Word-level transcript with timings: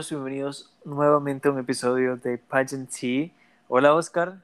amigos, 0.00 0.10
bienvenidos 0.10 0.72
nuevamente 0.82 1.48
a 1.48 1.50
un 1.50 1.58
episodio 1.58 2.16
de 2.16 2.38
Pageant 2.38 2.88
Tea. 2.90 3.28
Hola 3.68 3.94
Oscar. 3.94 4.38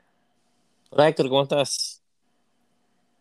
Hola 0.91 1.09
Héctor, 1.09 1.31
¿cómo 1.31 1.45
estás? 1.45 2.03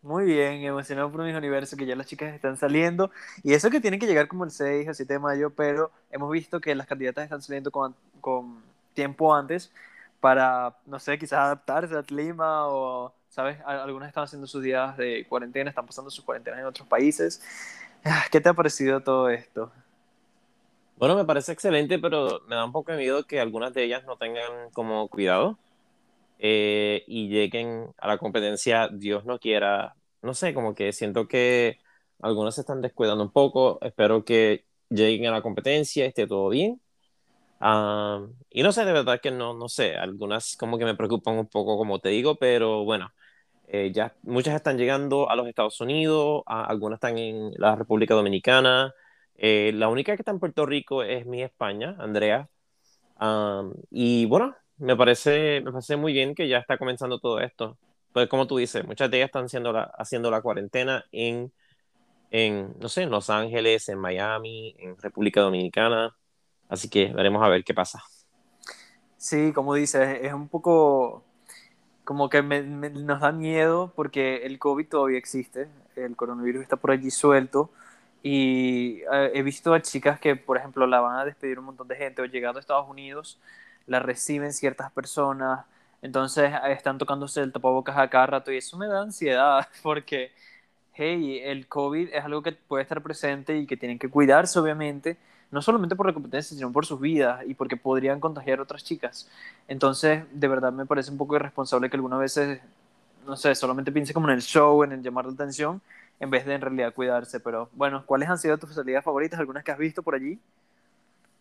Muy 0.02 0.24
bien, 0.24 0.62
emocionado 0.62 1.10
por 1.10 1.22
un 1.22 1.34
universo 1.34 1.78
que 1.78 1.86
ya 1.86 1.96
las 1.96 2.06
chicas 2.06 2.34
están 2.34 2.58
saliendo. 2.58 3.10
Y 3.42 3.54
eso 3.54 3.70
que 3.70 3.80
tienen 3.80 3.98
que 3.98 4.06
llegar 4.06 4.28
como 4.28 4.44
el 4.44 4.50
6 4.50 4.86
o 4.86 4.92
7 4.92 5.14
de 5.14 5.18
mayo, 5.18 5.48
pero 5.48 5.90
hemos 6.10 6.30
visto 6.30 6.60
que 6.60 6.74
las 6.74 6.86
candidatas 6.86 7.24
están 7.24 7.40
saliendo 7.40 7.70
con, 7.70 7.94
con 8.20 8.60
tiempo 8.92 9.34
antes 9.34 9.72
para, 10.20 10.76
no 10.84 10.98
sé, 10.98 11.18
quizás 11.18 11.38
adaptarse 11.38 11.94
al 11.94 12.04
clima 12.04 12.68
o, 12.68 13.14
¿sabes? 13.30 13.58
Algunas 13.64 14.08
están 14.08 14.24
haciendo 14.24 14.46
sus 14.46 14.62
días 14.62 14.94
de 14.98 15.24
cuarentena, 15.26 15.70
están 15.70 15.86
pasando 15.86 16.10
sus 16.10 16.22
cuarentenas 16.22 16.60
en 16.60 16.66
otros 16.66 16.86
países. 16.86 17.40
Ah, 18.04 18.24
¿Qué 18.30 18.42
te 18.42 18.50
ha 18.50 18.54
parecido 18.54 19.00
todo 19.00 19.30
esto? 19.30 19.72
Bueno, 20.96 21.14
me 21.16 21.26
parece 21.26 21.52
excelente, 21.52 21.98
pero 21.98 22.40
me 22.48 22.56
da 22.56 22.64
un 22.64 22.72
poco 22.72 22.90
de 22.92 22.98
miedo 22.98 23.26
que 23.26 23.38
algunas 23.40 23.74
de 23.74 23.84
ellas 23.84 24.04
no 24.06 24.16
tengan 24.16 24.70
como 24.72 25.08
cuidado 25.08 25.58
eh, 26.38 27.04
y 27.06 27.28
lleguen 27.28 27.88
a 27.98 28.08
la 28.08 28.18
competencia, 28.18 28.88
Dios 28.92 29.24
no 29.26 29.38
quiera, 29.38 29.96
no 30.22 30.34
sé, 30.34 30.54
como 30.54 30.74
que 30.74 30.92
siento 30.92 31.28
que 31.28 31.78
algunas 32.22 32.54
se 32.56 32.62
están 32.62 32.82
descuidando 32.82 33.24
un 33.24 33.32
poco, 33.32 33.78
espero 33.82 34.24
que 34.24 34.66
lleguen 34.90 35.26
a 35.28 35.32
la 35.32 35.42
competencia, 35.42 36.06
esté 36.06 36.26
todo 36.26 36.48
bien. 36.50 36.80
y 38.50 38.62
no 38.62 38.72
sé, 38.72 38.84
de 38.84 38.92
verdad 38.92 39.20
que 39.20 39.30
no, 39.30 39.54
no 39.54 39.68
sé, 39.68 39.96
algunas 39.96 40.56
como 40.56 40.78
que 40.78 40.84
me 40.84 40.94
preocupan 40.94 41.38
un 41.38 41.46
poco, 41.48 41.76
como 41.76 41.98
te 42.00 42.08
digo, 42.10 42.36
pero 42.36 42.84
bueno, 42.84 43.12
eh, 43.68 43.92
ya 43.94 44.14
muchas 44.22 44.54
están 44.56 44.78
llegando 44.78 45.30
a 45.30 45.36
los 45.36 45.48
Estados 45.48 45.80
Unidos, 45.80 46.42
algunas 46.46 46.98
están 46.98 47.18
en 47.18 47.52
la 47.58 47.76
República 47.76 48.14
Dominicana, 48.14 48.94
eh, 49.38 49.72
la 49.74 49.88
única 49.88 50.14
que 50.14 50.22
está 50.22 50.30
en 50.30 50.40
Puerto 50.40 50.66
Rico 50.66 51.02
es 51.02 51.26
mi 51.26 51.42
España, 51.42 51.96
Andrea. 51.98 52.48
y 53.90 54.26
bueno, 54.26 54.54
me 54.78 54.96
parece, 54.96 55.60
me 55.62 55.72
parece 55.72 55.96
muy 55.96 56.12
bien 56.12 56.34
que 56.34 56.48
ya 56.48 56.58
está 56.58 56.78
comenzando 56.78 57.18
todo 57.18 57.40
esto. 57.40 57.78
Pues 58.12 58.28
como 58.28 58.46
tú 58.46 58.56
dices, 58.56 58.84
muchas 58.86 59.10
de 59.10 59.18
ellas 59.18 59.28
están 59.28 59.44
haciendo 59.44 60.30
la, 60.30 60.40
cuarentena 60.42 61.04
en, 61.12 61.52
en, 62.30 62.74
no 62.80 62.88
sé, 62.88 63.02
en 63.02 63.10
Los 63.10 63.30
Ángeles, 63.30 63.88
en 63.88 63.98
Miami, 63.98 64.74
en 64.78 64.96
República 64.98 65.40
Dominicana. 65.42 66.16
Así 66.68 66.88
que 66.88 67.12
veremos 67.12 67.42
a 67.42 67.48
ver 67.48 67.64
qué 67.64 67.74
pasa. 67.74 68.02
Sí, 69.18 69.52
como 69.52 69.74
dices, 69.74 70.20
es 70.22 70.32
un 70.32 70.48
poco 70.48 71.24
como 72.04 72.28
que 72.28 72.42
nos 72.42 73.20
da 73.20 73.32
miedo 73.32 73.92
porque 73.96 74.46
el 74.46 74.58
COVID 74.58 74.88
todavía 74.88 75.18
existe, 75.18 75.68
el 75.96 76.14
coronavirus 76.16 76.62
está 76.62 76.76
por 76.76 76.92
allí 76.92 77.10
suelto 77.10 77.70
y 78.28 79.02
eh, 79.12 79.30
he 79.34 79.42
visto 79.44 79.72
a 79.72 79.80
chicas 79.80 80.18
que, 80.18 80.34
por 80.34 80.56
ejemplo, 80.56 80.84
la 80.88 81.00
van 81.00 81.20
a 81.20 81.24
despedir 81.24 81.60
un 81.60 81.66
montón 81.66 81.86
de 81.86 81.94
gente 81.94 82.22
o 82.22 82.24
llegando 82.24 82.58
a 82.58 82.60
Estados 82.60 82.90
Unidos, 82.90 83.38
la 83.86 84.00
reciben 84.00 84.52
ciertas 84.52 84.90
personas, 84.90 85.64
entonces 86.02 86.50
eh, 86.52 86.72
están 86.72 86.98
tocándose 86.98 87.40
el 87.40 87.52
tapabocas 87.52 87.96
a 87.96 88.10
cada 88.10 88.26
rato 88.26 88.50
y 88.50 88.56
eso 88.56 88.76
me 88.76 88.88
da 88.88 89.02
ansiedad 89.02 89.68
porque, 89.82 90.32
hey, 90.94 91.40
el 91.44 91.68
COVID 91.68 92.08
es 92.12 92.24
algo 92.24 92.42
que 92.42 92.50
puede 92.50 92.82
estar 92.82 93.00
presente 93.00 93.58
y 93.58 93.64
que 93.64 93.76
tienen 93.76 93.96
que 93.96 94.08
cuidarse, 94.10 94.58
obviamente, 94.58 95.16
no 95.52 95.62
solamente 95.62 95.94
por 95.94 96.06
la 96.06 96.12
competencia, 96.12 96.56
sino 96.56 96.72
por 96.72 96.84
sus 96.84 97.00
vidas 97.00 97.44
y 97.46 97.54
porque 97.54 97.76
podrían 97.76 98.18
contagiar 98.18 98.58
a 98.58 98.62
otras 98.62 98.82
chicas. 98.82 99.28
Entonces, 99.68 100.24
de 100.32 100.48
verdad 100.48 100.72
me 100.72 100.84
parece 100.84 101.12
un 101.12 101.18
poco 101.18 101.36
irresponsable 101.36 101.88
que 101.88 101.96
algunas 101.96 102.18
veces, 102.18 102.60
no 103.24 103.36
sé, 103.36 103.54
solamente 103.54 103.92
piense 103.92 104.12
como 104.12 104.28
en 104.28 104.34
el 104.34 104.42
show, 104.42 104.82
en 104.82 104.90
el 104.92 105.02
llamar 105.02 105.26
la 105.26 105.32
atención 105.32 105.80
en 106.20 106.30
vez 106.30 106.46
de 106.46 106.54
en 106.54 106.60
realidad 106.60 106.94
cuidarse. 106.94 107.40
Pero 107.40 107.70
bueno, 107.72 108.04
¿cuáles 108.06 108.28
han 108.28 108.38
sido 108.38 108.58
tus 108.58 108.74
salidas 108.74 109.04
favoritas? 109.04 109.38
¿Algunas 109.38 109.64
que 109.64 109.72
has 109.72 109.78
visto 109.78 110.02
por 110.02 110.14
allí? 110.14 110.38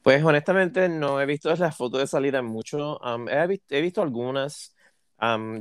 Pues 0.04 0.24
honestamente 0.24 0.88
no 0.88 1.20
he 1.20 1.26
visto 1.26 1.54
las 1.56 1.76
fotos 1.76 2.00
de 2.00 2.08
salida 2.08 2.42
mucho. 2.42 3.00
he, 3.28 3.82
visto, 3.82 4.02
algunas. 4.02 4.76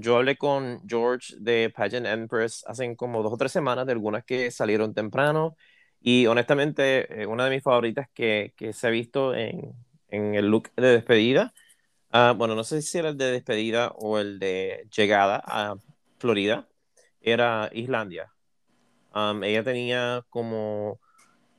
yo 0.01 0.17
hablé 0.17 0.37
con 0.37 0.83
George 0.87 1.35
de 1.39 1.73
Pageant 1.75 2.07
Empress 2.07 2.63
hace 2.67 2.95
como 2.97 3.23
dos 3.23 3.33
o 3.33 3.37
tres 3.39 3.53
semanas 3.53 3.87
de 3.87 3.93
algunas 3.93 4.25
que 4.25 4.51
salieron 4.51 4.93
temprano. 4.95 5.57
Y 6.01 6.27
honestamente, 6.27 7.23
eh, 7.23 7.27
una 7.27 7.45
de 7.47 7.51
mis 7.51 7.63
favoritas 7.63 8.09
que, 8.13 8.53
que 8.57 8.75
se 8.75 8.87
ha 8.87 8.91
visto 8.91 9.35
en, 9.35 9.73
en 10.09 10.35
el 10.35 10.49
look 10.51 10.71
de 10.77 10.89
despedida, 10.89 11.55
ah, 12.11 12.35
bueno, 12.37 12.55
no 12.55 12.65
sé 12.65 12.83
si 12.83 12.99
era 12.99 13.09
el 13.11 13.17
de 13.17 13.33
despedida 13.33 13.93
o 13.97 14.19
el 14.19 14.39
de 14.39 14.87
llegada 14.95 15.43
a 15.47 15.77
Florida, 16.19 16.69
era 17.23 17.71
Islandia 17.73 18.34
ella 19.43 19.63
tenía 19.63 20.25
como 20.29 21.01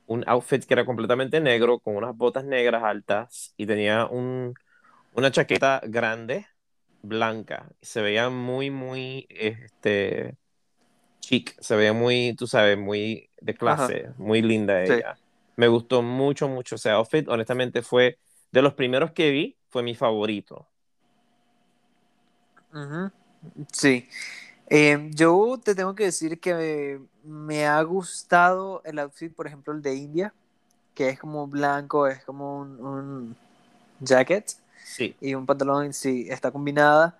un 0.06 0.24
outfit 0.26 0.64
que 0.64 0.74
era 0.74 0.84
completamente 0.84 1.40
negro, 1.40 1.78
con 1.78 1.96
unas 1.96 2.16
botas 2.16 2.44
negras 2.44 2.82
altas 2.84 3.54
y 3.56 3.66
tenía 3.66 4.06
un, 4.06 4.54
una 5.14 5.30
chaqueta 5.30 5.80
grande, 5.84 6.46
blanca. 7.02 7.68
Se 7.82 8.02
veía 8.02 8.28
muy, 8.30 8.70
muy, 8.70 9.26
este, 9.30 10.36
chic, 11.20 11.56
se 11.60 11.76
veía 11.76 11.92
muy, 11.92 12.34
tú 12.36 12.46
sabes, 12.46 12.78
muy 12.78 13.30
de 13.40 13.54
clase, 13.54 14.10
muy 14.16 14.42
linda 14.42 14.82
ella. 14.82 15.16
Me 15.56 15.68
gustó 15.68 16.02
mucho, 16.02 16.48
mucho 16.48 16.76
ese 16.76 16.90
outfit. 16.90 17.28
Honestamente 17.28 17.82
fue 17.82 18.18
de 18.52 18.62
los 18.62 18.74
primeros 18.74 19.12
que 19.12 19.30
vi, 19.30 19.56
fue 19.68 19.82
mi 19.82 19.94
favorito. 19.94 20.68
Sí. 23.72 24.08
Em, 24.68 25.12
yo 25.12 25.58
te 25.62 25.74
tengo 25.74 25.94
que 25.94 26.04
decir 26.04 26.40
que 26.40 27.00
me 27.22 27.66
ha 27.66 27.80
gustado 27.82 28.82
el 28.84 28.98
outfit, 28.98 29.32
por 29.34 29.46
ejemplo, 29.46 29.72
el 29.72 29.82
de 29.82 29.94
India, 29.94 30.34
que 30.94 31.08
es 31.10 31.20
como 31.20 31.46
blanco, 31.46 32.06
es 32.06 32.24
como 32.24 32.60
un, 32.60 33.36
jacket 34.00 34.54
y 35.20 35.34
un 35.34 35.46
pantalón, 35.46 35.92
sí, 35.92 36.26
está 36.28 36.50
combinada. 36.50 37.16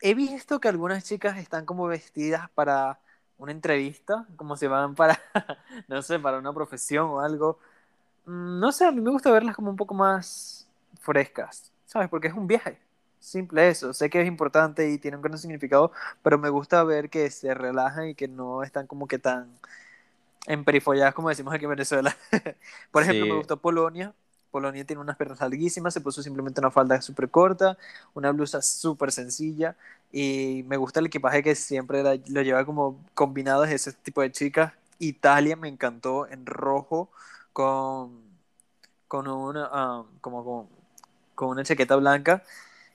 he 0.00 0.14
visto 0.14 0.60
que 0.60 0.68
algunas 0.68 1.04
chicas 1.04 1.38
están 1.38 1.66
como 1.66 1.86
vestidas 1.86 2.48
para 2.50 2.98
una 3.38 3.52
entrevista, 3.52 4.26
como 4.36 4.56
si 4.56 4.66
van 4.66 4.94
para, 4.94 5.18
no 5.88 6.02
sé, 6.02 6.18
para 6.18 6.38
una 6.38 6.52
profesión 6.52 7.06
o 7.10 7.20
algo. 7.20 7.58
Mm, 8.26 8.60
no 8.60 8.72
sé, 8.72 8.86
a 8.86 8.92
mí 8.92 9.00
me 9.00 9.10
gusta 9.10 9.30
verlas 9.32 9.56
como 9.56 9.70
un 9.70 9.76
poco 9.76 9.94
más 9.94 10.68
frescas, 11.00 11.72
¿sabes? 11.86 12.08
Porque 12.08 12.28
es 12.28 12.34
un 12.34 12.46
viaje. 12.46 12.78
Simple 13.20 13.68
eso, 13.68 13.92
sé 13.92 14.08
que 14.08 14.22
es 14.22 14.26
importante 14.26 14.90
y 14.90 14.98
tiene 14.98 15.16
un 15.18 15.22
gran 15.22 15.36
significado, 15.38 15.92
pero 16.22 16.38
me 16.38 16.48
gusta 16.48 16.82
ver 16.84 17.10
que 17.10 17.30
se 17.30 17.52
relajan 17.54 18.08
y 18.08 18.14
que 18.14 18.28
no 18.28 18.62
están 18.62 18.86
como 18.86 19.06
que 19.06 19.18
tan 19.18 19.60
emperifolladas 20.46 21.14
como 21.14 21.28
decimos 21.28 21.54
aquí 21.54 21.64
en 21.64 21.70
Venezuela. 21.70 22.16
Por 22.90 23.02
ejemplo, 23.02 23.26
me 23.26 23.34
gustó 23.36 23.58
Polonia. 23.58 24.14
Polonia 24.50 24.84
tiene 24.84 25.02
unas 25.02 25.16
piernas 25.16 25.40
larguísimas, 25.40 25.94
se 25.94 26.00
puso 26.00 26.22
simplemente 26.22 26.60
una 26.60 26.70
falda 26.72 27.00
súper 27.02 27.30
corta, 27.30 27.78
una 28.14 28.32
blusa 28.32 28.62
súper 28.62 29.12
sencilla 29.12 29.76
y 30.12 30.64
me 30.66 30.76
gusta 30.76 31.00
el 31.00 31.06
equipaje 31.06 31.42
que 31.42 31.54
siempre 31.54 32.02
lo 32.28 32.42
lleva 32.42 32.64
como 32.64 32.98
combinado 33.14 33.62
de 33.62 33.74
ese 33.74 33.92
tipo 33.92 34.22
de 34.22 34.32
chicas. 34.32 34.72
Italia 34.98 35.56
me 35.56 35.68
encantó 35.68 36.26
en 36.28 36.46
rojo 36.46 37.10
con, 37.52 38.22
con 39.08 39.28
una, 39.28 39.68
ah, 39.72 40.04
como 40.20 40.44
con, 40.44 40.68
con 41.34 41.48
una 41.50 41.64
chaqueta 41.64 41.96
blanca 41.96 42.42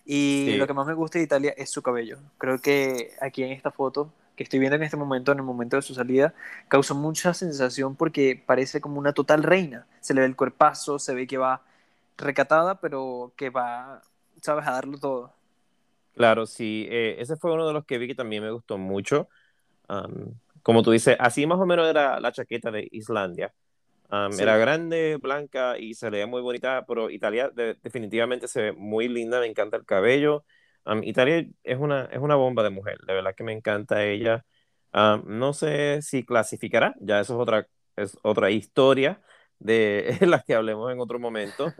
y 0.06 0.56
lo 0.58 0.68
que 0.68 0.74
más 0.74 0.86
me 0.86 0.94
gusta 0.94 1.18
de 1.18 1.26
Italia 1.26 1.54
es 1.58 1.72
su 1.72 1.82
cabello. 1.82 2.20
Creo 2.38 2.60
que 2.60 3.14
aquí 3.22 3.44
en 3.44 3.52
esta 3.52 3.72
foto 3.72 4.12
que 4.36 4.44
estoy 4.44 4.60
viendo 4.60 4.76
en 4.76 4.84
este 4.84 4.98
momento, 4.98 5.32
en 5.32 5.40
el 5.40 5.44
momento 5.44 5.78
de 5.78 5.82
su 5.82 5.94
salida, 5.94 6.34
causó 6.68 6.94
mucha 6.94 7.34
sensación 7.34 7.96
porque 7.96 8.42
parece 8.46 8.82
como 8.82 9.00
una 9.00 9.14
total 9.14 9.44
reina. 9.44 9.88
Se 10.02 10.14
le 10.14 10.22
ve 10.22 10.28
el 10.28 10.36
cuerpazo, 10.36 11.00
se 11.00 11.16
ve 11.16 11.26
que 11.26 11.38
va 11.38 11.62
recatada, 12.18 12.80
pero 12.80 13.34
que 13.36 13.50
va, 13.50 14.02
sabes, 14.42 14.68
a 14.68 14.72
darlo 14.72 15.00
todo. 15.00 15.34
Claro, 16.14 16.46
sí. 16.46 16.88
Eh, 16.90 17.16
ese 17.20 17.36
fue 17.36 17.54
uno 17.54 17.66
de 17.68 17.74
los 17.74 17.86
que 17.86 17.98
vi 17.98 18.08
que 18.08 18.16
también 18.16 18.44
me 18.44 18.52
gustó 18.52 18.78
mucho. 18.78 19.28
como 20.62 20.84
tú 20.84 20.92
dices, 20.92 21.16
así 21.20 21.46
más 21.48 21.60
o 21.60 21.66
menos 21.66 21.88
era 21.88 22.20
la 22.20 22.32
chaqueta 22.32 22.72
de 22.72 22.88
Islandia. 22.92 23.54
Era 24.10 24.58
grande, 24.58 25.18
blanca 25.22 25.78
y 25.78 25.94
se 25.94 26.10
veía 26.10 26.28
muy 26.28 26.42
bonita, 26.42 26.86
pero 26.88 27.10
Italia 27.10 27.52
definitivamente 27.82 28.48
se 28.48 28.62
ve 28.62 28.72
muy 28.72 29.08
linda, 29.08 29.40
me 29.40 29.48
encanta 29.48 29.78
el 29.78 29.86
cabello. 29.86 30.46
Italia 31.04 31.46
es 31.64 31.78
una, 31.80 32.06
es 32.06 32.20
una 32.20 32.36
bomba 32.36 32.64
de 32.64 32.70
mujer, 32.70 33.00
de 33.08 33.14
verdad 33.14 33.34
que 33.36 33.44
me 33.44 33.54
encanta 33.54 34.04
ella. 34.06 34.46
no 34.94 35.54
sé 35.54 36.02
si 36.02 36.24
clasificará, 36.24 36.96
ya 37.00 37.20
eso 37.20 37.34
es 37.36 37.40
otra, 37.40 37.68
es 37.96 38.18
otra 38.22 38.52
historia 38.52 39.22
de 39.60 40.18
la 40.22 40.42
que 40.42 40.56
hablemos 40.56 40.92
en 40.92 41.00
otro 41.00 41.20
momento, 41.20 41.74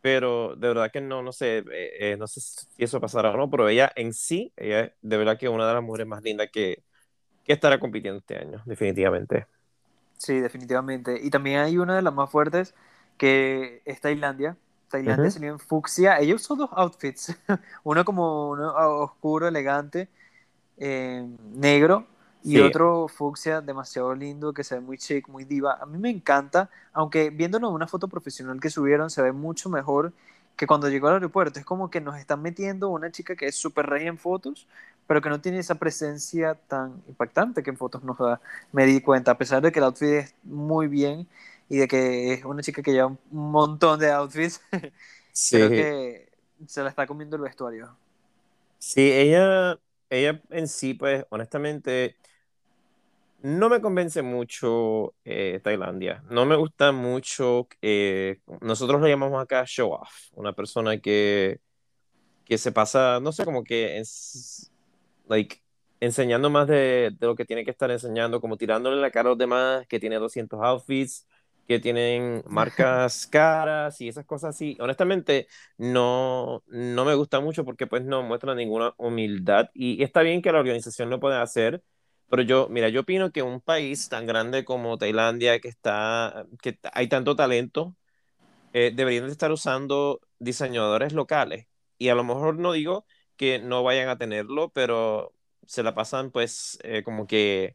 pero 0.00 0.56
de 0.56 0.68
verdad 0.68 0.90
que 0.90 1.00
no, 1.00 1.22
no 1.22 1.32
sé, 1.32 1.58
eh, 1.58 2.12
eh, 2.12 2.16
no 2.18 2.26
sé 2.26 2.40
si 2.40 2.66
eso 2.78 3.00
pasará 3.00 3.30
o 3.30 3.36
no, 3.36 3.50
pero 3.50 3.68
ella 3.68 3.92
en 3.94 4.12
sí, 4.12 4.52
ella 4.56 4.80
es 4.80 4.92
de 5.02 5.16
verdad 5.16 5.38
que 5.38 5.46
es 5.46 5.52
una 5.52 5.68
de 5.68 5.74
las 5.74 5.82
mujeres 5.82 6.06
más 6.06 6.22
lindas 6.22 6.48
que, 6.52 6.82
que 7.44 7.52
estará 7.52 7.78
compitiendo 7.78 8.18
este 8.18 8.36
año, 8.36 8.62
definitivamente. 8.66 9.46
Sí, 10.20 10.38
definitivamente. 10.38 11.18
Y 11.22 11.30
también 11.30 11.60
hay 11.60 11.78
una 11.78 11.96
de 11.96 12.02
las 12.02 12.12
más 12.12 12.30
fuertes 12.30 12.74
que 13.16 13.80
es 13.86 14.02
Tailandia. 14.02 14.54
Tailandia 14.88 15.30
uh 15.30 15.44
en 15.44 15.58
fucsia. 15.58 16.18
Ella 16.18 16.34
usó 16.34 16.56
dos 16.56 16.68
outfits. 16.74 17.34
uno 17.84 18.04
como 18.04 18.50
uno 18.50 18.74
oscuro, 19.00 19.48
elegante, 19.48 20.10
eh, 20.76 21.26
negro, 21.54 22.06
Y 22.42 22.60
otro 22.60 23.08
fucsia 23.08 23.62
demasiado 23.62 24.14
lindo 24.14 24.52
que 24.52 24.62
se 24.62 24.74
ve 24.74 24.82
muy 24.82 24.98
chic, 24.98 25.26
muy 25.28 25.44
diva. 25.44 25.78
A 25.80 25.86
mí 25.86 25.96
me 25.98 26.10
encanta, 26.10 26.68
aunque 26.92 27.30
viéndolo 27.30 27.68
en 27.68 27.74
una 27.74 27.86
foto 27.86 28.08
profesional 28.08 28.60
que 28.60 28.68
subieron 28.70 29.08
se 29.10 29.22
ve 29.22 29.32
mucho 29.32 29.70
mejor 29.70 30.12
que 30.56 30.66
cuando 30.66 30.90
llegó 30.90 31.08
al 31.08 31.14
aeropuerto. 31.14 31.58
Es 31.58 31.64
como 31.64 31.90
que 31.90 32.02
nos 32.02 32.18
están 32.18 32.42
metiendo 32.42 32.90
una 32.90 33.10
chica 33.10 33.36
que 33.36 33.46
es 33.46 33.56
súper 33.56 33.86
rey 33.86 34.06
en 34.06 34.18
fotos, 34.18 34.66
pero 35.10 35.20
que 35.20 35.28
no 35.28 35.40
tiene 35.40 35.58
esa 35.58 35.74
presencia 35.74 36.54
tan 36.54 37.02
impactante 37.08 37.64
que 37.64 37.70
en 37.70 37.76
fotos 37.76 38.04
nos 38.04 38.16
da. 38.16 38.40
Me 38.70 38.86
di 38.86 39.00
cuenta, 39.00 39.32
a 39.32 39.38
pesar 39.38 39.60
de 39.60 39.72
que 39.72 39.80
el 39.80 39.86
outfit 39.86 40.08
es 40.08 40.34
muy 40.44 40.86
bien 40.86 41.26
y 41.68 41.78
de 41.78 41.88
que 41.88 42.32
es 42.34 42.44
una 42.44 42.62
chica 42.62 42.80
que 42.80 42.92
lleva 42.92 43.08
un 43.08 43.18
montón 43.32 43.98
de 43.98 44.12
outfits, 44.12 44.60
creo 45.50 45.72
que 45.72 46.30
se 46.64 46.84
la 46.84 46.90
está 46.90 47.08
comiendo 47.08 47.34
el 47.34 47.42
vestuario. 47.42 47.96
Sí, 48.78 49.00
ella, 49.10 49.80
ella 50.10 50.40
en 50.50 50.68
sí, 50.68 50.94
pues 50.94 51.24
honestamente, 51.30 52.14
no 53.42 53.68
me 53.68 53.80
convence 53.80 54.22
mucho 54.22 55.16
eh, 55.24 55.58
Tailandia. 55.64 56.22
No 56.30 56.46
me 56.46 56.54
gusta 56.54 56.92
mucho, 56.92 57.66
eh, 57.82 58.40
nosotros 58.60 59.00
lo 59.00 59.08
llamamos 59.08 59.42
acá 59.42 59.64
show 59.66 59.90
off, 59.90 60.28
una 60.34 60.52
persona 60.52 61.00
que, 61.00 61.58
que 62.44 62.58
se 62.58 62.72
pasa, 62.72 63.20
no 63.20 63.32
sé, 63.32 63.44
como 63.44 63.64
que 63.64 63.98
es, 63.98 64.70
like, 65.30 65.62
enseñando 66.00 66.50
más 66.50 66.68
de, 66.68 67.12
de, 67.18 67.26
lo 67.26 67.36
que 67.36 67.44
tiene 67.46 67.64
que 67.64 67.70
estar 67.70 67.90
enseñando, 67.90 68.40
como 68.40 68.56
tirándole 68.56 69.00
la 69.00 69.10
cara 69.10 69.28
a 69.28 69.32
los 69.32 69.38
demás, 69.38 69.86
que 69.86 70.00
tiene 70.00 70.16
200 70.16 70.60
outfits, 70.62 71.26
que 71.68 71.78
tienen 71.78 72.42
marcas 72.48 73.26
caras 73.28 74.00
y 74.00 74.08
esas 74.08 74.26
cosas 74.26 74.56
así. 74.56 74.76
Honestamente, 74.80 75.46
no, 75.78 76.64
no 76.66 77.04
me 77.04 77.14
gusta 77.14 77.40
mucho 77.40 77.64
porque 77.64 77.86
pues 77.86 78.04
no 78.04 78.22
muestra 78.22 78.54
ninguna 78.54 78.94
humildad 78.98 79.70
y, 79.74 80.02
está 80.02 80.22
bien 80.22 80.42
que 80.42 80.52
la 80.52 80.60
organización 80.60 81.10
lo 81.10 81.20
pueda 81.20 81.42
hacer, 81.42 81.82
pero 82.28 82.42
yo, 82.42 82.68
mira, 82.70 82.88
yo 82.88 83.02
opino 83.02 83.32
que 83.32 83.42
un 83.42 83.60
país 83.60 84.08
tan 84.08 84.26
grande 84.26 84.64
como 84.64 84.98
Tailandia, 84.98 85.60
que 85.60 85.68
está, 85.68 86.46
que 86.62 86.78
hay 86.92 87.08
tanto 87.08 87.36
talento, 87.36 87.96
eh, 88.72 88.92
deberían 88.94 89.26
de 89.26 89.32
estar 89.32 89.52
usando 89.52 90.20
diseñadores 90.38 91.12
locales. 91.12 91.66
Y 91.98 92.08
a 92.08 92.14
lo 92.14 92.24
mejor 92.24 92.58
no 92.58 92.72
digo 92.72 93.04
que 93.40 93.58
no 93.58 93.82
vayan 93.82 94.10
a 94.10 94.18
tenerlo, 94.18 94.68
pero 94.70 95.32
se 95.66 95.82
la 95.82 95.94
pasan 95.94 96.30
pues 96.30 96.78
eh, 96.82 97.02
como 97.02 97.26
que 97.26 97.74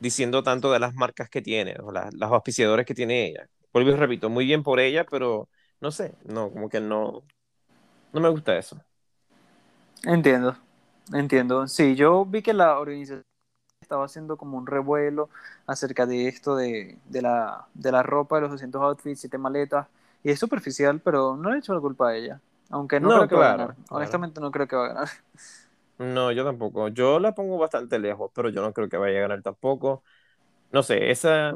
diciendo 0.00 0.42
tanto 0.44 0.72
de 0.72 0.80
las 0.80 0.94
marcas 0.94 1.30
que 1.30 1.42
tiene, 1.42 1.76
o 1.82 1.92
las, 1.92 2.14
los 2.14 2.32
auspiciadores 2.32 2.86
que 2.86 2.94
tiene 2.94 3.26
ella. 3.28 3.48
Vuelvo 3.72 3.90
y 3.90 3.94
repito, 3.96 4.30
muy 4.30 4.46
bien 4.46 4.62
por 4.62 4.80
ella, 4.80 5.04
pero 5.06 5.50
no 5.80 5.90
sé, 5.92 6.14
no, 6.24 6.50
como 6.52 6.68
que 6.68 6.80
no, 6.80 7.24
no 8.12 8.20
me 8.20 8.30
gusta 8.30 8.58
eso. 8.58 8.80
Entiendo, 10.04 10.56
entiendo. 11.12 11.66
Sí, 11.68 11.96
yo 11.96 12.24
vi 12.24 12.42
que 12.42 12.54
la 12.54 12.78
organización 12.78 13.24
estaba 13.80 14.06
haciendo 14.06 14.36
como 14.36 14.58
un 14.58 14.66
revuelo 14.66 15.30
acerca 15.66 16.06
de 16.06 16.28
esto 16.28 16.56
de, 16.56 16.98
de, 17.06 17.22
la, 17.22 17.68
de 17.74 17.92
la 17.92 18.02
ropa, 18.02 18.36
de 18.36 18.42
los 18.42 18.52
200 18.52 18.82
outfits, 18.82 19.20
siete 19.20 19.38
maletas, 19.38 19.88
y 20.24 20.30
es 20.30 20.38
superficial, 20.40 21.00
pero 21.00 21.36
no 21.36 21.50
le 21.50 21.56
he 21.56 21.58
hecho 21.60 21.74
la 21.74 21.80
culpa 21.80 22.10
a 22.10 22.16
ella. 22.16 22.40
Aunque 22.70 23.00
no, 23.00 23.08
creo 23.08 23.28
que 23.28 23.34
va 23.36 23.52
a 23.52 23.56
ganar. 23.56 23.76
Honestamente 23.90 24.40
no 24.40 24.50
creo 24.50 24.66
que 24.66 24.76
va 24.76 24.86
a 24.86 24.88
ganar. 24.88 25.08
No, 25.98 26.30
yo 26.30 26.44
tampoco. 26.44 26.88
Yo 26.88 27.18
la 27.18 27.34
pongo 27.34 27.58
bastante 27.58 27.98
lejos, 27.98 28.30
pero 28.34 28.50
yo 28.50 28.60
no 28.60 28.72
creo 28.72 28.88
que 28.88 28.96
vaya 28.96 29.18
a 29.18 29.22
ganar 29.22 29.42
tampoco. 29.42 30.02
No 30.72 30.82
sé, 30.82 31.10
esa, 31.10 31.54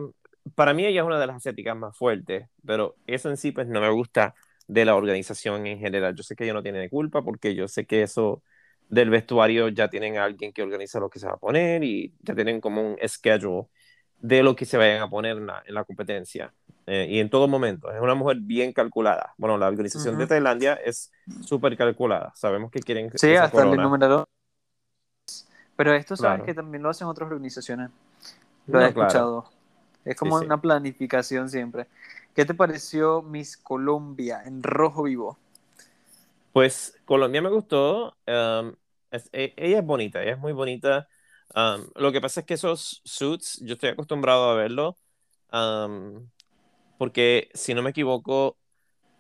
para 0.54 0.74
mí 0.74 0.86
ella 0.86 1.00
es 1.02 1.06
una 1.06 1.20
de 1.20 1.26
las 1.26 1.36
asiáticas 1.36 1.76
más 1.76 1.96
fuertes, 1.96 2.48
pero 2.64 2.96
eso 3.06 3.28
en 3.30 3.36
sí 3.36 3.52
pues 3.52 3.66
no 3.66 3.80
me 3.80 3.90
gusta 3.90 4.34
de 4.66 4.84
la 4.84 4.94
organización 4.94 5.66
en 5.66 5.78
general. 5.78 6.14
Yo 6.14 6.22
sé 6.22 6.36
que 6.36 6.44
ella 6.44 6.54
no 6.54 6.62
tiene 6.62 6.88
culpa 6.88 7.22
porque 7.22 7.54
yo 7.54 7.68
sé 7.68 7.86
que 7.86 8.02
eso 8.02 8.42
del 8.88 9.10
vestuario 9.10 9.68
ya 9.68 9.88
tienen 9.88 10.16
a 10.18 10.24
alguien 10.24 10.52
que 10.52 10.62
organiza 10.62 11.00
lo 11.00 11.10
que 11.10 11.18
se 11.18 11.26
va 11.26 11.34
a 11.34 11.36
poner 11.38 11.84
y 11.84 12.14
ya 12.20 12.34
tienen 12.34 12.60
como 12.60 12.82
un 12.82 12.98
schedule 13.06 13.68
de 14.18 14.42
lo 14.42 14.56
que 14.56 14.66
se 14.66 14.76
vayan 14.76 15.02
a 15.02 15.10
poner 15.10 15.38
en 15.38 15.46
la, 15.46 15.84
competencia. 15.84 16.52
Eh, 16.86 17.06
y 17.08 17.20
en 17.20 17.30
todo 17.30 17.46
momento, 17.46 17.92
es 17.92 18.00
una 18.00 18.14
mujer 18.14 18.38
bien 18.40 18.72
calculada. 18.72 19.34
Bueno, 19.36 19.58
la 19.58 19.68
organización 19.68 20.18
de 20.18 20.26
Tailandia 20.26 20.74
es 20.74 21.12
súper 21.42 21.76
calculada. 21.76 22.32
Sabemos 22.34 22.70
que 22.70 22.80
quieren... 22.80 23.10
Sí, 23.14 23.36
hasta 23.36 23.62
el 23.62 23.76
número 23.76 24.28
Pero 25.76 25.94
esto 25.94 26.16
sabes 26.16 26.42
que 26.42 26.54
también 26.54 26.82
lo 26.82 26.90
hacen 26.90 27.06
otras 27.06 27.30
organizaciones. 27.30 27.90
Lo 28.66 28.80
he 28.80 28.88
escuchado. 28.88 29.50
Es 30.04 30.16
como 30.16 30.36
una 30.36 30.60
planificación 30.60 31.48
siempre. 31.48 31.86
¿Qué 32.34 32.44
te 32.44 32.54
pareció 32.54 33.22
Miss 33.22 33.56
Colombia 33.56 34.42
en 34.44 34.62
rojo 34.62 35.04
vivo? 35.04 35.38
Pues 36.52 36.98
Colombia 37.04 37.42
me 37.42 37.50
gustó. 37.50 38.16
Um, 38.26 38.74
e, 39.10 39.52
ella 39.56 39.78
es 39.78 39.84
bonita, 39.84 40.22
ella 40.22 40.32
es 40.32 40.38
muy 40.38 40.52
bonita. 40.52 41.08
Um, 41.54 41.86
lo 41.96 42.12
que 42.12 42.20
pasa 42.20 42.40
es 42.40 42.46
que 42.46 42.54
esos 42.54 43.02
suits, 43.04 43.60
yo 43.62 43.74
estoy 43.74 43.90
acostumbrado 43.90 44.50
a 44.50 44.54
verlo, 44.54 44.96
um, 45.52 46.28
porque 47.00 47.49
si 47.55 47.73
no 47.73 47.81
me 47.81 47.91
equivoco, 47.91 48.58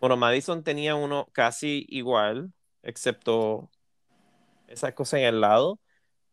bueno, 0.02 0.18
Madison 0.18 0.62
tenía 0.62 0.96
uno 0.96 1.28
casi 1.32 1.86
igual, 1.88 2.52
excepto 2.82 3.70
esa 4.68 4.94
cosa 4.94 5.18
en 5.18 5.24
el 5.24 5.40
lado, 5.40 5.80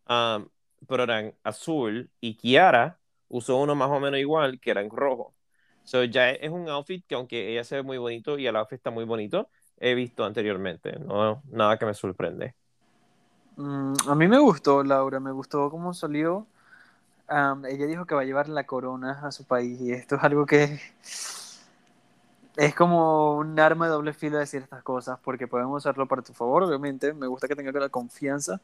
um, 0.10 0.50
pero 0.90 1.04
eran 1.04 1.36
azul, 1.44 2.12
y 2.20 2.36
Kiara 2.36 3.00
usó 3.30 3.56
uno 3.56 3.76
más 3.76 3.90
o 3.90 4.02
menos 4.02 4.20
igual, 4.20 4.60
que 4.60 4.72
era 4.72 4.82
en 4.82 4.90
rojo. 4.90 5.36
So 5.86 6.04
ya 6.04 6.32
es 6.32 6.52
un 6.52 6.68
outfit 6.68 7.06
que 7.08 7.16
aunque 7.16 7.54
ella 7.54 7.64
se 7.64 7.76
ve 7.78 7.82
muy 7.82 7.98
bonito 7.98 8.38
y 8.38 8.46
el 8.46 8.58
outfit 8.58 8.80
está 8.80 8.92
muy 8.92 9.06
bonito, 9.06 9.50
he 9.78 9.96
visto 9.96 10.26
anteriormente, 10.26 11.00
no 11.00 11.44
nada 11.50 11.78
que 11.80 11.86
me 11.86 11.94
sorprende. 11.94 12.56
Mm, 13.56 13.94
a 14.06 14.16
mí 14.16 14.28
me 14.28 14.40
gustó, 14.40 14.84
Laura, 14.84 15.22
me 15.22 15.32
gustó 15.32 15.72
cómo 15.72 15.94
salió. 15.94 16.46
ella 17.30 17.86
dijo 17.86 18.06
que 18.06 18.16
va 18.16 18.22
a 18.24 18.26
llevar 18.26 18.50
la 18.50 18.66
corona 18.66 19.22
a 19.24 19.32
su 19.32 19.46
país 19.46 19.80
y 19.80 19.94
esto 19.94 20.16
es 20.18 20.24
algo 20.26 20.46
que 20.46 20.78
es 22.58 22.74
como 22.74 23.38
un 23.38 23.60
arma 23.60 23.86
de 23.86 23.92
doble 23.92 24.14
filo 24.14 24.40
decir 24.40 24.64
estas 24.64 24.82
cosas 24.82 25.20
porque 25.24 25.48
pueden 25.48 25.68
usarlo 25.68 26.08
para 26.08 26.24
tu 26.24 26.34
favor, 26.34 26.64
obviamente. 26.64 27.14
Me 27.14 27.28
gusta 27.28 27.48
que 27.48 27.56
tenga 27.56 27.72
la 27.72 27.90
confianza, 27.90 28.60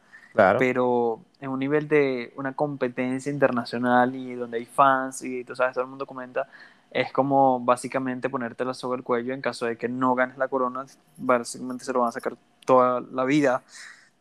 pero 0.57 1.21
en 1.39 1.51
un 1.51 1.59
nivel 1.59 1.87
de 1.87 2.33
una 2.35 2.53
competencia 2.53 3.31
internacional 3.31 4.15
y 4.15 4.33
donde 4.33 4.57
hay 4.57 4.65
fans 4.65 5.23
y 5.23 5.43
tú 5.43 5.55
sabes, 5.55 5.75
todo 5.75 5.83
el 5.83 5.91
mundo 5.91 6.07
comenta, 6.07 6.47
es 6.89 7.11
como 7.11 7.59
básicamente 7.59 8.29
ponerte 8.29 8.65
la 8.65 8.73
soga 8.73 8.95
al 8.95 9.03
cuello 9.03 9.31
en 9.31 9.41
caso 9.41 9.67
de 9.67 9.77
que 9.77 9.87
no 9.87 10.15
ganes 10.15 10.39
la 10.39 10.47
corona, 10.47 10.85
básicamente 11.17 11.85
se 11.85 11.93
lo 11.93 11.99
van 11.99 12.09
a 12.09 12.13
sacar 12.13 12.35
toda 12.65 12.99
la 12.99 13.25
vida 13.25 13.61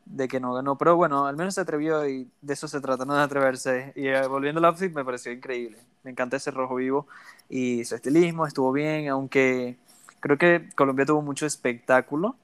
de 0.04 0.28
que 0.28 0.40
no 0.40 0.52
ganó, 0.54 0.76
pero 0.76 0.97
bueno, 0.97 1.26
al 1.26 1.37
menos 1.37 1.54
se 1.54 1.61
atrevió 1.61 2.06
y 2.09 2.28
de 2.40 2.52
eso 2.52 2.68
se 2.68 2.80
trata, 2.80 3.04
no 3.04 3.14
de 3.14 3.23
atreverse. 3.23 3.92
Y 3.97 4.09
eh, 4.09 4.26
volviendo 4.26 4.59
al 4.59 4.66
outfit 4.66 4.92
me 4.92 5.04
pareció 5.04 5.32
increíble, 5.32 5.78
me 6.02 6.11
encanta 6.11 6.37
ese 6.37 6.50
rojo 6.50 6.76
vivo 6.76 7.06
y 7.49 7.85
su 7.85 7.94
estilismo 7.94 8.47
estuvo 8.47 8.73
bien, 8.73 9.09
aunque 9.09 9.76
creo 10.21 10.38
que 10.38 10.68
Colombia 10.75 11.06
tuvo 11.06 11.23
mucho 11.23 11.47
espectáculo 11.47 12.37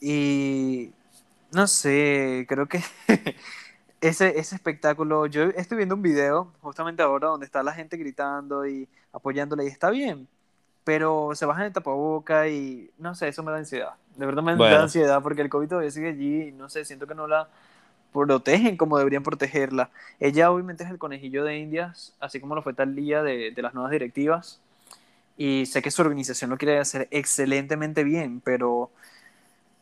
y 0.00 0.92
no 1.52 1.66
sé, 1.66 2.46
creo 2.48 2.66
que 2.66 2.80
ese, 4.00 4.38
ese 4.38 4.54
espectáculo, 4.54 5.26
yo 5.26 5.44
estoy 5.44 5.76
viendo 5.78 5.94
un 5.94 6.02
video 6.02 6.52
justamente 6.60 7.02
ahora 7.02 7.28
donde 7.28 7.46
está 7.46 7.62
la 7.62 7.72
gente 7.72 7.96
gritando 7.96 8.66
y 8.66 8.88
apoyándole 9.12 9.64
y 9.64 9.68
está 9.68 9.90
bien, 9.90 10.28
pero 10.84 11.34
se 11.34 11.46
bajan 11.46 11.66
el 11.66 11.72
tapaboca 11.72 12.48
y 12.48 12.90
no 12.98 13.14
sé, 13.14 13.28
eso 13.28 13.42
me 13.42 13.52
da 13.52 13.58
ansiedad. 13.58 13.94
De 14.18 14.26
verdad 14.26 14.42
me 14.42 14.56
da 14.56 14.82
ansiedad 14.82 15.22
porque 15.22 15.42
el 15.42 15.48
COVID 15.48 15.68
todavía 15.68 15.90
sigue 15.90 16.08
allí 16.08 16.48
y 16.48 16.52
no 16.52 16.68
sé, 16.68 16.84
siento 16.84 17.06
que 17.06 17.14
no 17.14 17.26
la 17.26 17.48
protegen 18.12 18.76
como 18.76 18.98
deberían 18.98 19.22
protegerla. 19.22 19.90
Ella 20.18 20.50
obviamente 20.50 20.84
es 20.84 20.90
el 20.90 20.98
conejillo 20.98 21.44
de 21.44 21.58
Indias, 21.58 22.14
así 22.20 22.40
como 22.40 22.54
lo 22.54 22.62
fue 22.62 22.74
tal 22.74 22.94
día 22.94 23.22
de, 23.22 23.52
de 23.52 23.62
las 23.62 23.74
nuevas 23.74 23.92
directivas. 23.92 24.60
Y 25.36 25.66
sé 25.66 25.80
que 25.82 25.92
su 25.92 26.02
organización 26.02 26.50
lo 26.50 26.58
quiere 26.58 26.78
hacer 26.80 27.06
excelentemente 27.12 28.02
bien, 28.02 28.40
pero 28.40 28.90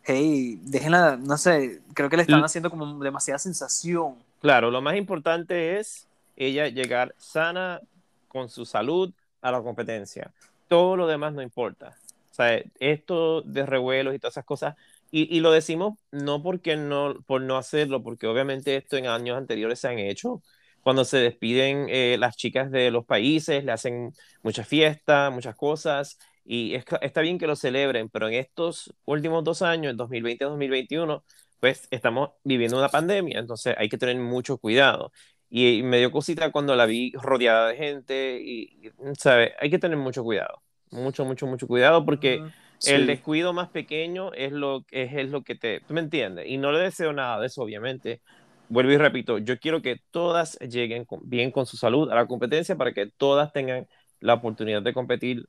hey, 0.04 0.60
déjenla, 0.64 1.16
no 1.16 1.38
sé, 1.38 1.80
creo 1.94 2.10
que 2.10 2.16
le 2.16 2.22
están 2.22 2.44
haciendo 2.44 2.70
como 2.70 3.02
demasiada 3.02 3.38
sensación. 3.38 4.16
Claro, 4.42 4.70
lo 4.70 4.82
más 4.82 4.96
importante 4.96 5.78
es 5.78 6.06
ella 6.36 6.68
llegar 6.68 7.14
sana 7.16 7.80
con 8.28 8.50
su 8.50 8.66
salud 8.66 9.10
a 9.40 9.50
la 9.50 9.62
competencia 9.62 10.30
todo 10.68 10.96
lo 10.96 11.06
demás 11.06 11.32
no 11.32 11.42
importa. 11.42 11.94
Sea, 12.36 12.62
esto 12.80 13.42
de 13.42 13.66
revuelos 13.66 14.14
y 14.14 14.18
todas 14.18 14.34
esas 14.34 14.44
cosas, 14.44 14.74
y, 15.10 15.34
y, 15.34 15.40
lo 15.40 15.52
decimos 15.52 15.98
no 16.10 16.42
porque 16.42 16.76
no, 16.76 17.14
por 17.26 17.40
no 17.42 17.56
hacerlo, 17.56 18.02
porque 18.02 18.26
obviamente 18.26 18.76
esto 18.76 18.96
en 18.96 19.06
años 19.06 19.38
anteriores 19.38 19.80
se 19.80 19.88
han 19.88 19.98
hecho. 19.98 20.42
Cuando 20.82 21.04
se 21.04 21.18
despiden 21.18 21.86
eh, 21.88 22.16
las 22.18 22.36
chicas 22.36 22.70
de 22.70 22.90
los 22.90 23.04
países, 23.06 23.64
le 23.64 23.72
hacen 23.72 24.12
muchas 24.42 24.68
fiestas, 24.68 25.32
muchas 25.32 25.56
cosas, 25.56 26.18
y 26.44 26.74
está 27.00 27.20
bien 27.22 27.38
que 27.38 27.46
lo 27.48 27.56
celebren, 27.56 28.08
pero 28.08 28.28
en 28.28 28.34
estos 28.34 28.94
últimos 29.04 29.42
dos 29.44 29.62
años, 29.62 29.96
2020-2021, 29.96 31.24
pues 31.60 31.88
estamos 31.90 32.30
viviendo 32.44 32.78
una 32.78 32.88
pandemia, 32.88 33.40
entonces 33.40 33.74
hay 33.78 33.88
que 33.88 33.98
tener 33.98 34.16
mucho 34.16 34.58
cuidado. 34.58 35.12
Y, 35.48 35.82
me 35.82 35.98
dio 35.98 36.10
cosita 36.12 36.52
cuando 36.52 36.76
la 36.76 36.86
vi 36.86 37.12
rodeada 37.14 37.68
de 37.68 37.76
gente 37.76 38.40
y, 38.42 38.90
¿sabes? 39.18 39.52
Hay 39.60 39.70
que 39.70 39.78
tener 39.78 39.96
mucho 39.98 40.22
cuidado, 40.24 40.62
mucho, 40.90 41.24
mucho, 41.24 41.46
mucho 41.46 41.66
cuidado 41.66 42.04
porque 42.04 42.42
el 42.86 43.06
descuido 43.06 43.52
más 43.52 43.68
pequeño 43.68 44.32
es 44.32 44.52
lo, 44.52 44.84
es, 44.90 45.12
es 45.14 45.30
lo 45.30 45.42
que 45.42 45.54
te, 45.54 45.80
¿tú 45.80 45.94
me 45.94 46.00
entiendes? 46.00 46.46
Y 46.48 46.58
no 46.58 46.72
le 46.72 46.80
deseo 46.80 47.12
nada 47.12 47.40
de 47.40 47.46
eso, 47.46 47.62
obviamente, 47.62 48.20
vuelvo 48.68 48.92
y 48.92 48.96
repito, 48.96 49.38
yo 49.38 49.58
quiero 49.58 49.82
que 49.82 50.00
todas 50.10 50.58
lleguen 50.58 51.06
bien 51.22 51.50
con 51.50 51.66
su 51.66 51.76
salud 51.76 52.10
a 52.10 52.14
la 52.14 52.26
competencia 52.26 52.76
para 52.76 52.92
que 52.92 53.06
todas 53.16 53.52
tengan 53.52 53.86
la 54.20 54.34
oportunidad 54.34 54.82
de 54.82 54.92
competir 54.92 55.48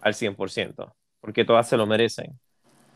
al 0.00 0.14
100%, 0.14 0.94
porque 1.20 1.44
todas 1.44 1.68
se 1.68 1.76
lo 1.76 1.86
merecen. 1.86 2.38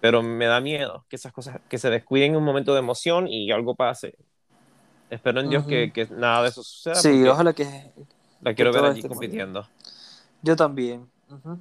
Pero 0.00 0.22
me 0.22 0.46
da 0.46 0.60
miedo 0.60 1.04
que 1.08 1.16
esas 1.16 1.32
cosas, 1.32 1.60
que 1.68 1.78
se 1.78 1.90
descuiden 1.90 2.32
en 2.32 2.36
un 2.36 2.44
momento 2.44 2.72
de 2.72 2.78
emoción 2.78 3.26
y 3.26 3.50
algo 3.50 3.74
pase. 3.74 4.14
Espero 5.10 5.40
en 5.40 5.50
Dios 5.50 5.66
que, 5.66 5.90
que, 5.92 6.06
nada 6.06 6.42
de 6.42 6.48
eso 6.50 6.62
suceda. 6.62 6.94
Sí, 6.94 7.26
ojalá 7.26 7.52
que... 7.52 7.66
La 8.40 8.54
quiero 8.54 8.72
ver 8.72 8.84
allí 8.84 9.02
compitiendo. 9.02 9.66
Yo 10.42 10.54
también. 10.54 11.10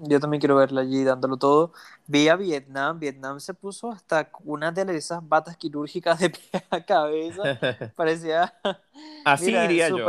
Yo 0.04 0.20
también 0.20 0.40
quiero 0.40 0.56
verla 0.56 0.82
allí 0.82 1.04
dándolo 1.04 1.38
todo. 1.38 1.74
Vi 2.06 2.30
a 2.30 2.36
Vietnam. 2.36 3.00
Vietnam 3.00 3.40
se 3.40 3.54
puso 3.54 3.92
hasta 3.92 4.30
una 4.44 4.72
de 4.72 4.96
esas 4.96 5.28
batas 5.28 5.58
quirúrgicas 5.58 6.20
de 6.20 6.30
pie 6.32 6.64
a 6.70 6.86
cabeza. 6.86 7.42
Parecía. 7.96 8.54
Así 9.26 9.52
iría 9.52 9.90
yo. 9.90 10.08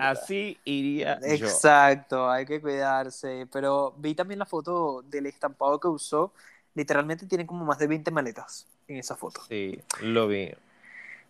Así 0.00 0.58
iría 0.64 1.18
Exacto, 1.22 2.16
yo. 2.16 2.30
Hay 2.30 2.46
que 2.46 2.60
cuidarse. 2.60 3.46
Pero 3.52 3.94
vi 3.98 4.14
también 4.14 4.38
la 4.38 4.46
foto 4.46 5.02
del 5.02 5.26
estampado 5.26 5.78
que 5.78 5.88
usó. 5.88 6.32
Literalmente 6.74 7.26
tiene 7.26 7.46
como 7.46 7.64
más 7.64 7.78
de 7.78 7.86
20 7.86 8.10
maletas 8.10 8.66
en 8.88 8.96
esa 8.96 9.16
foto. 9.16 9.42
Sí, 9.48 9.78
lo 10.00 10.28
vi. 10.28 10.52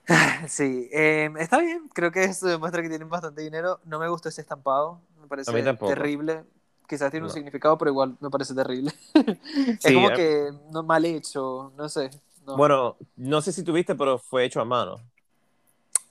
Sí, 0.49 0.89
em, 0.93 1.37
está 1.39 1.59
bien. 1.59 1.89
Creo 1.93 2.13
que 2.13 2.25
eso 2.25 2.47
demuestra 2.47 2.83
que 2.83 2.89
tienen 2.89 3.09
bastante 3.09 3.43
dinero. 3.43 3.81
No 3.85 3.99
me 3.99 4.09
gustó 4.09 4.29
ese 4.29 4.43
estampado. 4.43 5.01
Me 5.21 5.27
parece 5.27 5.51
terrible 5.77 6.45
quizás 6.89 7.11
tiene 7.11 7.27
un 7.27 7.33
significado, 7.33 7.77
pero 7.79 7.91
igual 7.91 8.17
me 8.21 8.31
parece 8.31 8.55
terrible. 8.55 8.93
es 9.15 9.93
como 9.93 10.11
eh. 10.11 10.15
que 10.15 10.51
no, 10.71 10.83
mal 10.83 11.05
hecho, 11.05 11.73
no 11.77 11.89
sé. 11.89 12.11
Bueno, 12.45 12.97
no 13.17 13.41
sé 13.41 13.53
si 13.53 13.63
tuviste, 13.63 13.95
pero 13.95 14.19
fue 14.19 14.45
hecho 14.45 14.61
a 14.61 14.65
mano. 14.65 15.01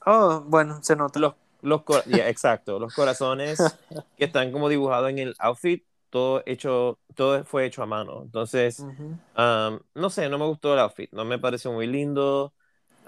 Oh, 0.06 0.42
bueno, 0.46 0.82
se 0.82 0.96
nota. 0.96 1.20
Los, 1.20 1.36
los 1.62 1.82
exacto, 2.08 2.80
los 2.80 2.94
corazones 2.94 3.60
que 4.18 4.26
están 4.26 4.52
como 4.52 4.68
dibujados 4.68 5.10
en 5.10 5.20
el 5.20 5.36
outfit, 5.40 5.86
todo 6.10 6.44
hecho, 6.46 7.00
todo 7.16 7.44
fue 7.44 7.66
hecho 7.66 7.84
a 7.84 7.86
mano. 7.86 8.22
Entonces, 8.24 8.80
um, 8.80 9.80
no 9.96 10.10
sé, 10.10 10.30
no 10.30 10.38
me 10.38 10.46
gustó 10.46 10.74
el 10.74 10.80
outfit, 10.80 11.12
no 11.12 11.26
me 11.26 11.40
pareció 11.40 11.72
muy 11.72 11.88
lindo. 11.88 12.54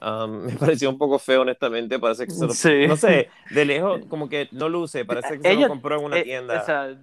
Um, 0.02 0.46
me 0.46 0.54
pareció 0.54 0.90
un 0.90 0.98
poco 0.98 1.20
feo, 1.20 1.42
honestamente. 1.42 2.00
Parece 2.00 2.26
que 2.26 2.34
se 2.34 2.42
lo, 2.42 2.88
No 2.88 2.98
sé, 2.98 3.30
de 3.52 3.66
lejos, 3.66 4.02
como 4.10 4.30
que 4.30 4.50
no 4.52 4.70
luce. 4.70 5.06
Parece 5.06 5.40
que 5.40 5.48
se 5.50 5.56
lo 5.56 5.68
compró 5.68 6.00
en 6.00 6.06
una 6.06 6.18
eh, 6.20 6.24
tienda. 6.24 6.62
O 6.62 6.66
sea, 6.66 6.98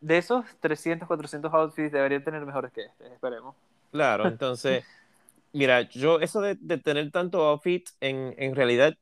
de 0.00 0.18
esos 0.18 0.44
300, 0.60 1.06
400 1.06 1.52
outfits 1.52 1.92
deberían 1.92 2.24
tener 2.24 2.44
mejores 2.44 2.72
que 2.72 2.82
este, 2.82 3.12
esperemos. 3.12 3.54
Claro, 3.92 4.26
entonces, 4.28 4.84
mira, 5.52 5.82
yo 5.82 6.20
eso 6.20 6.40
de, 6.40 6.56
tener 6.78 7.10
tanto 7.10 7.46
outfit 7.46 7.88
en, 8.00 8.34
en, 8.38 8.54
realidad 8.54 8.96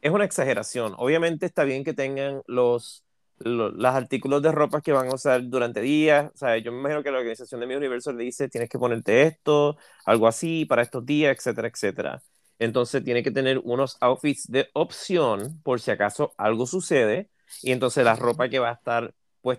es 0.00 0.10
una 0.10 0.24
exageración. 0.24 0.94
Obviamente 0.98 1.46
está 1.46 1.64
bien 1.64 1.82
que 1.82 1.94
tengan 1.94 2.42
los, 2.46 3.04
los, 3.38 3.84
artículos 3.84 4.42
de 4.42 4.52
ropa 4.52 4.80
que 4.80 4.92
van 4.92 5.08
a 5.08 5.14
usar 5.14 5.48
durante 5.48 5.80
días. 5.80 6.30
O 6.34 6.36
sea, 6.36 6.58
yo 6.58 6.72
me 6.72 6.78
imagino 6.80 7.02
que 7.02 7.10
la 7.10 7.18
organización 7.18 7.60
de 7.60 7.66
mi 7.66 7.74
universo 7.74 8.12
le 8.12 8.24
dice, 8.24 8.48
tienes 8.48 8.68
que 8.68 8.78
ponerte 8.78 9.22
esto, 9.22 9.76
algo 10.04 10.28
así, 10.28 10.66
para 10.66 10.82
estos 10.82 11.04
días, 11.06 11.36
etcétera, 11.36 11.68
etcétera. 11.68 12.22
Entonces 12.58 13.02
tiene 13.02 13.22
que 13.22 13.30
tener 13.30 13.58
unos 13.64 13.96
outfits 14.00 14.50
de 14.50 14.68
opción 14.74 15.60
por 15.62 15.80
si 15.80 15.90
acaso 15.90 16.34
algo 16.36 16.66
sucede. 16.66 17.30
Y 17.62 17.72
entonces 17.72 18.04
la 18.04 18.16
ropa 18.16 18.48
que 18.48 18.58
va 18.58 18.70
a 18.70 18.74
estar 18.74 19.14
pues, 19.44 19.58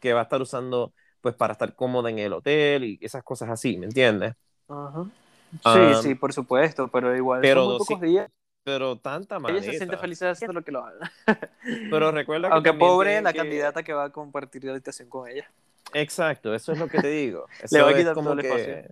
que 0.00 0.12
va 0.12 0.20
a 0.20 0.22
estar 0.22 0.40
usando 0.40 0.94
pues 1.20 1.34
para 1.34 1.52
estar 1.52 1.74
cómoda 1.74 2.08
en 2.08 2.20
el 2.20 2.32
hotel 2.32 2.84
y 2.84 2.98
esas 3.02 3.24
cosas 3.24 3.50
así, 3.50 3.76
¿me 3.76 3.86
entiendes? 3.86 4.34
Sí, 5.64 5.80
sí, 6.02 6.14
por 6.14 6.32
supuesto, 6.32 6.86
pero 6.86 7.16
igual 7.16 7.40
pero 7.42 7.62
son 7.62 7.70
muy 7.70 7.78
pocos 7.78 8.00
días. 8.00 8.30
Pero 8.62 8.96
tanta 8.96 9.40
más. 9.40 9.50
Ella 9.50 9.62
se 9.62 9.78
siente 9.78 9.96
feliz 9.96 10.22
haciendo 10.22 10.52
lo 10.52 10.62
que 10.62 10.70
lo 10.70 10.84
haga. 10.84 11.10
pero 11.90 12.12
recuerda 12.12 12.48
que 12.48 12.54
Aunque 12.54 12.72
pobre 12.74 13.20
la 13.20 13.32
candidata 13.32 13.82
que 13.82 13.92
va 13.92 14.04
a 14.04 14.10
compartir 14.10 14.62
la 14.62 14.72
habitación 14.72 15.08
con 15.08 15.28
ella. 15.28 15.50
Exacto, 15.94 16.54
eso 16.54 16.72
es 16.72 16.78
lo 16.78 16.86
que 16.86 17.00
te 17.00 17.08
digo. 17.08 17.46
Le 17.72 17.82
va 17.82 17.90
a 17.90 17.96
quitar 17.96 18.14
como 18.14 18.36
que, 18.36 18.88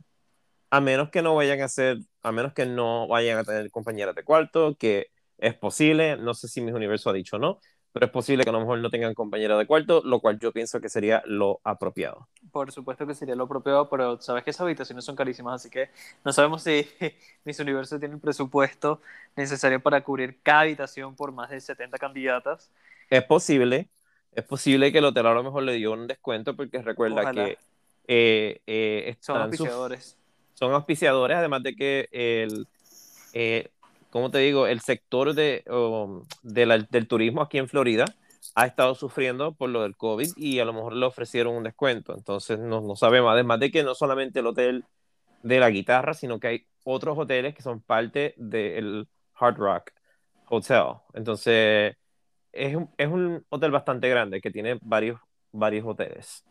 A 0.71 0.80
menos 0.80 1.11
que 1.11 1.23
no 1.23 1.37
vayan 1.37 1.61
a 1.61 1.66
hacer, 1.66 1.99
a 2.23 2.33
menos 2.33 2.52
que 2.52 2.66
no 2.66 3.06
vayan 3.06 3.38
a 3.38 3.45
tener 3.45 3.71
compañeras 3.71 4.16
de 4.16 4.25
cuarto, 4.25 4.76
que 4.76 5.06
es 5.38 5.54
posible, 5.54 6.16
no 6.16 6.35
sé 6.35 6.49
si 6.49 6.61
mis 6.61 6.75
universo 6.75 7.11
ha 7.11 7.12
dicho 7.12 7.38
no, 7.38 7.61
pero 7.97 8.05
es 8.05 8.12
posible 8.12 8.45
que 8.45 8.50
a 8.50 8.53
lo 8.53 8.61
mejor 8.61 8.79
no 8.81 8.91
tengan 8.91 9.15
compañera 9.15 9.57
de 9.57 9.67
cuarto, 9.67 10.03
lo 10.05 10.21
cual 10.21 10.38
yo 10.38 10.53
pienso 10.53 10.83
que 10.83 10.91
sería 10.91 11.23
lo 11.25 11.61
apropiado. 11.65 12.29
Por 12.53 12.71
supuesto 12.71 13.07
que 13.07 13.15
sería 13.15 13.35
lo 13.35 13.45
apropiado, 13.45 13.88
pero 13.88 14.21
sabes 14.21 14.45
que 14.45 14.50
esas 14.50 14.61
habitaciones 14.61 15.03
son 15.03 15.17
carísimas, 15.17 15.55
así 15.55 15.71
que 15.71 15.88
no 16.23 16.31
sabemos 16.31 16.62
si 16.62 16.87
Miss 17.47 17.59
Universo 17.59 17.99
tiene 17.99 18.17
el 18.17 18.21
presupuesto 18.21 19.00
necesario 19.35 19.81
para 19.81 20.05
cubrir 20.05 20.37
cada 20.43 20.61
habitación 20.61 21.17
por 21.17 21.33
más 21.33 21.49
de 21.49 21.59
70 21.59 21.97
candidatas. 21.97 22.71
Es 23.09 23.25
posible, 23.25 23.88
es 24.35 24.45
posible 24.45 24.93
que 24.93 24.99
el 24.99 25.07
hotel 25.07 25.29
a 25.29 25.33
lo 25.33 25.43
mejor 25.43 25.62
le 25.62 25.73
dio 25.73 25.93
un 25.93 26.07
descuento, 26.07 26.55
porque 26.55 26.83
recuerda 26.83 27.33
que 27.33 27.57
eh, 28.09 28.61
eh, 28.67 29.17
son 29.21 29.41
auspiciadores. 29.41 30.19
Son 30.53 30.71
auspiciadores, 30.75 31.38
además 31.38 31.62
de 31.62 31.75
que 31.75 32.09
el, 32.12 32.67
eh, 33.33 33.71
como 34.11 34.31
te 34.31 34.39
digo, 34.39 34.67
el 34.67 34.81
sector 34.81 35.35
de, 35.35 35.65
um, 35.69 36.23
del 36.43 37.09
turismo 37.09 37.43
aquí 37.43 37.59
en 37.59 37.69
Florida 37.69 38.07
ha 38.55 38.67
estado 38.67 38.95
sufriendo 38.95 39.53
por 39.53 39.71
lo 39.71 39.83
del 39.83 39.97
COVID 39.97 40.31
y 40.37 40.61
a 40.61 40.65
lo 40.65 40.73
mejor 40.73 40.95
le 40.95 41.07
ofrecieron 41.07 41.55
un 41.55 41.65
descuento. 41.65 42.15
Entonces 42.15 42.59
no, 42.59 42.81
no 42.81 42.97
sabemos, 42.97 43.33
además 43.33 43.61
de 43.61 43.71
que 43.71 43.83
no 43.83 43.95
solamente 43.95 44.41
el 44.41 44.47
hotel 44.47 44.85
de 45.43 45.61
la 45.61 45.71
guitarra, 45.71 46.15
sino 46.15 46.41
que 46.41 46.47
hay 46.47 46.67
otros 46.85 47.19
hoteles 47.19 47.55
que 47.55 47.63
son 47.63 47.81
parte 47.81 48.35
del 48.37 49.09
Hard 49.35 49.57
Rock 49.57 49.91
Hotel. 50.49 50.85
Entonces 51.15 51.97
es 52.53 52.75
un, 52.75 52.91
es 52.97 53.09
un 53.09 53.45
hotel 53.49 53.71
bastante 53.71 54.09
grande 54.09 54.41
que 54.41 54.51
tiene 54.51 54.79
varios, 54.81 55.21
varios 55.53 55.85
hoteles. 55.87 56.45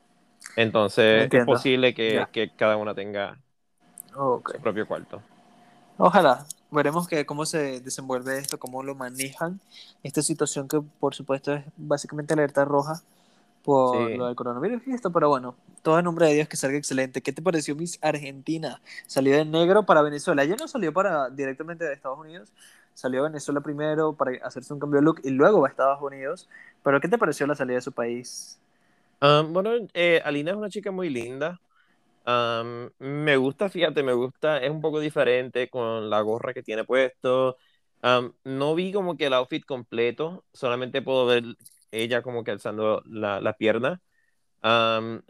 Entonces 0.55 1.29
es 1.31 1.45
posible 1.45 1.93
que, 1.93 2.25
que, 2.31 2.51
cada 2.55 2.77
una 2.77 2.93
tenga 2.93 3.39
su 4.13 4.43
propio 4.61 4.87
cuarto. 4.87 5.21
Ojalá, 5.97 6.45
veremos 6.75 7.07
que 7.07 7.25
cómo 7.25 7.45
se 7.45 7.81
desenvuelve 7.81 8.37
esto, 8.37 8.59
cómo 8.59 8.83
lo 8.83 8.95
manejan. 8.95 9.59
Esta 10.03 10.21
situación 10.21 10.67
que 10.67 10.81
por 10.99 11.15
supuesto 11.15 11.53
es 11.53 11.63
básicamente 11.77 12.33
alerta 12.33 12.65
roja 12.65 13.01
por 13.63 14.11
lo 14.11 14.27
del 14.27 14.35
coronavirus 14.35 14.83
y 14.85 14.91
esto, 14.91 15.11
pero 15.11 15.27
bueno, 15.29 15.55
todo 15.81 15.97
en 15.97 16.05
nombre 16.05 16.27
de 16.27 16.35
Dios 16.35 16.47
que 16.47 16.55
salga 16.55 16.77
excelente. 16.77 17.21
¿Qué 17.21 17.33
te 17.33 17.41
pareció 17.41 17.75
Miss 17.75 17.97
Argentina? 18.01 18.79
Salió 19.07 19.35
de 19.35 19.43
negro 19.45 19.83
para 19.87 20.03
Venezuela. 20.03 20.43
Ella 20.43 20.55
no 20.59 20.67
salió 20.67 20.93
para 20.93 21.31
directamente 21.31 21.83
de 21.83 21.93
Estados 21.93 22.19
Unidos, 22.19 22.51
salió 22.93 23.21
a 23.21 23.29
Venezuela 23.29 23.61
primero 23.61 24.13
para 24.13 24.37
hacerse 24.45 24.71
un 24.71 24.79
cambio 24.79 24.99
de 24.99 25.05
look 25.05 25.21
y 25.23 25.31
luego 25.31 25.61
va 25.61 25.67
a 25.67 25.71
Estados 25.71 25.99
Unidos. 26.01 26.47
Pero 26.83 27.01
¿qué 27.01 27.07
te 27.07 27.17
pareció 27.17 27.47
la 27.47 27.55
salida 27.55 27.77
de 27.77 27.81
su 27.81 27.91
país? 27.91 28.59
Ah, 29.19 29.43
bueno, 29.47 29.71
eh, 29.93 30.21
Alina 30.23 30.51
es 30.51 30.57
una 30.57 30.69
chica 30.69 30.91
muy 30.91 31.09
linda 31.09 31.59
me 32.25 33.37
gusta, 33.37 33.69
fíjate, 33.69 34.03
me 34.03 34.13
gusta, 34.13 34.57
es 34.57 34.69
un 34.69 34.81
poco 34.81 34.99
diferente 34.99 35.69
con 35.69 36.09
la 36.09 36.21
gorra 36.21 36.53
que 36.53 36.63
tiene 36.63 36.83
puesto. 36.83 37.57
no 38.43 38.75
vi 38.75 38.91
como 38.91 39.17
que 39.17 39.27
el 39.27 39.33
outfit 39.33 39.65
completo, 39.65 40.45
solamente 40.53 41.01
puedo 41.01 41.25
ver 41.25 41.43
ella 41.91 42.21
como 42.21 42.43
que 42.43 42.51
alzando 42.51 43.01
la, 43.05 43.39
la 43.41 43.53
pierna, 43.53 44.01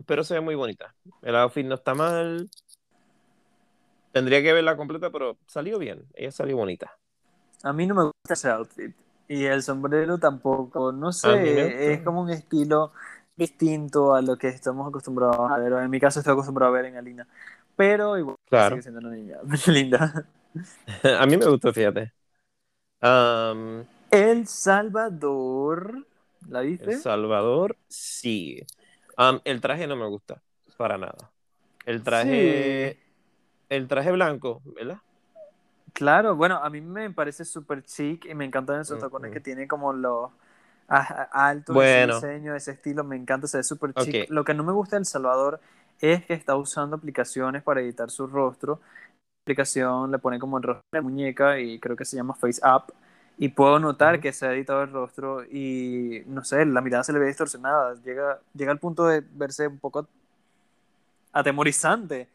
pero 0.06 0.24
se 0.24 0.36
ve 0.36 0.42
muy 0.42 0.56
bonita. 0.56 0.96
El 1.22 1.36
outfit 1.36 1.66
no 1.66 1.76
está 1.76 1.94
mal. 1.94 2.50
Tendría 4.12 4.42
que 4.42 4.54
verla 4.54 4.78
completa, 4.78 5.10
pero 5.10 5.38
salió 5.46 5.78
bien, 5.78 6.06
ella 6.14 6.32
salió 6.32 6.56
bonita. 6.56 6.98
A 7.64 7.74
mí 7.74 7.86
no 7.86 7.96
me 7.96 8.04
gusta 8.04 8.34
ese 8.34 8.50
outfit. 8.50 8.96
Y 9.28 9.46
el 9.46 9.64
sombrero 9.64 10.20
tampoco, 10.20 10.92
no 10.92 11.12
sé, 11.12 11.94
es 11.94 12.02
como 12.02 12.22
un 12.22 12.30
estilo 12.30 12.94
distinto 13.36 14.14
a 14.14 14.22
lo 14.22 14.38
que 14.38 14.48
estamos 14.48 14.88
acostumbrados 14.88 15.52
a 15.52 15.58
ver. 15.58 15.74
En 15.74 15.90
mi 15.90 16.00
caso 16.00 16.20
estoy 16.20 16.34
acostumbrado 16.34 16.74
a 16.74 16.76
ver 16.78 16.86
en 16.86 16.98
Alina. 16.98 17.28
Pero 17.76 18.18
igual 18.18 18.38
sigue 18.50 18.82
siendo 18.82 19.00
una 19.00 19.10
niña 19.10 19.38
linda. 19.68 20.26
a 21.20 21.26
mí 21.26 21.38
me 21.38 21.46
gustó, 21.46 21.74
fíjate. 21.74 22.14
El 24.12 24.48
Salvador. 24.48 26.08
¿La 26.48 26.62
viste? 26.62 26.92
El 26.92 27.00
Salvador, 27.00 27.76
sí. 27.88 28.66
el 29.44 29.62
traje 29.62 29.88
no 29.88 29.96
me 29.96 30.08
gusta, 30.08 30.42
para 30.78 30.98
nada. 30.98 31.32
El 31.86 32.04
traje. 32.04 33.00
El 33.68 33.88
traje 33.88 34.12
blanco, 34.12 34.62
¿verdad? 34.64 35.00
Claro, 35.94 36.36
bueno, 36.36 36.58
a 36.58 36.70
mí 36.70 36.82
me 36.82 37.10
parece 37.10 37.46
súper 37.46 37.84
chic 37.84 38.26
y 38.26 38.36
me 38.36 38.46
encantan 38.46 38.82
esos 38.82 39.00
tacones 39.00 39.32
que 39.32 39.40
tiene 39.40 39.68
como 39.68 39.94
los 39.94 40.30
alto, 40.88 41.82
ese 41.82 42.14
diseño, 42.14 42.56
ese 42.56 42.72
estilo, 42.72 43.04
me 43.04 43.16
encanta, 43.16 43.48
se 43.48 43.58
ve 43.58 43.64
súper 43.64 43.94
chic. 43.94 44.30
Lo 44.30 44.44
que 44.44 44.54
no 44.54 44.64
me 44.64 44.72
gusta 44.72 44.96
de 44.96 45.02
El 45.02 45.06
Salvador 45.06 45.60
es 46.00 46.26
que 46.26 46.34
está 46.34 46.56
usando 46.56 46.96
aplicaciones 46.96 47.64
para 47.64 47.82
editar 47.82 48.10
su 48.10 48.28
rostro. 48.28 48.80
La 48.84 49.52
aplicación 49.52 50.12
le 50.12 50.20
pone 50.20 50.40
como 50.40 50.58
el 50.58 50.64
rostro 50.64 50.86
de 50.92 51.02
muñeca 51.02 51.60
y 51.60 51.80
creo 51.80 51.96
que 51.96 52.06
se 52.06 52.16
llama 52.16 52.36
Face 52.36 52.62
Up. 52.64 52.94
Y 53.38 53.50
puedo 53.50 53.80
notar 53.80 54.22
que 54.22 54.32
se 54.32 54.48
ha 54.48 54.54
editado 54.54 54.84
el 54.84 54.92
rostro 54.92 55.44
y 55.44 56.24
no 56.28 56.44
sé, 56.44 56.66
la 56.66 56.82
mirada 56.82 57.04
se 57.04 57.14
le 57.14 57.20
ve 57.20 57.28
distorsionada. 57.28 57.96
Llega, 58.04 58.40
llega 58.54 58.72
al 58.72 58.80
punto 58.80 59.06
de 59.06 59.22
verse 59.22 59.68
un 59.68 59.80
poco 59.80 60.08
atemorizante. 61.34 62.30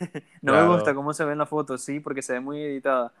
no 0.42 0.54
me 0.54 0.66
gusta 0.66 0.94
cómo 0.94 1.12
se 1.12 1.24
ve 1.24 1.32
en 1.32 1.38
la 1.38 1.46
foto, 1.46 1.76
sí, 1.76 2.00
porque 2.00 2.22
se 2.22 2.34
ve 2.34 2.40
muy 2.40 2.62
editada. 2.62 3.12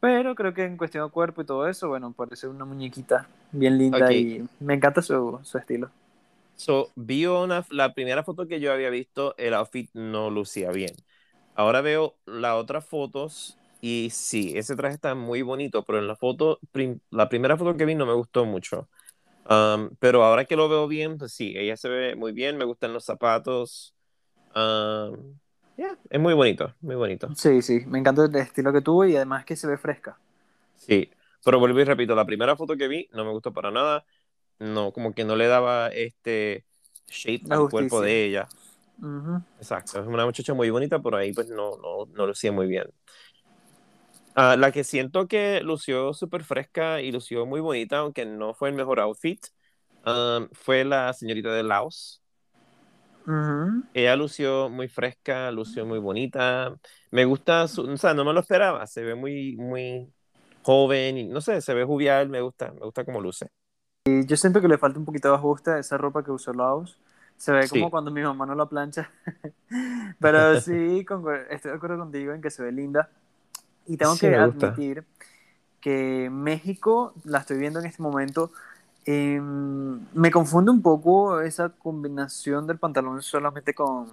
Pero 0.00 0.34
creo 0.34 0.54
que 0.54 0.64
en 0.64 0.76
cuestión 0.76 1.06
de 1.06 1.12
cuerpo 1.12 1.42
y 1.42 1.46
todo 1.46 1.68
eso, 1.68 1.88
bueno, 1.88 2.12
parece 2.12 2.46
una 2.48 2.64
muñequita 2.64 3.28
bien 3.52 3.78
linda 3.78 4.12
Ok. 4.12 4.12
y 4.12 4.44
me 4.60 4.74
encanta 4.74 5.02
su, 5.02 5.40
su 5.42 5.58
estilo. 5.58 5.90
So, 6.54 6.92
vi 6.96 7.26
una, 7.26 7.64
la 7.70 7.94
primera 7.94 8.24
foto 8.24 8.46
que 8.48 8.58
yo 8.60 8.72
había 8.72 8.90
visto, 8.90 9.34
el 9.38 9.54
outfit 9.54 9.90
no 9.94 10.28
lucía 10.30 10.70
bien. 10.72 10.96
Ahora 11.54 11.80
veo 11.82 12.18
las 12.26 12.54
otras 12.56 12.84
fotos 12.86 13.60
y 13.80 14.10
sí, 14.10 14.54
ese 14.56 14.74
traje 14.76 14.94
está 14.96 15.14
muy 15.14 15.42
bonito, 15.42 15.84
pero 15.84 15.98
en 15.98 16.08
la 16.08 16.16
foto, 16.16 16.58
prim- 16.72 17.00
la 17.10 17.28
primera 17.28 17.56
foto 17.56 17.76
que 17.76 17.84
vi 17.84 17.94
no 17.94 18.06
me 18.06 18.14
gustó 18.14 18.44
mucho. 18.44 18.88
Um, 19.50 19.90
pero 20.00 20.24
ahora 20.24 20.44
que 20.46 20.56
lo 20.56 20.68
veo 20.68 20.88
bien, 20.88 21.18
pues 21.18 21.32
sí, 21.34 21.54
ella 21.56 21.76
se 21.76 21.88
ve 21.88 22.16
muy 22.16 22.32
bien, 22.32 22.56
me 22.58 22.64
gustan 22.66 22.92
los 22.94 23.04
zapatos. 23.06 23.94
Um, 24.54 25.38
yeah, 25.78 25.96
es 26.10 26.20
muy 26.20 26.34
bonito, 26.34 26.74
muy 26.82 26.96
bonito. 26.96 27.32
Sí, 27.34 27.62
sí, 27.62 27.84
me 27.86 27.98
encanta 27.98 28.24
el 28.24 28.36
estilo 28.36 28.72
que 28.72 28.82
tuvo 28.82 29.06
y 29.06 29.16
además 29.16 29.44
que 29.44 29.56
se 29.56 29.66
ve 29.66 29.78
fresca. 29.78 30.18
Sí, 30.76 31.10
pero 31.44 31.58
vuelvo 31.58 31.80
y 31.80 31.84
repito, 31.84 32.14
la 32.14 32.26
primera 32.26 32.56
foto 32.56 32.76
que 32.76 32.88
vi 32.88 33.08
no 33.12 33.24
me 33.24 33.30
gustó 33.30 33.52
para 33.52 33.70
nada. 33.70 34.04
No, 34.58 34.92
como 34.92 35.14
que 35.14 35.24
no 35.24 35.36
le 35.36 35.46
daba 35.46 35.88
este 35.88 36.64
shape 37.08 37.42
La 37.46 37.56
al 37.56 37.70
cuerpo 37.70 38.00
de 38.00 38.24
ella. 38.24 38.48
Exacto, 39.58 40.00
es 40.00 40.06
una 40.06 40.24
muchacha 40.24 40.52
muy 40.54 40.68
bonita, 40.70 40.98
por 40.98 41.14
ahí 41.14 41.32
pues 41.32 41.48
no, 41.48 41.76
no, 41.78 42.06
no 42.12 42.26
lucía 42.26 42.52
muy 42.52 42.66
bien. 42.66 42.86
Ah, 44.34 44.56
la 44.56 44.70
que 44.70 44.84
siento 44.84 45.26
que 45.26 45.60
lució 45.62 46.14
súper 46.14 46.44
fresca 46.44 47.00
y 47.00 47.10
lució 47.10 47.44
muy 47.44 47.60
bonita, 47.60 47.98
aunque 47.98 48.24
no 48.24 48.54
fue 48.54 48.68
el 48.68 48.76
mejor 48.76 49.00
outfit, 49.00 49.44
um, 50.06 50.48
fue 50.52 50.84
la 50.84 51.12
señorita 51.12 51.52
de 51.52 51.64
Laos. 51.64 52.22
Ujú. 53.28 53.84
Ella 53.94 54.16
lució 54.16 54.68
muy 54.70 54.88
fresca, 54.88 55.50
lució 55.50 55.84
muy 55.86 55.98
bonita. 55.98 56.76
Me 57.10 57.24
gusta, 57.24 57.66
su, 57.68 57.82
o 57.82 57.96
sea, 57.96 58.14
no 58.14 58.24
me 58.24 58.32
lo 58.32 58.40
esperaba, 58.40 58.86
se 58.86 59.02
ve 59.02 59.14
muy, 59.14 59.56
muy 59.56 60.12
joven 60.62 61.18
y 61.18 61.24
no 61.28 61.40
sé, 61.40 61.60
se 61.60 61.74
ve 61.74 61.84
jovial, 61.84 62.28
me 62.28 62.40
gusta, 62.40 62.72
me 62.72 62.80
gusta 62.80 63.04
cómo 63.04 63.20
luce. 63.20 63.48
Y 64.06 64.26
yo 64.26 64.36
siento 64.36 64.60
que 64.60 64.68
le 64.68 64.78
falta 64.78 64.98
un 64.98 65.04
poquito 65.04 65.28
de 65.28 65.34
ajuste 65.34 65.70
a 65.72 65.78
esa 65.78 65.98
ropa 65.98 66.24
que 66.24 66.30
usó 66.30 66.52
Laos. 66.52 66.98
Se 67.36 67.52
ve 67.52 67.68
como 67.68 67.90
Sí. 67.90 67.90
cuando 67.90 68.10
mi 68.10 68.22
mamá 68.22 68.46
no 68.46 68.54
la 68.54 68.66
plancha. 68.66 69.10
Pero 70.20 70.56
sí, 70.56 71.04
concu- 71.06 71.46
estoy 71.50 71.70
de 71.72 71.76
acuerdo 71.76 71.98
contigo 71.98 72.32
en 72.32 72.40
que 72.42 72.50
se 72.50 72.62
ve 72.62 72.72
linda. 72.72 73.10
Y 73.86 73.96
tengo 73.98 74.18
Sí, 74.18 74.26
que 74.26 74.36
admitir 74.36 75.04
que 75.80 76.30
México, 76.32 77.14
la 77.24 77.38
estoy 77.40 77.58
viendo 77.58 77.80
en 77.80 77.86
este 77.86 78.02
momento, 78.02 78.52
eh, 79.06 79.40
me 79.40 80.30
confunde 80.30 80.70
un 80.70 80.82
poco 80.82 81.40
esa 81.40 81.70
combinación 81.70 82.66
del 82.66 82.78
pantalón 82.78 83.22
solamente 83.22 83.74
con, 83.74 84.12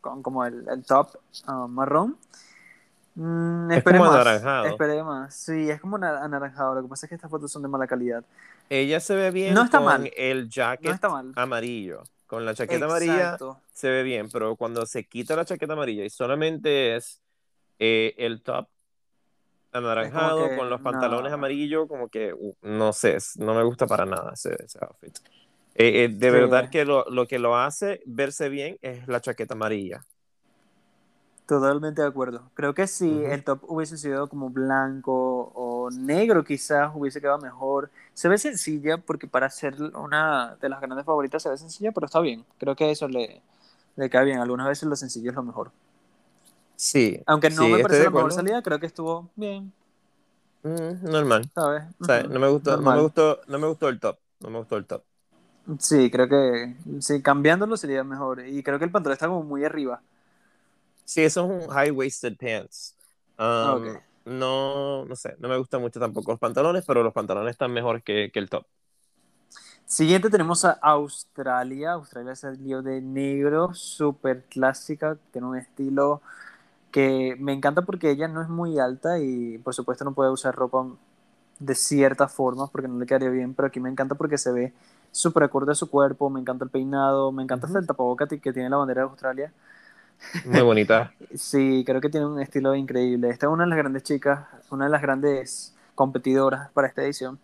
con 0.00 0.22
como 0.22 0.44
el, 0.44 0.66
el 0.68 0.84
top 0.84 1.16
ah, 1.46 1.66
marrón. 1.68 2.16
Mm, 3.14 3.72
Es 3.72 3.84
como 3.84 4.04
anaranjado. 4.04 4.66
esperé 4.66 5.02
más. 5.02 5.34
Sí, 5.34 5.68
es 5.68 5.80
como 5.80 5.96
ana- 5.96 6.22
anaranjado. 6.24 6.76
Lo 6.76 6.82
que 6.82 6.88
pasa 6.88 7.06
es 7.06 7.08
que 7.08 7.16
estas 7.16 7.30
fotos 7.30 7.50
son 7.50 7.62
de 7.62 7.68
mala 7.68 7.86
calidad. 7.86 8.24
Ella 8.68 9.00
se 9.00 9.16
ve 9.16 9.30
bien 9.30 9.52
No 9.52 9.64
está 9.64 9.78
con 9.78 9.86
mal. 9.86 10.10
el 10.16 10.48
jacket 10.48 10.86
No 10.86 10.94
está 10.94 11.08
mal. 11.08 11.32
amarillo. 11.36 12.04
Con 12.26 12.44
la 12.46 12.54
chaqueta 12.54 12.84
amarilla 12.84 13.14
Exacto. 13.14 13.58
se 13.72 13.90
ve 13.90 14.04
bien, 14.04 14.28
pero 14.32 14.54
cuando 14.54 14.86
se 14.86 15.04
quita 15.04 15.34
la 15.34 15.44
chaqueta 15.44 15.72
amarilla 15.72 16.04
y 16.04 16.10
solamente 16.10 16.94
es 16.94 17.20
eh, 17.80 18.14
el 18.18 18.40
top 18.42 18.68
anaranjado 19.72 20.52
que, 20.52 20.54
con 20.54 20.70
los 20.70 20.80
pantalones 20.82 21.32
no. 21.32 21.34
amarillos, 21.34 21.88
como 21.88 22.08
que 22.08 22.32
uh, 22.34 22.54
no 22.62 22.92
sé, 22.92 23.18
no 23.38 23.54
me 23.54 23.62
gusta 23.64 23.86
para 23.86 24.06
nada 24.06 24.32
ese, 24.34 24.56
ese 24.64 24.78
outfit. 24.82 25.18
Eh, 25.74 26.04
eh, 26.04 26.08
de 26.10 26.30
Sí. 26.30 26.36
verdad 26.40 26.70
que 26.70 26.84
lo, 26.84 27.04
lo 27.10 27.26
que 27.26 27.38
lo 27.38 27.56
hace 27.56 28.02
verse 28.06 28.48
bien 28.48 28.78
es 28.82 29.06
la 29.08 29.20
chaqueta 29.20 29.54
amarilla. 29.54 30.02
Totalmente 31.46 32.00
de 32.02 32.06
acuerdo. 32.08 32.50
Creo 32.54 32.74
que 32.74 32.86
si 32.86 33.24
el 33.24 33.42
top 33.42 33.64
hubiese 33.68 33.96
sido 33.98 34.28
como 34.28 34.50
blanco 34.50 35.50
o 35.54 35.90
negro, 35.90 36.44
quizás 36.44 36.92
hubiese 36.94 37.20
quedado 37.20 37.38
mejor. 37.38 37.90
Se 38.14 38.28
ve 38.28 38.38
sencilla 38.38 38.98
porque 38.98 39.26
para 39.26 39.50
ser 39.50 39.74
una 39.96 40.56
de 40.60 40.68
las 40.68 40.80
grandes 40.80 41.04
favoritas 41.04 41.42
se 41.42 41.48
ve 41.50 41.58
sencilla, 41.58 41.90
pero 41.92 42.06
está 42.06 42.20
bien. 42.20 42.44
Creo 42.58 42.76
que 42.76 42.90
eso 42.92 43.08
le, 43.08 43.42
le 43.96 44.10
cae 44.10 44.24
bien. 44.26 44.38
Algunas 44.38 44.68
veces 44.68 44.88
lo 44.88 44.94
sencillo 44.96 45.30
es 45.30 45.36
lo 45.36 45.42
mejor. 45.42 45.72
Sí, 46.86 47.18
Aunque 47.26 47.50
no 47.50 47.68
sí, 47.68 47.68
me 47.68 47.78
de 47.78 48.02
la 48.04 48.10
mejor 48.10 48.32
salida, 48.32 48.62
creo 48.62 48.78
que 48.80 48.86
estuvo 48.86 49.30
bien, 49.36 49.72
Mm, 50.62 51.04
normal. 51.10 51.50
¿sabes? 51.54 51.84
No 52.30 52.40
me 52.40 52.48
gustó, 52.50 52.82
no 52.82 52.92
me 52.92 53.00
gustó, 53.02 53.40
no 53.48 53.58
me 53.58 53.68
gustó 53.68 53.88
el 53.88 54.00
top. 54.00 54.20
No 54.40 54.50
me 54.50 54.58
gustó 54.60 54.76
el 54.76 54.86
top. 54.86 55.04
Sí, 55.78 56.10
creo 56.10 56.28
que 56.28 56.74
sí, 57.00 57.22
cambiándolo 57.22 57.76
sería 57.76 58.02
mejor. 58.04 58.46
Y 58.46 58.62
creo 58.62 58.78
que 58.78 58.84
el 58.86 58.90
pantalón 58.90 59.12
está 59.14 59.28
como 59.28 59.42
muy 59.42 59.64
arriba. 59.64 60.02
Sí, 61.04 61.22
eso 61.22 61.44
es 61.44 61.64
un 61.66 61.68
high-waisted 61.70 62.36
pants. 62.36 62.96
Um. 63.38 64.00
No, 64.24 65.04
no 65.06 65.16
sé, 65.16 65.34
no 65.38 65.48
me 65.48 65.56
gustan 65.56 65.80
mucho 65.80 65.98
tampoco 65.98 66.30
los 66.32 66.40
pantalones, 66.40 66.84
pero 66.86 67.02
los 67.02 67.12
pantalones 67.12 67.52
están 67.52 67.72
mejor 67.72 68.02
que, 68.02 68.30
que 68.32 68.38
el 68.38 68.50
top. 68.50 68.66
Siguiente 69.84 70.30
tenemos 70.30 70.64
a 70.64 70.72
Australia. 70.80 71.92
Australia 71.92 72.34
salió 72.36 72.82
de 72.82 73.00
negro, 73.00 73.74
súper 73.74 74.44
clásica, 74.44 75.16
tiene 75.32 75.48
un 75.48 75.56
estilo 75.56 76.22
que 76.90 77.36
me 77.38 77.52
encanta 77.52 77.82
porque 77.82 78.10
ella 78.10 78.28
no 78.28 78.42
es 78.42 78.48
muy 78.48 78.78
alta 78.78 79.18
y 79.20 79.58
por 79.58 79.74
supuesto 79.74 80.04
no 80.04 80.14
puede 80.14 80.30
usar 80.30 80.54
ropa 80.56 80.86
de 81.58 81.74
ciertas 81.74 82.32
formas 82.32 82.70
porque 82.70 82.88
no 82.88 82.98
le 82.98 83.06
quedaría 83.06 83.30
bien, 83.30 83.54
pero 83.54 83.68
aquí 83.68 83.80
me 83.80 83.90
encanta 83.90 84.14
porque 84.16 84.38
se 84.38 84.52
ve 84.52 84.72
súper 85.12 85.44
acorde 85.44 85.72
a 85.72 85.74
su 85.74 85.90
cuerpo, 85.90 86.30
me 86.30 86.40
encanta 86.40 86.64
el 86.64 86.70
peinado, 86.70 87.32
me 87.32 87.42
encanta 87.42 87.68
el 87.78 87.86
tapaboca 87.86 88.26
que 88.28 88.38
tiene 88.52 88.70
la 88.70 88.76
bandera 88.78 89.02
de 89.02 89.08
Australia. 89.10 89.52
Muy 90.42 90.62
bonita. 90.62 91.14
Sí, 91.34 91.82
creo 91.86 92.00
que 92.00 92.08
tiene 92.08 92.26
un 92.26 92.40
estilo 92.40 92.74
increíble. 92.74 93.30
Esta 93.30 93.46
es 93.46 93.52
una 93.52 93.64
de 93.64 93.70
las 93.70 93.78
grandes 93.78 94.02
chicas, 94.02 94.46
una 94.70 94.84
de 94.86 94.90
las 94.90 95.02
grandes 95.02 95.74
competidoras 95.94 96.70
para 96.72 96.88
esta 96.88 97.02
edición. 97.02 97.38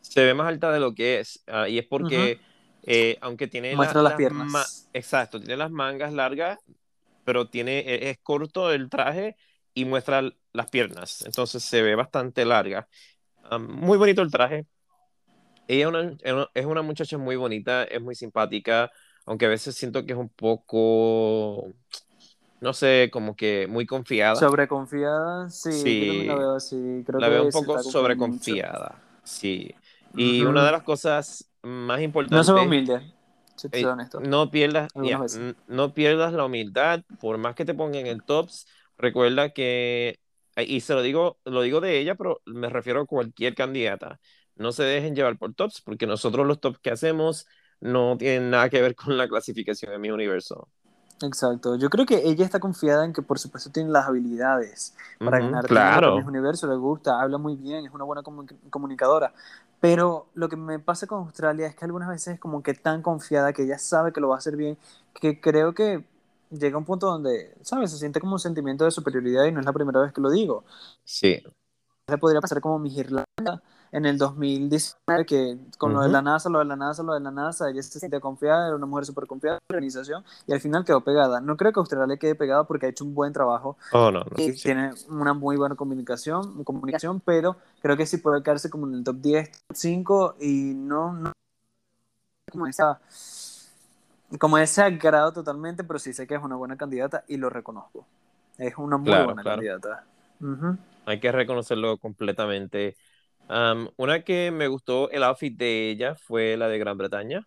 Se 0.00 0.24
ve 0.24 0.34
más 0.34 0.48
alta 0.48 0.70
de 0.72 0.80
lo 0.80 0.94
que 0.94 1.20
es. 1.20 1.42
ah, 1.46 1.68
y 1.68 1.78
es 1.78 1.86
porque, 1.86 2.40
eh, 2.82 3.18
aunque 3.22 3.48
tiene 3.48 3.76
la- 3.76 3.94
Muestra 3.94 4.02
las 4.02 4.14
ma- 4.14 4.14
piernas. 4.14 4.88
exacto, 4.92 5.40
tiene 5.40 5.56
las 5.56 5.70
mangas 5.70 6.12
largas, 6.12 6.58
pero 7.24 7.48
tiene, 7.48 7.78
e- 7.80 8.10
es 8.10 8.18
corto 8.22 8.72
el 8.72 8.88
traje 8.88 9.36
y 9.74 9.84
muestra 9.84 10.22
las 10.52 10.70
piernas. 10.70 11.22
Entonces 11.26 11.62
se 11.62 11.82
ve 11.82 11.94
bastante 11.94 12.44
larga. 12.44 12.88
Ah, 13.42 13.58
muy 13.58 13.98
bonito 13.98 14.22
el 14.22 14.30
traje. 14.30 14.66
Ella 15.66 15.88
es 16.22 16.32
una, 16.32 16.48
es 16.54 16.66
muchacha 16.84 17.18
muy 17.18 17.36
bonita, 17.36 17.84
es 17.84 18.00
muy 18.00 18.14
simpática, 18.14 18.90
aunque 19.26 19.46
a 19.46 19.48
veces 19.48 19.74
siento 19.74 20.04
que 20.04 20.12
es 20.12 20.18
un 20.18 20.28
poco, 20.28 21.72
no 22.60 22.72
sé, 22.74 23.08
como 23.12 23.34
que 23.34 23.66
muy 23.66 23.86
confiada. 23.86 24.36
Sobreconfiada, 24.36 25.48
sí, 25.48 25.72
Sí. 25.72 26.24
la 26.26 26.34
veo 26.36 26.54
así. 26.56 27.02
Creo 27.06 27.18
la 27.18 27.26
que 27.28 27.32
veo 27.32 27.44
un 27.44 27.50
poco 27.50 27.66
confiando 27.74 27.82
mucho. 27.84 27.98
sobreconfiada. 27.98 29.02
Sí. 29.24 29.74
Y 30.16 30.42
una 30.42 30.64
de 30.64 30.72
las 30.72 30.82
cosas 30.82 31.50
más 31.62 31.98
No 31.98 32.04
importantes 32.04 32.54
ve 32.54 32.60
humilde, 32.60 33.13
si 33.56 33.68
te 33.68 33.78
soy 33.78 33.90
honesto. 33.90 34.22
no 34.22 34.50
pierdas, 34.50 34.92
no 35.66 35.94
pierdas 35.94 36.32
la 36.32 36.44
humildad, 36.46 37.02
por 37.18 37.38
más 37.38 37.54
que 37.54 37.64
te 37.64 37.74
pongan 37.74 38.06
en 38.06 38.22
tops, 38.22 38.66
recuerda 38.96 39.50
que, 39.50 40.18
y 40.56 40.80
se 40.80 40.94
lo 40.94 41.02
digo, 41.02 41.40
lo 41.44 41.62
digo 41.62 41.80
de 41.80 41.98
ella, 41.98 42.14
pero 42.14 42.40
me 42.46 42.68
refiero 42.68 43.02
a 43.02 43.06
cualquier 43.06 43.54
candidata, 43.54 44.20
no 44.56 44.72
se 44.72 44.84
dejen 44.84 45.14
llevar 45.16 45.38
por 45.38 45.54
tops, 45.54 45.80
porque 45.82 46.06
nosotros 46.06 46.46
los 46.46 46.60
tops 46.60 46.78
que 46.80 46.90
hacemos 46.90 47.46
no 47.80 48.16
tienen 48.18 48.50
nada 48.50 48.70
que 48.70 48.80
ver 48.82 48.94
con 48.96 49.16
la 49.18 49.28
clasificación 49.28 49.92
de 49.92 49.98
mi 49.98 50.10
universo. 50.10 50.70
Exacto. 51.22 51.76
Yo 51.76 51.88
creo 51.90 52.04
que 52.06 52.28
ella 52.28 52.44
está 52.44 52.60
confiada 52.60 53.04
en 53.04 53.12
que, 53.12 53.22
por 53.22 53.38
supuesto, 53.38 53.70
tiene 53.70 53.90
las 53.90 54.06
habilidades 54.06 54.94
para 55.22 55.38
ganar 55.38 55.68
claro. 55.68 56.02
con 56.02 56.14
Miss 56.14 56.26
Universo. 56.26 56.66
Le 56.66 56.76
gusta, 56.76 57.20
habla 57.20 57.38
muy 57.38 57.56
bien, 57.56 57.86
es 57.86 57.92
una 57.92 58.04
buena 58.04 58.22
comu- 58.22 58.46
comunicadora. 58.68 59.32
Pero 59.84 60.28
lo 60.32 60.48
que 60.48 60.56
me 60.56 60.78
pasa 60.78 61.06
con 61.06 61.24
Australia 61.24 61.66
es 61.66 61.76
que 61.76 61.84
algunas 61.84 62.08
veces 62.08 62.34
es 62.34 62.40
como 62.40 62.62
que 62.62 62.72
tan 62.72 63.02
confiada 63.02 63.52
que 63.52 63.64
ella 63.64 63.78
sabe 63.78 64.14
que 64.14 64.20
lo 64.22 64.30
va 64.30 64.36
a 64.36 64.38
hacer 64.38 64.56
bien, 64.56 64.78
que 65.20 65.42
creo 65.42 65.74
que 65.74 66.02
llega 66.50 66.78
un 66.78 66.86
punto 66.86 67.06
donde, 67.06 67.54
¿sabes? 67.60 67.90
Se 67.90 67.98
siente 67.98 68.18
como 68.18 68.32
un 68.32 68.38
sentimiento 68.38 68.86
de 68.86 68.90
superioridad 68.90 69.44
y 69.44 69.52
no 69.52 69.60
es 69.60 69.66
la 69.66 69.74
primera 69.74 70.00
vez 70.00 70.14
que 70.14 70.22
lo 70.22 70.30
digo. 70.30 70.64
Sí, 71.04 71.42
Se 72.08 72.16
podría 72.16 72.40
pasar 72.40 72.62
como 72.62 72.78
Miss 72.78 72.96
Irlanda 72.96 73.62
en 73.94 74.06
el 74.06 74.18
2019, 74.18 75.24
que 75.26 75.58
con 75.78 75.94
lo 75.94 76.02
de 76.02 76.08
la 76.10 76.22
NASA, 76.22 76.50
lo 76.50 76.58
de 76.60 76.66
la 76.66 76.76
NASA, 76.76 77.02
lo 77.02 77.14
de 77.14 77.20
la 77.20 77.30
NASA, 77.30 77.70
ella 77.70 77.82
se 77.82 78.00
sentía 78.00 78.20
confiada, 78.20 78.66
era 78.68 78.76
una 78.76 78.86
mujer 78.86 79.06
súper 79.06 79.26
confiada 79.26 79.56
en 79.58 79.62
la 79.68 79.76
organización 79.76 80.24
y 80.46 80.52
al 80.52 80.60
final 80.60 80.84
quedó 80.84 81.02
pegada. 81.02 81.40
No 81.40 81.56
creo 81.56 81.72
que 81.72 81.80
Australia 81.80 82.16
quede 82.18 82.34
pegada 82.34 82.64
porque 82.66 82.86
ha 82.86 82.88
hecho 82.90 83.04
un 83.04 83.14
buen 83.14 83.32
trabajo 83.32 83.76
oh 83.92 84.10
no, 84.10 84.24
no, 84.30 84.38
y 84.38 84.52
sí. 84.52 84.62
tiene 84.62 84.92
una 85.08 85.34
muy 85.34 85.56
buena 85.56 85.76
comunicación, 85.76 86.64
comunicación, 86.64 87.20
pero 87.20 87.56
creo 87.82 87.96
que 87.96 88.06
sí 88.06 88.18
puede 88.18 88.42
quedarse 88.42 88.70
como 88.70 88.86
en 88.88 88.94
el 88.94 89.04
top 89.04 89.16
10, 89.20 89.50
top 89.68 89.76
5 89.76 90.36
y 90.40 90.74
no, 90.74 91.12
no 91.14 91.32
como 92.50 92.66
esa 92.66 93.00
como 94.38 94.58
ese 94.58 94.82
agrado 94.82 95.32
totalmente, 95.32 95.84
pero 95.84 95.98
sí 95.98 96.12
sé 96.12 96.26
que 96.26 96.34
es 96.34 96.42
una 96.42 96.56
buena 96.56 96.76
candidata 96.76 97.24
y 97.28 97.36
lo 97.36 97.50
reconozco. 97.50 98.06
Es 98.58 98.76
una 98.78 98.96
muy 98.98 99.18
Claro, 99.18 99.22
buena 99.22 99.42
claro. 99.42 99.64
candidata. 99.64 100.04
Hay 101.06 101.20
que 101.20 101.32
reconocerlo 101.32 101.98
completamente. 101.98 102.96
Am, 103.48 103.88
una 103.96 104.22
que 104.24 104.50
me 104.50 104.68
gustó 104.68 105.10
el 105.10 105.22
outfit 105.24 105.56
de 105.56 105.90
ella 105.90 106.14
fue 106.16 106.56
la 106.56 106.68
de 106.68 106.78
Gran 106.78 106.96
Bretaña. 106.98 107.46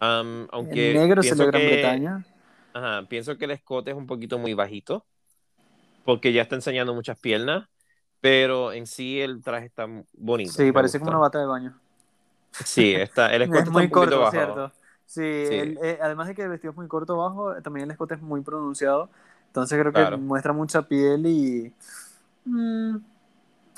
Am, 0.00 0.48
aunque 0.52 0.70
En 0.70 0.92
negro 0.92 1.22
pienso 1.22 1.46
salió 1.46 1.46
Gran 1.46 1.64
que, 1.64 1.64
Bretaña. 1.64 2.26
ajá, 2.74 3.08
pienso 3.08 3.38
que 3.38 3.46
el 3.46 3.52
escote 3.52 3.90
es 3.92 3.96
un 3.96 4.06
poquito 4.06 4.38
muy 4.38 4.54
bajito. 4.54 5.06
porque 6.04 6.32
ya 6.32 6.42
está 6.42 6.54
enseñando 6.56 6.94
muchas 6.94 7.18
piernas, 7.18 7.68
pero 8.20 8.72
en 8.72 8.86
sí 8.86 9.20
el 9.20 9.42
traje 9.42 9.66
está 9.66 9.86
bonito. 10.14 10.66
Sí, 10.66 10.72
parece 10.72 10.98
como 10.98 11.10
una 11.10 11.18
bata 11.18 11.38
de 11.40 11.46
baño. 11.46 11.78
Sí, 12.62 12.92
está, 12.94 13.34
el 13.34 13.42
escote 13.42 13.68
es 13.70 13.72
muy 13.72 13.88
está 13.88 13.90
un 13.90 13.90
corto, 13.90 14.20
bajo. 14.20 14.26
¿cierto? 14.26 14.72
Sí, 15.06 15.22
Sí. 15.42 15.56
el- 15.56 15.78
eh, 15.82 15.98
además 16.02 16.28
de 16.28 16.34
que 16.34 16.42
el 16.42 16.48
vestido 16.50 16.72
es 16.72 16.76
muy 16.76 16.88
corto 16.88 17.14
abajo, 17.14 17.54
también 17.62 17.84
el 17.84 17.90
escote 17.92 18.14
es 18.14 18.22
muy 18.22 18.40
pronunciado. 18.42 19.10
Entonces 19.48 19.78
creo 19.80 19.92
Claro. 19.92 20.16
que 20.16 20.16
muestra 20.16 20.52
mucha 20.52 20.82
piel 20.88 21.26
y... 21.26 21.72
mm, 22.46 22.96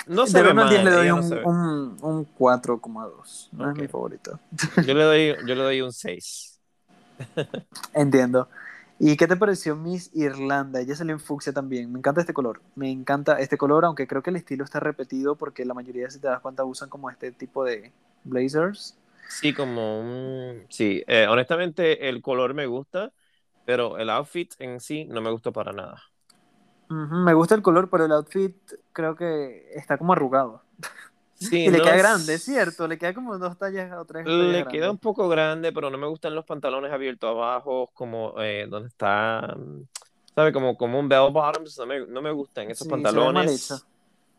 No 0.08 0.26
se 0.26 0.38
de 0.38 0.42
ve 0.42 0.52
1 0.52 0.62
al 0.62 0.68
mal, 0.68 0.68
10 0.68 0.84
le 0.84 0.90
doy 0.90 1.06
ella 1.06 1.14
no 1.14 1.20
un, 1.20 1.40
un, 1.44 1.96
un 2.02 2.26
4,2. 2.36 3.48
No 3.52 3.70
es 3.70 3.76
mi 3.76 3.88
favorito. 3.88 4.38
Yo 4.76 4.94
le 4.94 5.04
doy, 5.04 5.36
yo 5.46 5.54
le 5.54 5.62
doy 5.62 5.80
un 5.82 5.92
6. 5.92 6.60
Entiendo. 7.94 8.48
¿Y 8.98 9.16
qué 9.16 9.26
te 9.28 9.36
pareció 9.36 9.76
Miss 9.76 10.10
Irlanda? 10.14 10.80
Ella 10.80 10.94
salió 10.96 11.12
en 11.14 11.20
fucsia 11.20 11.52
también. 11.52 11.92
Me 11.92 11.98
encanta 11.98 12.20
este 12.20 12.34
color. 12.34 12.60
Me 12.74 12.90
encanta 12.90 13.38
este 13.38 13.56
color, 13.56 13.84
aunque 13.84 14.06
creo 14.08 14.22
que 14.22 14.30
el 14.30 14.36
estilo 14.36 14.64
está 14.64 14.80
repetido 14.80 15.36
porque 15.36 15.64
la 15.64 15.74
mayoría, 15.74 16.10
si 16.10 16.18
te 16.20 16.26
das 16.28 16.40
cuenta, 16.40 16.64
usan 16.64 16.88
como 16.88 17.10
este 17.10 17.30
tipo 17.32 17.64
de 17.64 17.92
blazers. 18.24 18.96
Sí, 19.26 19.52
como 19.54 20.00
un... 20.00 20.66
Sí, 20.70 21.02
eh, 21.06 21.26
honestamente 21.28 22.08
el 22.08 22.22
color 22.22 22.54
me 22.54 22.66
gusta, 22.66 23.12
pero 23.64 23.98
el 23.98 24.10
outfit 24.10 24.54
en 24.58 24.80
sí 24.80 25.04
no 25.06 25.20
me 25.20 25.30
gustó 25.30 25.52
para 25.52 25.72
nada. 25.72 26.02
Me 26.90 27.34
gusta 27.34 27.54
el 27.54 27.62
color, 27.62 27.90
pero 27.90 28.04
el 28.06 28.12
outfit 28.12 28.56
creo 28.92 29.14
que 29.16 29.70
está 29.74 29.98
como 29.98 30.12
arrugado. 30.12 30.62
Sí, 31.34 31.56
Y 31.66 31.70
le 31.70 31.78
no 31.78 31.84
queda 31.84 31.94
es- 31.94 31.98
grande, 31.98 32.38
¿cierto? 32.38 32.88
Le 32.88 32.98
queda 32.98 33.14
como 33.14 33.38
dos 33.38 33.58
tallas 33.58 33.92
o 33.98 34.04
tres. 34.04 34.24
Le 34.24 34.36
tallas 34.36 34.64
queda 34.66 34.90
grandes. 34.90 34.90
un 34.90 34.98
poco 34.98 35.28
grande, 35.28 35.72
pero 35.72 35.90
no 35.90 35.96
me 35.98 36.06
gustan 36.06 36.34
los 36.34 36.44
pantalones 36.44 36.92
abiertos 36.92 37.30
abajo, 37.30 37.90
como 37.94 38.34
eh, 38.42 38.66
donde 38.68 38.88
está, 38.88 39.54
mm, 39.56 39.82
¿sabe? 40.34 40.52
Como, 40.52 40.76
como 40.76 40.98
un 40.98 41.08
bell 41.08 41.30
bottoms, 41.32 41.78
no 41.78 41.86
me, 41.86 42.06
no 42.06 42.20
me 42.22 42.32
gustan 42.32 42.70
esos 42.70 42.86
Sí, 42.86 43.06
se 43.06 43.18
ve 43.18 43.30
mal 43.30 43.48
pantalones. 43.48 43.50
hecho. 43.50 43.82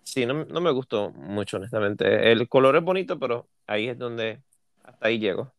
Sí, 0.04 0.26
no, 0.26 0.46
no 0.46 0.62
me 0.62 0.72
gustó 0.72 1.12
mucho, 1.12 1.58
honestamente. 1.58 2.32
El 2.32 2.48
color 2.50 2.76
es 2.78 2.84
bonito, 2.84 3.20
pero 3.20 3.50
ahí 3.68 3.88
es 3.90 3.98
donde 3.98 4.44
hasta 4.84 5.08
ahí 5.08 5.20
llego. 5.20 5.54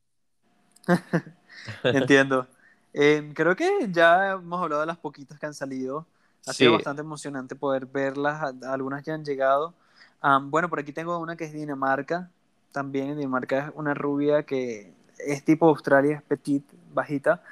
Entiendo. 1.85 2.47
Eh, 2.93 3.31
creo 3.35 3.55
que 3.57 3.89
ya 3.91 4.33
hemos 4.33 4.61
hablado 4.63 4.81
de 4.83 4.87
las 4.87 4.99
poquitas 4.99 5.39
que 5.39 5.47
han 5.47 5.55
salido. 5.55 6.07
Ha 6.47 6.53
sido 6.53 6.71
Sí. 6.71 6.77
bastante 6.77 7.03
emocionante 7.03 7.55
poder 7.55 7.87
verlas. 7.87 8.55
Algunas 8.65 9.05
ya 9.05 9.15
han 9.15 9.25
llegado. 9.25 9.75
Am, 10.21 10.51
bueno, 10.51 10.69
por 10.69 10.79
aquí 10.81 10.93
tengo 10.93 11.19
una 11.19 11.37
que 11.37 11.45
es 11.45 11.53
Dinamarca. 11.53 12.31
También 12.73 13.17
Dinamarca 13.17 13.67
es 13.69 13.73
una 13.75 13.95
rubia 13.95 14.43
que 14.45 14.93
es 15.19 15.45
tipo 15.45 15.69
Australia, 15.69 16.17
es 16.17 16.23
petit, 16.23 16.65
bajita. 16.93 17.43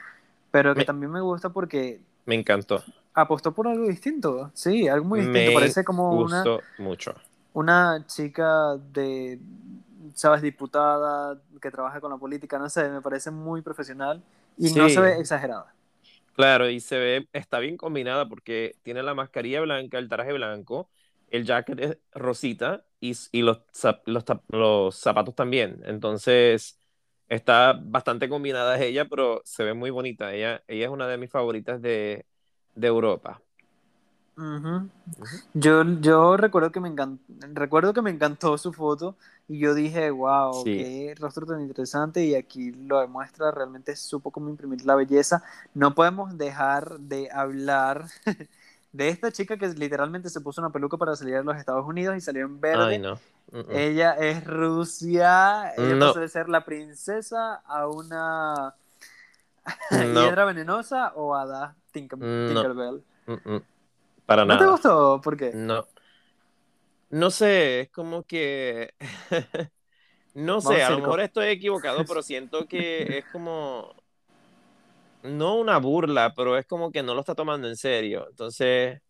Pero 0.51 0.73
que 0.75 0.81
Me- 0.81 0.85
también 0.87 1.13
me 1.13 1.21
gusta 1.21 1.51
porque 1.51 2.01
Me 2.25 2.35
encantó. 2.35 2.83
apostó 3.15 3.53
por 3.53 3.69
algo 3.69 3.87
distinto. 3.87 4.51
Sí, 4.55 4.89
algo 4.89 5.05
muy 5.07 5.21
distinto. 5.21 5.51
Me 5.51 5.55
Parece 5.55 5.85
como 5.85 6.13
una, 6.13 6.43
gustó 6.43 6.61
mucho. 6.79 7.15
una 7.53 8.05
chica 8.07 8.77
de, 8.93 9.39
sabes, 10.15 10.41
diputada 10.43 11.39
que 11.61 11.71
trabaja 11.71 12.01
con 12.01 12.11
la 12.11 12.17
política. 12.17 12.59
No 12.59 12.69
sé, 12.71 12.89
me 12.89 13.03
parece 13.03 13.31
muy 13.31 13.61
profesional 13.61 14.23
y 14.57 14.73
no 14.73 14.89
Sí. 14.89 14.95
se 14.95 15.01
ve 15.01 15.19
exagerada. 15.21 15.67
Claro, 16.39 16.71
y 16.71 16.79
se 16.81 16.99
ve, 16.99 17.29
está 17.33 17.59
bien 17.59 17.77
combinada 17.77 18.29
porque 18.29 18.79
tiene 18.85 19.03
la 19.03 19.13
mascarilla 19.15 19.61
blanca, 19.61 19.99
el 19.99 20.09
traje 20.09 20.33
blanco, 20.33 20.89
el 21.29 21.45
jacket 21.45 21.81
es 21.81 21.99
rosita 22.13 22.87
y, 23.01 23.13
y 23.33 23.43
los, 23.43 23.63
los, 24.07 24.25
los 24.49 24.95
zapatos 24.97 25.35
también. 25.35 25.81
Entonces, 25.85 26.79
está 27.29 27.73
bastante 27.83 28.29
combinada 28.29 28.81
ella, 28.83 29.07
pero 29.09 29.43
se 29.45 29.65
ve 29.65 29.75
muy 29.75 29.91
bonita. 29.91 30.33
Ella, 30.33 30.63
ella 30.69 30.85
es 30.87 30.91
una 30.93 31.09
de 31.09 31.19
mis 31.19 31.31
favoritas 31.31 31.83
de, 31.83 32.25
de 32.77 32.87
Europa. 32.87 33.43
Yo, 35.55 35.83
yo 36.01 36.37
recuerdo 36.37 36.71
que 36.73 36.81
me 36.81 36.89
encantó, 36.89 37.23
recuerdo 37.55 37.93
que 37.93 38.03
me 38.03 38.11
encantó 38.11 38.57
su 38.59 38.73
foto 38.73 39.17
y 39.49 39.59
yo 39.61 39.75
dije, 39.75 40.11
wow, 40.11 40.63
Sí. 40.63 40.77
qué 40.77 41.15
rostro 41.19 41.47
tan 41.47 41.61
interesante 41.63 42.23
y 42.25 42.35
aquí 42.35 42.71
lo 42.73 43.01
demuestra, 43.01 43.51
realmente 43.51 43.97
supo 43.97 44.31
cómo 44.31 44.49
imprimir 44.51 44.85
la 44.85 44.95
belleza. 44.95 45.43
No 45.75 45.95
podemos 45.95 46.37
dejar 46.37 46.99
de 47.01 47.31
hablar 47.33 48.05
de 48.93 49.09
esta 49.09 49.33
chica 49.33 49.57
que 49.57 49.69
literalmente 49.69 50.29
se 50.29 50.41
puso 50.41 50.61
una 50.61 50.71
peluca 50.71 50.97
para 50.99 51.17
salir 51.17 51.37
a 51.37 51.43
los 51.43 51.57
Estados 51.57 51.87
Unidos 51.87 52.17
y 52.17 52.21
salió 52.21 52.45
en 52.45 52.61
verde. 52.61 52.85
Ay, 52.85 52.99
no. 52.99 53.15
Mm, 53.51 53.59
mm. 53.61 53.65
Ella 53.71 54.13
es 54.13 54.45
Rusia, 54.45 55.73
ella 55.79 55.95
No. 55.95 56.07
pasó 56.09 56.21
de 56.21 56.29
ser 56.29 56.49
la 56.51 56.65
princesa 56.67 57.55
a 57.65 57.89
una 57.89 58.75
No. 59.91 60.23
hiedra 60.23 60.45
venenosa 60.45 61.13
o 61.15 61.35
Tinker- 61.93 62.19
No. 62.19 62.49
Tinkerbell. 62.53 63.03
Mm. 63.27 63.57
Para 64.27 64.45
¿No 64.45 64.55
te 64.59 64.61
nada. 64.61 64.73
gustó? 64.73 65.21
¿Por 65.23 65.37
qué? 65.39 65.53
No. 65.55 65.87
No 67.11 67.31
sé, 67.31 67.81
es 67.83 67.91
como 67.91 68.23
que. 68.25 68.95
No 70.35 70.61
sé, 70.61 70.83
a 70.83 70.91
lo 70.91 70.99
mejor 71.01 71.21
estoy 71.21 71.49
equivocado, 71.49 72.05
pero 72.07 72.23
siento 72.23 72.69
que 72.69 73.19
es 73.19 73.25
como. 73.33 73.93
No 75.23 75.57
una 75.57 75.79
burla, 75.79 76.33
pero 76.35 76.57
es 76.57 76.67
como 76.67 76.93
que 76.93 77.03
no 77.03 77.15
lo 77.15 77.21
está 77.21 77.35
tomando 77.35 77.69
en 77.69 77.77
serio. 77.77 78.27
Entonces. 78.31 79.01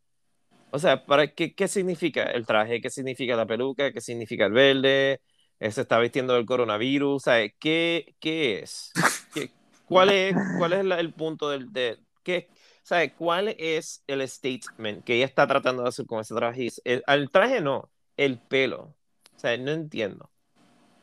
O 0.70 0.78
sea, 0.78 1.04
¿para 1.06 1.28
qué, 1.34 1.54
qué 1.54 1.68
significa 1.68 2.24
el 2.24 2.46
traje? 2.46 2.80
¿Qué 2.80 2.90
significa 2.90 3.36
la 3.36 3.46
peluca? 3.46 3.92
¿Qué 3.92 4.00
significa 4.02 4.46
el 4.46 4.52
verde? 4.52 5.20
Eh, 5.60 5.70
¿Se 5.72 5.82
está 5.82 5.98
vistiendo 5.98 6.34
del 6.34 6.46
coronavirus? 6.46 7.22
¿Sabe? 7.24 7.54
¿Qué, 7.58 8.14
qué 8.20 8.60
es? 8.60 8.92
¿Qué- 9.32 9.54
cuál 9.86 10.10
es, 10.10 10.34
cuál 10.58 10.74
es 10.74 10.84
la- 10.84 11.00
el 11.00 11.14
punto 11.14 11.50
del, 11.50 11.72
de, 11.72 11.98
qué, 12.22 12.50
¿sabe? 12.88 13.14
¿Cuál 13.14 13.54
es 13.58 14.02
el 14.06 14.26
statement 14.26 15.04
que 15.04 15.16
ella 15.16 15.26
está 15.26 15.46
tratando 15.46 15.82
de 15.82 15.90
hacer 15.90 16.06
con 16.06 16.20
ese 16.20 16.34
traje? 16.34 16.68
El, 16.84 17.04
el 17.06 17.30
traje 17.30 17.60
no, 17.60 17.90
el 18.16 18.40
pelo. 18.40 18.96
O 19.36 19.38
sea, 19.38 19.56
no 19.58 19.72
entiendo. 19.72 20.30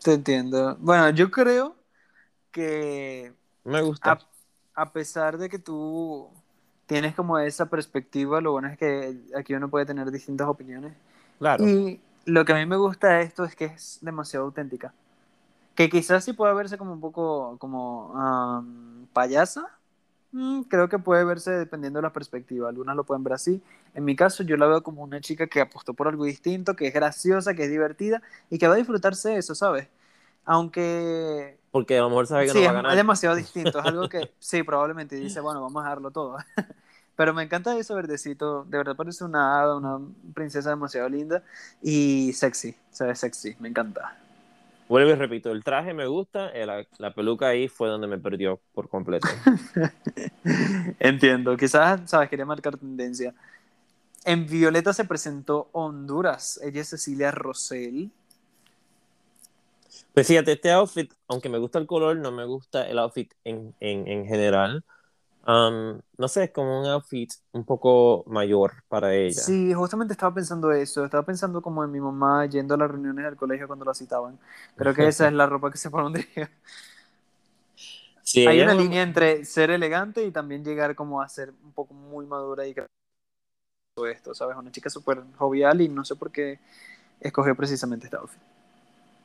Te 0.04 0.14
entiendo. 0.14 0.78
Bueno, 0.80 1.10
yo 1.12 1.30
creo 1.32 1.76
que 2.52 3.36
me 3.64 3.82
gusta. 3.82 4.14
a, 4.14 4.20
a 4.76 4.94
pesar 4.94 5.38
de 5.38 5.50
que 5.50 5.60
tú 5.60 6.44
tienes 6.88 7.16
como 7.16 7.40
esa 7.40 7.70
perspectiva, 7.70 8.42
lo 8.42 8.54
bueno 8.54 8.68
es 8.70 8.78
que 8.78 9.18
aquí 9.38 9.54
uno 9.54 9.70
puede 9.70 9.86
tener 9.86 10.12
distintas 10.12 10.48
opiniones. 10.48 10.98
claro. 11.40 11.70
Y 11.70 12.04
lo 12.26 12.46
que 12.46 12.54
a 12.54 12.56
mí 12.58 12.66
me 12.66 12.78
gusta 12.78 13.10
de 13.10 13.24
esto 13.24 13.46
es 13.46 13.56
que 13.56 13.66
es 13.66 14.00
demasiado 14.02 14.46
auténtica. 14.46 14.96
Que 15.76 15.90
quizás 15.90 16.24
sí 16.26 16.34
puede 16.34 16.54
verse 16.56 16.78
como 16.78 16.94
un 16.94 17.02
poco 17.02 17.58
como 17.60 18.14
am, 18.18 19.08
payasa. 19.14 19.80
Mm, 20.36 20.64
creo 20.64 20.90
que 20.90 21.00
puede 21.00 21.24
verse 21.24 21.52
dependiendo 21.52 22.00
de 22.00 22.04
la 22.04 22.12
perspectiva. 22.14 22.68
Algunas 22.70 22.96
lo 22.96 23.06
pueden 23.06 23.24
ver 23.24 23.34
así. 23.34 23.62
En 23.94 24.04
mi 24.06 24.16
caso, 24.18 24.44
yo 24.44 24.58
la 24.58 24.68
veo 24.68 24.84
como 24.84 25.02
una 25.04 25.22
chica 25.22 25.48
que 25.48 25.62
apostó 25.62 25.94
por 25.94 26.08
algo 26.10 26.26
distinto, 26.26 26.76
que 26.76 26.88
es 26.88 26.94
graciosa, 26.94 27.54
que 27.56 27.64
es 27.64 27.70
divertida 27.72 28.22
y 28.50 28.58
que 28.60 28.68
va 28.68 28.74
a 28.74 28.78
disfrutarse 28.78 29.30
de 29.30 29.38
eso, 29.38 29.56
¿sabes? 29.56 29.88
Aunque 30.46 31.60
Porque 31.72 31.98
a 31.98 32.02
lo 32.02 32.10
mejor 32.10 32.28
sabe 32.28 32.48
que 32.48 32.54
sí, 32.54 32.60
no 32.60 32.64
va 32.64 32.70
es, 32.70 32.72
a 32.72 32.74
ganar. 32.74 32.92
es 32.92 32.98
demasiado 32.98 33.36
distinto. 33.38 33.80
Es 33.80 33.86
algo 33.86 34.10
que 34.10 34.32
sí, 34.40 34.64
probablemente 34.64 35.16
dice, 35.16 35.40
bueno, 35.42 35.62
vamos 35.62 35.86
a 35.86 35.90
darlo 35.90 36.12
todo. 36.12 36.38
Pero 37.16 37.34
me 37.34 37.44
encanta 37.44 37.78
eso 37.78 37.96
verdecito. 37.96 38.66
De 38.66 38.78
verdad 38.78 38.96
parece 38.96 39.24
una 39.24 39.62
hada, 39.62 39.78
una 39.78 40.00
princesa 40.34 40.70
demasiado 40.72 41.10
linda 41.10 41.44
y 41.82 42.34
sexy. 42.34 42.76
Se 42.92 43.06
ve 43.06 43.16
sexy. 43.16 43.56
Me 43.60 43.70
encanta. 43.70 44.18
Vuelvo 44.88 45.12
y 45.12 45.16
repito, 45.16 45.52
el 45.52 45.64
traje 45.64 45.94
me 45.94 46.06
gusta, 46.06 46.52
la, 46.54 46.86
la 47.00 47.14
peluca 47.14 47.48
ahí 47.48 47.68
fue 47.68 47.90
donde 47.90 48.08
me 48.08 48.20
perdió 48.20 48.62
por 48.74 48.88
completo. 48.88 49.28
Entiendo. 51.00 51.58
Quizás, 51.58 52.02
sabes, 52.10 52.30
quería 52.30 52.46
marcar 52.46 52.78
tendencia. 52.78 53.34
En 54.26 54.48
Violeta 54.48 54.94
se 54.94 55.06
presentó 55.06 55.70
Honduras. 55.72 56.60
Ella 56.64 56.82
es 56.82 56.90
Cecilia 56.90 57.32
Rosell. 57.32 58.12
Pues 60.14 60.28
fíjate, 60.28 60.54
este 60.54 60.72
outfit, 60.72 61.12
aunque 61.28 61.50
me 61.50 61.58
gusta 61.58 61.80
el 61.80 61.88
color, 61.88 62.18
no 62.18 62.32
me 62.32 62.46
gusta 62.46 62.88
el 62.88 63.00
outfit 63.00 63.34
en, 63.44 63.76
en, 63.80 64.08
en 64.08 64.26
general. 64.26 64.84
Um, 65.48 66.02
no 66.18 66.28
sé, 66.28 66.46
es 66.46 66.52
como 66.52 66.80
un 66.82 66.88
outfit 66.88 67.32
un 67.52 67.66
poco 67.66 68.24
mayor 68.28 68.84
para 68.88 69.14
ella. 69.16 69.44
Sí, 69.44 69.74
justamente 69.74 70.14
estaba 70.14 70.34
pensando 70.34 70.72
eso. 70.72 71.04
Estaba 71.06 71.24
pensando 71.26 71.62
como 71.62 71.84
en 71.84 71.92
mi 71.92 72.00
mamá 72.00 72.46
yendo 72.46 72.76
a 72.76 72.78
las 72.78 72.90
reuniones 72.92 73.26
del 73.26 73.36
colegio 73.36 73.68
cuando 73.68 73.86
la 73.86 73.94
citaban. 73.94 74.40
Creo 74.76 74.94
que 74.94 75.08
esa 75.08 75.28
es 75.28 75.34
la 75.34 75.48
ropa 75.48 75.72
que 75.72 75.78
se 75.78 75.90
pondría. 75.90 76.52
Sí, 78.24 78.42
Hay 78.46 78.62
una 78.62 78.74
es 78.74 78.76
línea 78.76 79.04
entre 79.04 79.44
ser 79.44 79.72
elegante 79.72 80.24
y 80.24 80.32
también 80.32 80.64
llegar 80.64 80.96
como 80.96 81.22
a 81.22 81.28
ser 81.28 81.50
un 81.64 81.74
poco 81.74 81.94
muy 81.94 82.26
madura 82.26 82.66
y 82.66 82.74
todo 82.74 84.08
esto, 84.08 84.34
¿sabes? 84.34 84.56
Una 84.58 84.72
chica 84.72 84.90
súper 84.90 85.24
jovial 85.38 85.82
y 85.82 85.90
no 85.90 86.04
sé 86.06 86.16
por 86.16 86.32
qué 86.32 86.60
escogió 87.20 87.56
precisamente 87.56 88.08
este 88.08 88.18
outfit. 88.18 88.42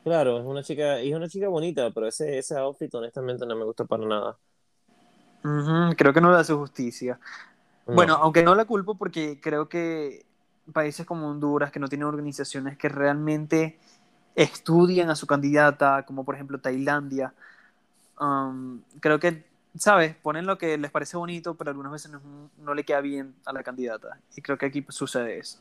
Claro, 0.02 0.38
es 0.40 0.46
una 0.46 0.62
chica, 0.62 0.98
es 1.00 1.14
una 1.14 1.28
chica 1.28 1.48
bonita, 1.48 1.90
pero 1.90 2.06
ese, 2.08 2.38
ese 2.38 2.56
outfit 2.56 2.94
honestamente 2.94 3.44
no 3.46 3.54
me 3.56 3.64
gusta 3.64 3.84
para 3.84 4.06
nada. 4.06 4.38
Ujú, 5.44 5.96
creo 5.96 6.12
que 6.12 6.20
no 6.20 6.30
le 6.30 6.38
hace 6.38 6.52
justicia. 6.52 7.18
No. 7.86 7.94
Bueno, 7.94 8.14
aunque 8.14 8.42
no 8.42 8.54
la 8.54 8.64
culpo 8.64 8.96
porque 8.96 9.40
creo 9.40 9.68
que 9.68 10.24
países 10.72 11.06
como 11.06 11.28
Honduras, 11.28 11.70
que 11.70 11.80
no 11.80 11.88
tienen 11.88 12.06
organizaciones 12.06 12.76
que 12.76 12.88
realmente 12.88 13.78
estudian 14.34 15.10
a 15.10 15.16
su 15.16 15.26
candidata, 15.26 16.04
como 16.06 16.24
por 16.24 16.34
ejemplo 16.34 16.60
Tailandia, 16.60 17.34
um, 18.20 18.80
creo 19.00 19.18
que 19.18 19.44
¿sabes? 19.76 20.14
Ponen 20.16 20.46
lo 20.46 20.58
que 20.58 20.76
les 20.78 20.90
parece 20.90 21.16
bonito, 21.16 21.54
pero 21.54 21.70
algunas 21.70 21.92
veces 21.92 22.10
no, 22.10 22.20
no, 22.58 22.74
le 22.74 22.84
queda 22.84 23.00
bien 23.00 23.34
a 23.44 23.52
la 23.52 23.62
candidata. 23.62 24.18
Y 24.36 24.42
creo 24.42 24.58
que 24.58 24.66
aquí 24.66 24.84
sucede 24.88 25.38
eso. 25.38 25.60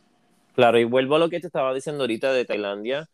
Claro, 0.55 0.79
y 0.79 0.83
vuelvo 0.83 1.15
a 1.15 1.19
lo 1.19 1.29
que 1.29 1.39
te 1.39 1.47
estaba 1.47 1.73
diciendo 1.73 2.03
ahorita 2.03 2.33
de 2.33 2.45
Tailandia, 2.45 3.07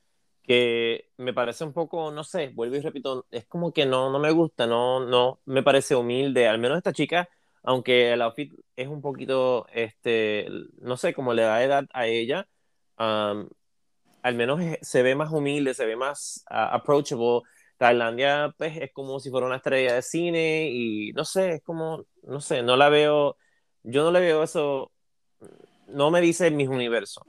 que 0.46 1.10
me 1.18 1.34
parece 1.34 1.64
un 1.64 1.74
poco, 1.74 2.12
no 2.12 2.24
sé, 2.24 2.50
vuelvo 2.50 2.76
y 2.76 2.82
repito, 2.82 3.26
es 3.32 3.46
como 3.46 3.74
que 3.74 3.86
no, 3.86 4.12
no 4.12 4.20
me 4.20 4.32
gusta, 4.32 4.68
no, 4.68 5.06
no 5.06 5.40
me 5.46 5.64
parece 5.64 5.96
humilde, 5.96 6.48
al 6.48 6.60
menos 6.60 6.78
esta 6.78 6.94
chica, 6.94 7.30
aunque 7.64 8.14
el 8.14 8.22
outfit 8.22 8.54
es 8.76 8.88
un 8.88 9.02
poquito, 9.02 9.68
este, 9.74 10.48
no 10.80 10.98
sé, 10.98 11.14
como 11.14 11.34
le 11.34 11.44
da 11.44 11.64
edad 11.64 11.86
a 11.94 12.08
ella, 12.08 12.48
al 12.98 14.36
menos 14.36 14.60
se 14.82 15.04
ve 15.04 15.16
más 15.16 15.32
humilde, 15.32 15.74
se 15.74 15.86
ve 15.86 15.96
más 15.96 16.44
uh, 16.50 16.76
approachable. 16.76 17.42
Tailandia, 17.78 18.54
pues, 18.58 18.78
es 18.78 18.92
como 18.94 19.20
si 19.20 19.30
fuera 19.30 19.48
una 19.48 19.58
estrella 19.58 19.96
de 19.96 20.02
cine 20.02 20.70
y 20.72 21.12
no 21.14 21.26
sé, 21.26 21.56
es 21.56 21.64
como, 21.64 22.06
no 22.24 22.40
sé, 22.40 22.64
no 22.64 22.78
la 22.78 22.90
veo, 22.90 23.38
yo 23.84 24.04
no 24.04 24.12
le 24.12 24.22
veo 24.22 24.44
eso, 24.44 24.92
no 25.88 26.10
me 26.10 26.22
dice 26.22 26.52
mis 26.52 26.70
universo. 26.70 27.26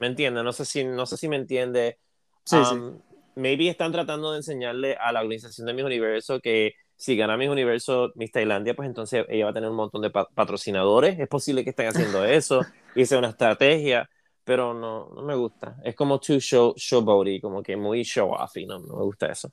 ¿Me 0.00 0.06
entiende? 0.06 0.42
No 0.42 0.52
sé 0.52 0.64
si, 0.64 0.82
no 0.82 1.06
sé 1.06 1.16
si 1.16 1.28
me 1.28 1.36
entiende. 1.36 1.98
Sí, 2.44 2.56
sí. 2.64 2.74
Um, 2.74 2.98
maybe 3.36 3.68
están 3.68 3.92
tratando 3.92 4.32
de 4.32 4.38
enseñarle 4.38 4.96
a 4.96 5.12
la 5.12 5.20
organización 5.20 5.66
de 5.66 5.74
Mis 5.74 5.84
Universo 5.84 6.40
que 6.40 6.72
si 6.96 7.16
gana 7.16 7.36
Mis 7.36 7.50
Universo 7.50 8.10
Miss 8.14 8.32
Tailandia, 8.32 8.74
pues 8.74 8.88
entonces 8.88 9.26
ella 9.28 9.44
va 9.44 9.50
a 9.50 9.54
tener 9.54 9.70
un 9.70 9.76
montón 9.76 10.00
de 10.02 10.10
patrocinadores. 10.10 11.18
Es 11.18 11.28
posible 11.28 11.62
que 11.64 11.70
estén 11.70 11.88
haciendo 11.88 12.24
eso 12.24 12.62
y 12.94 13.04
sea 13.04 13.18
una 13.18 13.28
estrategia, 13.28 14.08
pero 14.42 14.72
no, 14.72 15.10
no 15.14 15.22
me 15.22 15.34
gusta. 15.34 15.76
Es 15.84 15.94
como 15.94 16.18
too 16.18 16.40
show, 16.40 16.72
showboaty, 16.76 17.40
como 17.40 17.62
que 17.62 17.76
muy 17.76 18.02
show 18.02 18.30
off 18.32 18.56
y 18.56 18.64
no, 18.64 18.78
no 18.78 18.96
me 18.96 19.02
gusta 19.04 19.26
eso. 19.26 19.52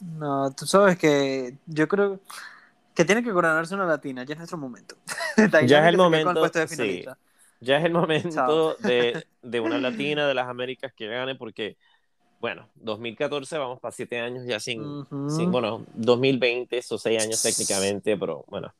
No, 0.00 0.50
tú 0.52 0.66
sabes 0.66 0.98
que 0.98 1.58
yo 1.66 1.86
creo 1.88 2.20
que 2.94 3.04
tiene 3.04 3.22
que 3.22 3.32
coronarse 3.32 3.74
una 3.74 3.86
latina, 3.86 4.24
ya 4.24 4.32
es 4.32 4.38
nuestro 4.38 4.56
momento. 4.56 4.96
ya 5.66 5.80
es 5.80 5.86
el 5.88 5.96
momento. 5.98 6.50
Sí 6.66 7.04
ya 7.64 7.78
es 7.78 7.84
el 7.84 7.92
momento 7.92 8.76
de, 8.80 9.24
de, 9.42 9.60
una 9.60 9.78
latina 9.78 10.26
de 10.28 10.34
las 10.34 10.48
Américas 10.48 10.92
que 10.94 11.08
gane 11.08 11.34
porque, 11.34 11.76
bueno, 12.40 12.68
2014 12.76 13.58
vamos 13.58 13.80
para 13.80 13.92
siete 13.92 14.20
años 14.20 14.44
ya 14.46 14.60
sin, 14.60 15.04
sin, 15.28 15.50
bueno, 15.50 15.84
2020, 15.94 16.76
esos 16.78 17.02
seis 17.02 17.22
años 17.22 17.42
técnicamente, 17.42 18.16
pero 18.16 18.44
bueno. 18.48 18.72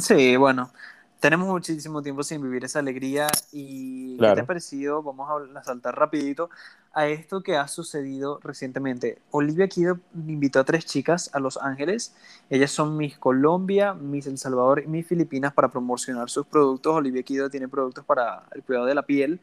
Sí, 0.00 0.36
bueno, 0.36 0.72
tenemos 1.20 1.48
muchísimo 1.48 2.02
tiempo 2.02 2.22
sin 2.22 2.42
vivir 2.42 2.64
esa 2.64 2.78
alegría 2.78 3.28
y 3.52 4.16
¿qué 4.16 4.32
te 4.34 4.40
ha 4.40 4.46
parecido? 4.46 5.02
Vamos 5.02 5.28
a 5.54 5.62
saltar 5.62 5.94
rapidito 5.94 6.50
a 6.94 7.08
esto 7.08 7.42
que 7.42 7.56
ha 7.56 7.68
sucedido 7.68 8.38
recientemente. 8.42 9.18
Olivia 9.30 9.68
Kido 9.68 10.00
invitó 10.14 10.60
a 10.60 10.64
tres 10.64 10.86
chicas 10.86 11.30
a 11.32 11.40
Los 11.40 11.56
Ángeles. 11.56 12.14
Ellas 12.50 12.70
son 12.70 12.96
Miss 12.96 13.18
Colombia, 13.18 13.94
Miss 13.94 14.26
El 14.26 14.38
Salvador 14.38 14.82
y 14.84 14.88
Miss 14.88 15.06
Filipinas 15.06 15.52
para 15.54 15.70
promocionar 15.70 16.30
sus 16.30 16.46
productos. 16.46 16.94
Olivia 16.94 17.22
Kido 17.22 17.50
tiene 17.50 17.68
productos 17.68 18.04
para 18.04 18.44
el 18.54 18.62
cuidado 18.62 18.86
de 18.86 18.94
la 18.94 19.02
piel. 19.02 19.40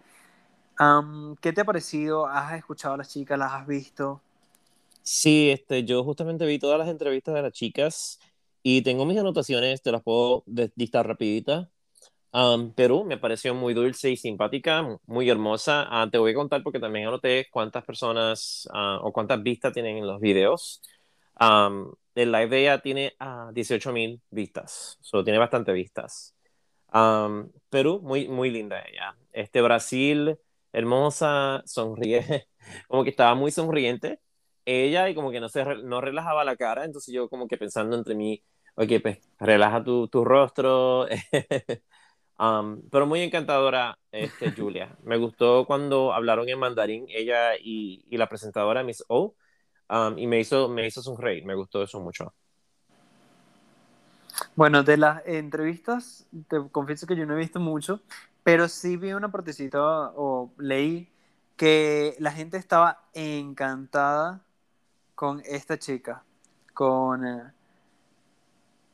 ¿Qué 1.41 1.53
te 1.53 1.61
ha 1.61 1.65
parecido? 1.65 2.27
¿Has 2.27 2.53
escuchado 2.53 2.93
a 2.93 2.97
las 2.97 3.09
chicas? 3.09 3.37
¿Las 3.37 3.53
has 3.53 3.67
visto? 3.67 4.21
Sí, 5.01 5.49
este, 5.49 5.83
yo 5.85 6.03
justamente 6.03 6.45
vi 6.45 6.59
todas 6.59 6.77
las 6.79 6.87
entrevistas 6.87 7.33
de 7.33 7.41
las 7.41 7.51
chicas 7.53 8.19
y 8.61 8.81
tengo 8.83 9.05
mis 9.05 9.17
anotaciones, 9.17 9.81
te 9.81 9.91
las 9.91 10.03
puedo 10.03 10.43
dictar 10.75 11.07
rapidita. 11.07 11.69
Um, 12.31 12.73
Perú 12.73 13.05
me 13.05 13.17
pareció 13.17 13.55
muy 13.55 13.73
dulce 13.73 14.11
y 14.11 14.17
simpática, 14.17 14.85
muy 15.07 15.29
hermosa. 15.29 15.87
Ah, 15.89 16.07
te 16.11 16.17
voy 16.19 16.31
a 16.31 16.35
contar 16.35 16.61
porque 16.63 16.79
también 16.79 17.07
anoté 17.07 17.47
cuántas 17.51 17.83
personas 17.83 18.67
ah, 18.73 18.99
o 19.01 19.11
cuántas 19.11 19.41
vistas 19.41 19.73
tienen 19.73 19.97
en 19.97 20.07
los 20.07 20.19
videos. 20.19 20.81
Um, 21.39 21.91
el 22.15 22.31
live 22.31 22.47
de 22.49 22.61
ella 22.61 22.81
tiene 22.81 23.13
uh, 23.19 23.51
18 23.53 23.91
mil 23.93 24.21
vistas, 24.29 24.97
solo 25.01 25.23
tiene 25.23 25.39
bastante 25.39 25.71
vistas. 25.73 26.35
Um, 26.93 27.51
Perú, 27.69 28.01
muy, 28.03 28.27
muy 28.27 28.51
linda 28.51 28.81
ella. 28.87 29.15
Este 29.31 29.61
Brasil, 29.61 30.37
hermosa, 30.73 31.63
sonríe, 31.65 32.47
como 32.87 33.03
que 33.03 33.09
estaba 33.11 33.35
muy 33.35 33.51
sonriente 33.51 34.19
ella 34.65 35.09
y 35.09 35.15
como 35.15 35.31
que 35.31 35.39
no 35.39 35.49
se 35.49 35.63
no 35.83 36.01
relajaba 36.01 36.43
la 36.45 36.55
cara, 36.55 36.85
entonces 36.85 37.13
yo 37.13 37.29
como 37.29 37.47
que 37.47 37.57
pensando 37.57 37.95
entre 37.97 38.15
mí, 38.15 38.43
ok, 38.75 38.87
pues 39.01 39.19
relaja 39.39 39.83
tu, 39.83 40.07
tu 40.07 40.23
rostro, 40.25 41.07
um, 42.39 42.81
pero 42.89 43.05
muy 43.05 43.21
encantadora 43.21 43.97
este, 44.11 44.51
Julia. 44.57 44.97
Me 45.03 45.17
gustó 45.17 45.65
cuando 45.65 46.13
hablaron 46.13 46.49
en 46.49 46.59
mandarín 46.59 47.05
ella 47.09 47.55
y, 47.55 48.05
y 48.09 48.17
la 48.17 48.27
presentadora 48.27 48.83
Miss 48.83 49.03
O 49.07 49.35
um, 49.89 50.17
y 50.17 50.27
me 50.27 50.39
hizo, 50.39 50.69
me 50.69 50.87
hizo 50.87 51.01
sonreír, 51.01 51.45
me 51.45 51.55
gustó 51.55 51.83
eso 51.83 51.99
mucho. 51.99 52.33
Bueno, 54.55 54.83
de 54.83 54.97
las 54.97 55.21
entrevistas, 55.25 56.27
te 56.47 56.57
confieso 56.71 57.07
que 57.07 57.15
yo 57.15 57.25
no 57.25 57.33
he 57.33 57.37
visto 57.37 57.59
mucho, 57.59 58.01
pero 58.43 58.67
sí 58.67 58.97
vi 58.97 59.13
una 59.13 59.31
partecita 59.31 59.79
o 60.15 60.51
leí 60.57 61.09
que 61.57 62.15
la 62.19 62.31
gente 62.31 62.57
estaba 62.57 63.03
encantada 63.13 64.41
con 65.15 65.41
esta 65.45 65.77
chica, 65.77 66.23
con 66.73 67.27
eh, 67.27 67.51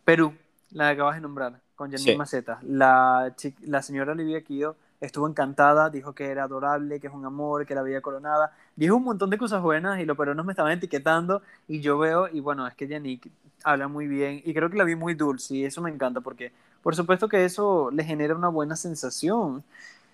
Perú, 0.04 0.36
la 0.72 0.86
que 0.88 0.94
acabas 0.94 1.16
de 1.16 1.22
nombrar, 1.22 1.62
con 1.76 1.92
Janine 1.92 2.18
Maceta. 2.18 2.60
La, 2.64 3.34
la 3.62 3.82
señora 3.82 4.14
Olivia 4.14 4.42
Kido 4.42 4.76
estuvo 5.02 5.28
encantada, 5.28 5.90
dijo 5.90 6.14
que 6.14 6.26
era 6.26 6.44
adorable, 6.44 7.00
que 7.00 7.08
es 7.08 7.14
un 7.14 7.26
amor, 7.26 7.66
que 7.66 7.76
la 7.76 7.82
veía 7.82 8.02
coronada. 8.02 8.52
Dijo 8.76 8.96
un 8.96 9.04
montón 9.04 9.30
de 9.30 9.38
cosas 9.38 9.62
buenas 9.62 10.00
y 10.00 10.06
los 10.06 10.18
peruanos 10.18 10.46
me 10.46 10.54
estaban 10.54 10.72
etiquetando 10.72 11.42
y 11.68 11.82
yo 11.82 11.98
veo, 11.98 12.28
y 12.28 12.40
bueno, 12.40 12.68
es 12.68 12.74
que 12.76 12.88
Yannick 12.88 13.30
habla 13.64 13.88
muy 13.88 14.08
bien 14.08 14.42
y 14.44 14.54
creo 14.54 14.70
que 14.70 14.78
la 14.78 14.84
vi 14.84 14.96
muy 14.96 15.16
dulce 15.16 15.56
y 15.56 15.66
eso 15.66 15.82
me 15.82 15.90
encanta 15.90 16.22
porque 16.22 16.52
por 16.84 16.96
supuesto 16.96 17.28
que 17.28 17.46
eso 17.46 17.90
le 17.92 18.04
genera 18.04 18.36
una 18.36 18.50
buena 18.50 18.76
sensación. 18.76 19.64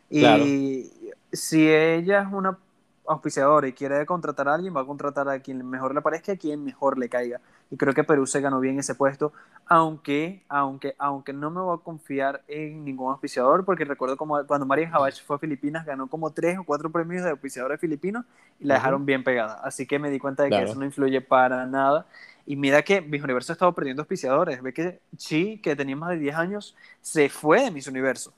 Y 0.09 0.89
si 1.31 1.69
ella 1.69 2.21
es 2.21 2.27
una 2.33 2.57
auspiciador 3.07 3.65
y 3.65 3.73
quiere 3.73 4.05
contratar 4.05 4.47
a 4.47 4.53
alguien, 4.55 4.75
va 4.75 4.81
a 4.81 4.85
contratar 4.85 5.27
a 5.29 5.39
quien 5.39 5.67
mejor 5.69 5.93
le 5.95 6.01
parezca, 6.01 6.33
a 6.33 6.35
quien 6.37 6.63
mejor 6.63 6.97
le 6.97 7.09
caiga. 7.09 7.41
Y 7.69 7.77
creo 7.77 7.93
que 7.93 8.03
Perú 8.03 8.27
se 8.27 8.41
ganó 8.41 8.59
bien 8.59 8.79
ese 8.79 8.95
puesto, 8.95 9.33
aunque, 9.65 10.43
aunque, 10.49 10.95
aunque 10.97 11.33
no 11.33 11.49
me 11.49 11.61
voy 11.61 11.77
a 11.77 11.83
confiar 11.83 12.43
en 12.47 12.83
ningún 12.83 13.11
auspiciador, 13.11 13.63
porque 13.65 13.85
recuerdo 13.85 14.17
como 14.17 14.45
cuando 14.45 14.65
Marian 14.65 14.91
Javach 14.91 15.23
fue 15.23 15.37
a 15.37 15.39
Filipinas, 15.39 15.85
ganó 15.85 16.07
como 16.07 16.31
tres 16.31 16.57
o 16.59 16.63
cuatro 16.63 16.91
premios 16.91 17.23
de 17.23 17.31
auspiciadores 17.31 17.79
filipinos 17.79 18.25
y 18.59 18.65
la 18.65 18.75
dejaron 18.75 19.05
bien 19.05 19.23
pegada. 19.23 19.55
Así 19.63 19.85
que 19.87 19.99
me 19.99 20.09
di 20.09 20.19
cuenta 20.19 20.43
de 20.43 20.51
que 20.53 20.63
eso 20.63 20.77
no 20.77 20.85
influye 20.85 21.21
para 21.21 21.65
nada. 21.65 22.05
Y 22.45 22.55
mira 22.55 22.81
que 22.81 23.01
Mis 23.01 23.23
Universo 23.23 23.51
ha 23.51 23.55
estado 23.55 23.73
perdiendo 23.73 24.01
auspiciadores. 24.01 24.61
Ve 24.61 24.73
que 24.73 24.99
sí, 25.17 25.59
que 25.63 25.75
tenía 25.75 25.95
más 25.95 26.09
de 26.09 26.17
10 26.17 26.35
años, 26.35 26.75
se 27.01 27.29
fue 27.29 27.63
de 27.63 27.71
Mis 27.71 27.87
Universo 27.87 28.33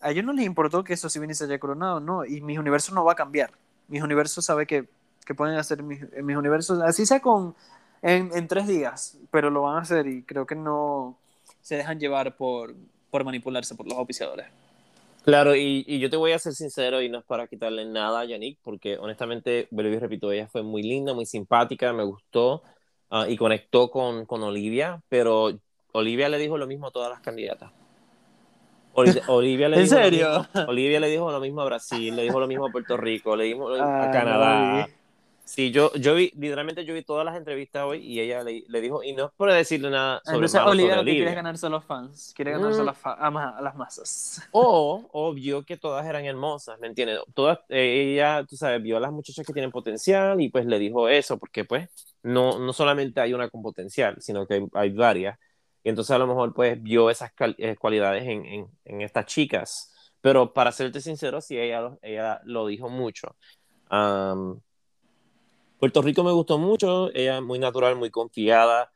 a 0.00 0.10
ellos 0.10 0.24
no 0.24 0.32
les 0.32 0.46
importó 0.46 0.84
que 0.84 0.94
eso 0.94 1.08
si 1.08 1.18
bien 1.18 1.34
se 1.34 1.44
haya 1.44 1.58
coronado, 1.58 2.00
no, 2.00 2.24
y 2.24 2.40
mis 2.40 2.58
universos 2.58 2.94
no 2.94 3.04
va 3.04 3.12
a 3.12 3.16
cambiar. 3.16 3.50
Mis 3.88 4.02
universos 4.02 4.44
sabe 4.44 4.66
que, 4.66 4.88
que 5.24 5.34
pueden 5.34 5.56
hacer 5.56 5.82
mis, 5.82 6.00
mis, 6.22 6.36
universos, 6.36 6.80
así 6.82 7.06
sea 7.06 7.20
con 7.20 7.54
en, 8.02 8.30
en, 8.34 8.48
tres 8.48 8.66
días, 8.66 9.18
pero 9.30 9.50
lo 9.50 9.62
van 9.62 9.76
a 9.76 9.80
hacer 9.80 10.06
y 10.06 10.22
creo 10.22 10.46
que 10.46 10.54
no 10.54 11.16
se 11.62 11.76
dejan 11.76 11.98
llevar 11.98 12.36
por, 12.36 12.74
por 13.10 13.24
manipularse 13.24 13.74
por 13.74 13.86
los 13.88 13.98
oficiadores. 13.98 14.46
Claro, 15.24 15.54
y, 15.54 15.84
y, 15.86 15.98
yo 15.98 16.08
te 16.08 16.16
voy 16.16 16.32
a 16.32 16.38
ser 16.38 16.54
sincero 16.54 17.02
y 17.02 17.08
no 17.08 17.18
es 17.18 17.24
para 17.24 17.46
quitarle 17.48 17.84
nada 17.84 18.20
a 18.20 18.24
Yannick, 18.24 18.58
porque 18.62 18.96
honestamente, 18.96 19.68
vuelvo 19.70 19.98
repito, 19.98 20.32
ella 20.32 20.46
fue 20.46 20.62
muy 20.62 20.82
linda, 20.82 21.12
muy 21.12 21.26
simpática, 21.26 21.92
me 21.92 22.04
gustó 22.04 22.62
uh, 23.10 23.24
y 23.28 23.36
conectó 23.36 23.90
con, 23.90 24.24
con 24.26 24.42
Olivia, 24.42 25.02
pero 25.08 25.50
Olivia 25.92 26.28
le 26.28 26.38
dijo 26.38 26.56
lo 26.56 26.66
mismo 26.66 26.86
a 26.86 26.90
todas 26.92 27.10
las 27.10 27.20
candidatas. 27.20 27.72
Olivia 28.94 29.68
le 29.68 29.80
¿En 29.80 29.88
serio? 29.88 30.46
Olivia 30.66 31.00
le 31.00 31.08
dijo 31.08 31.30
lo 31.30 31.40
mismo 31.40 31.60
a 31.62 31.64
Brasil, 31.64 32.14
le 32.14 32.22
dijo 32.22 32.40
lo 32.40 32.46
mismo 32.46 32.66
a 32.66 32.70
Puerto 32.70 32.96
Rico, 32.96 33.36
le 33.36 33.44
dijo 33.44 33.72
a 33.74 34.10
Canadá. 34.10 34.88
Sí, 35.48 35.70
yo, 35.70 35.90
yo 35.94 36.14
vi, 36.14 36.30
literalmente 36.36 36.84
yo 36.84 36.92
vi 36.92 37.02
todas 37.02 37.24
las 37.24 37.34
entrevistas 37.34 37.82
hoy 37.82 38.00
y 38.04 38.20
ella 38.20 38.42
le, 38.42 38.64
le 38.68 38.80
dijo, 38.82 39.02
y 39.02 39.14
no 39.14 39.26
es 39.26 39.32
por 39.34 39.50
decirle 39.50 39.88
nada 39.88 40.20
sobre 40.22 40.44
Entonces, 40.44 40.60
Olivia 40.60 40.96
lo 40.96 41.04
que 41.04 41.12
quiere 41.12 41.34
ganarse 41.34 41.64
a 41.64 41.70
los 41.70 41.84
fans, 41.86 42.34
quiere 42.36 42.50
ganarse 42.50 42.82
mm. 42.82 42.88
a, 43.04 43.56
a, 43.56 43.62
las 43.62 43.74
masas. 43.74 44.46
O, 44.52 45.08
o, 45.10 45.32
vio 45.32 45.64
que 45.64 45.78
todas 45.78 46.04
eran 46.04 46.26
hermosas, 46.26 46.78
¿me 46.80 46.86
entiendes? 46.86 47.20
Todas, 47.32 47.60
eh, 47.70 48.12
ella, 48.12 48.44
tú 48.46 48.56
sabes, 48.56 48.82
vio 48.82 48.98
a 48.98 49.00
las 49.00 49.10
muchachas 49.10 49.46
que 49.46 49.54
tienen 49.54 49.70
potencial 49.70 50.38
y 50.38 50.50
pues 50.50 50.66
le 50.66 50.78
dijo 50.78 51.08
eso, 51.08 51.38
porque 51.38 51.64
pues 51.64 51.88
no, 52.22 52.58
no 52.58 52.74
solamente 52.74 53.22
hay 53.22 53.32
una 53.32 53.48
con 53.48 53.62
potencial, 53.62 54.16
sino 54.20 54.46
que 54.46 54.52
hay, 54.52 54.66
hay 54.74 54.90
varias. 54.90 55.38
Entonces 55.88 56.10
a 56.14 56.18
lo 56.18 56.26
mejor 56.26 56.54
pues 56.54 56.82
vio 56.82 57.10
esas 57.10 57.32
eh, 57.58 57.76
cualidades 57.76 58.24
en, 58.24 58.44
en, 58.44 58.66
en, 58.84 59.02
estas 59.02 59.26
chicas. 59.26 59.92
Pero 60.20 60.52
para 60.52 60.72
serte 60.72 61.00
sincero, 61.00 61.40
sí, 61.40 61.58
ella, 61.58 61.80
lo, 61.80 61.98
ella 62.02 62.40
lo 62.44 62.66
dijo 62.66 62.88
mucho. 62.88 63.36
Puerto 65.78 66.02
Rico 66.02 66.24
me 66.24 66.32
gustó 66.32 66.58
mucho, 66.58 67.10
ella 67.14 67.40
muy 67.40 67.58
natural, 67.58 67.96
muy 67.96 68.10
confiada. 68.10 68.90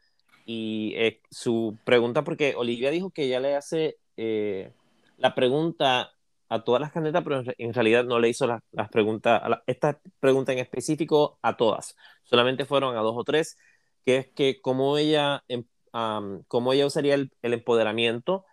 Y 0.45 0.95
eh, 0.97 1.21
su 1.31 1.79
pregunta, 1.85 2.25
porque 2.25 2.55
Olivia 2.57 2.91
dijo 2.91 3.11
que 3.11 3.25
ella 3.25 3.41
le 3.41 3.55
hace 3.55 3.99
eh, 4.17 4.73
la 5.19 5.35
pregunta 5.35 6.13
a 6.49 6.65
todas 6.65 6.81
las 6.81 6.93
candidatas, 6.93 7.25
pero 7.25 7.43
en 7.57 7.73
realidad 7.73 8.05
no 8.05 8.19
le 8.19 8.29
hizo 8.29 8.47
las 8.47 8.61
la 8.73 8.89
preguntas, 8.89 9.41
esta 9.67 10.01
pregunta 10.21 10.53
en 10.53 10.59
específico 10.59 11.39
a 11.41 11.57
todas, 11.57 11.97
solamente 12.25 12.67
fueron 12.67 12.95
a 12.97 13.01
dos 13.01 13.15
o 13.17 13.25
tres, 13.25 13.57
que 14.05 14.19
es 14.19 14.27
que 14.29 14.61
cómo 14.61 14.99
ella 14.99 15.45
em, 15.93 16.43
cómo 16.49 16.73
ella 16.73 16.87
usaría 16.87 17.15
el, 17.15 17.31
empoderamiento 17.43 18.45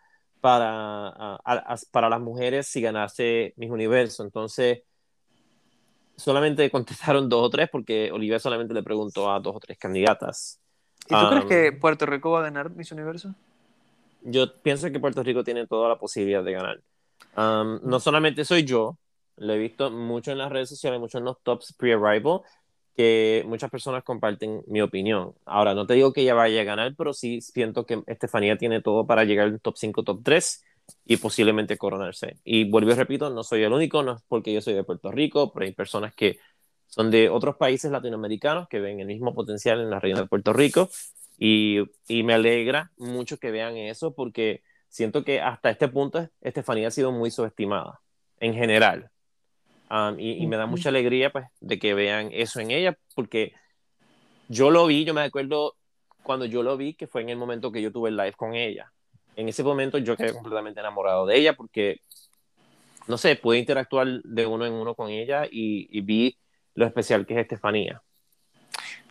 para, 0.42 1.40
para 1.92 2.10
las 2.10 2.22
mujeres 2.22 2.68
si 2.68 2.82
ganase 2.82 3.54
Miss 3.58 3.70
Universo. 3.70 4.24
Entonces, 4.24 4.84
solamente 6.20 6.70
contestaron 6.72 7.30
dos 7.30 7.46
o 7.46 7.50
tres 7.50 7.70
porque 7.72 8.12
Olivia 8.12 8.40
solamente 8.40 8.74
le 8.74 8.84
preguntó 8.84 9.32
a 9.32 9.40
dos 9.40 9.56
o 9.56 9.60
tres 9.60 9.78
candidatas. 9.78 10.60
¿Y 11.08 11.16
tú 11.16 11.30
crees 11.30 11.46
que 11.46 11.72
Puerto 11.72 12.06
Rico 12.06 12.32
va 12.32 12.40
a 12.40 12.44
ganar 12.44 12.70
Miss 12.70 12.92
Universo? 12.92 13.34
Yo 14.22 14.54
pienso 14.62 14.92
que 14.92 15.00
Puerto 15.00 15.24
Rico 15.24 15.44
tiene 15.44 15.66
toda 15.66 15.90
la 15.90 15.98
posibilidad 15.98 16.44
de 16.44 16.52
ganar. 16.52 16.82
no 17.36 18.00
solamente 18.00 18.46
soy 18.46 18.64
yo, 18.64 18.98
lo 19.38 19.54
he 19.54 19.58
visto 19.58 19.90
mucho 19.90 20.32
en 20.32 20.38
las 20.38 20.52
redes 20.52 20.70
sociales, 20.70 21.00
mucho 21.00 21.18
en 21.18 21.24
los 21.24 21.42
tops 21.42 21.74
pre-arrival, 21.74 22.42
que 22.96 23.44
muchas 23.48 23.70
personas 23.70 24.04
comparten 24.04 24.64
mi 24.68 24.82
opinión. 24.82 25.34
Ahora, 25.46 25.74
no 25.74 25.88
te 25.88 25.94
digo 25.94 26.14
que 26.14 26.22
ella 26.22 26.34
vaya 26.34 26.62
a 26.62 26.66
ganar, 26.66 26.96
pero 26.98 27.14
sí 27.14 27.42
siento 27.42 27.86
que 27.86 28.04
Estefanía 28.08 28.58
tiene 28.58 28.82
todo 28.82 29.06
para 29.08 29.24
llegar 29.24 29.48
al 29.48 29.62
top 29.62 29.78
5, 29.78 30.04
top 30.04 30.22
3 30.24 30.64
y 31.06 31.18
posiblemente 31.18 31.78
coronarse. 31.78 32.38
Y 32.44 32.70
vuelvo 32.70 32.92
y 32.92 32.96
repito, 32.96 33.30
no 33.30 33.44
soy 33.44 33.64
el 33.64 33.74
único, 33.74 34.04
no 34.04 34.14
es 34.14 34.22
porque 34.28 34.54
yo 34.54 34.62
soy 34.62 34.74
de 34.74 34.84
Puerto 34.84 35.12
Rico, 35.12 35.54
pero 35.54 35.66
hay 35.66 35.74
personas 35.74 36.14
que 36.16 36.40
son 36.88 37.12
de 37.12 37.30
otros 37.30 37.56
países 37.56 37.92
latinoamericanos 37.92 38.68
que 38.68 38.80
ven 38.80 39.00
el 39.00 39.08
mismo 39.08 39.34
potencial 39.34 39.80
en 39.80 39.90
la 39.90 40.00
región 40.00 40.22
de 40.22 40.28
Puerto 40.28 40.54
Rico 40.54 40.90
y, 41.38 41.80
y 42.08 42.24
me 42.24 42.34
alegra 42.34 42.92
mucho 42.98 43.38
que 43.38 43.52
vean 43.52 43.78
eso 43.78 44.14
porque 44.14 44.64
siento 44.90 45.24
que 45.24 45.40
hasta 45.40 45.70
este 45.70 45.88
punto 45.88 46.28
Estefanía 46.42 46.88
ha 46.88 46.92
sido 46.92 47.12
muy 47.12 47.32
subestimada 47.32 48.02
en 48.40 48.56
general. 48.56 49.12
Um, 49.92 50.20
y, 50.20 50.44
y, 50.44 50.46
me 50.46 50.56
da 50.56 50.68
mucha 50.68 50.90
alegría 50.90 51.32
pues 51.32 51.48
de 51.62 51.80
que 51.80 51.96
vean 51.96 52.30
eso 52.32 52.60
en 52.60 52.70
ella 52.70 52.96
porque 53.16 53.54
yo 54.48 54.70
lo 54.70 54.86
vi, 54.86 55.04
yo 55.04 55.16
me 55.16 55.22
acuerdo 55.22 55.76
cuando 56.22 56.46
yo 56.46 56.62
lo 56.62 56.78
vi 56.78 56.94
que 56.94 57.08
fue 57.08 57.22
en 57.24 57.30
el 57.30 57.38
momento 57.38 57.72
que 57.72 57.82
yo 57.82 57.92
tuve 57.92 58.10
el 58.10 58.18
live 58.18 58.34
con 58.34 58.54
ella 58.54 58.92
en 59.40 59.48
ese 59.48 59.64
momento 59.64 59.98
yo 59.98 60.18
quedé 60.18 60.34
completamente 60.34 60.82
enamorado 60.82 61.26
de 61.26 61.38
ella 61.38 61.54
porque, 61.54 62.02
no 63.08 63.18
sé, 63.18 63.38
pude 63.38 63.58
interactuar 63.58 64.22
de 64.22 64.46
uno 64.46 64.66
en 64.66 64.74
uno 64.74 64.96
con 64.96 65.10
ella 65.10 65.44
y, 65.50 66.02
vi 66.02 66.38
lo 66.76 66.86
especial 66.86 67.26
que 67.26 67.36
es 67.36 67.40
Estefanía. 67.40 68.02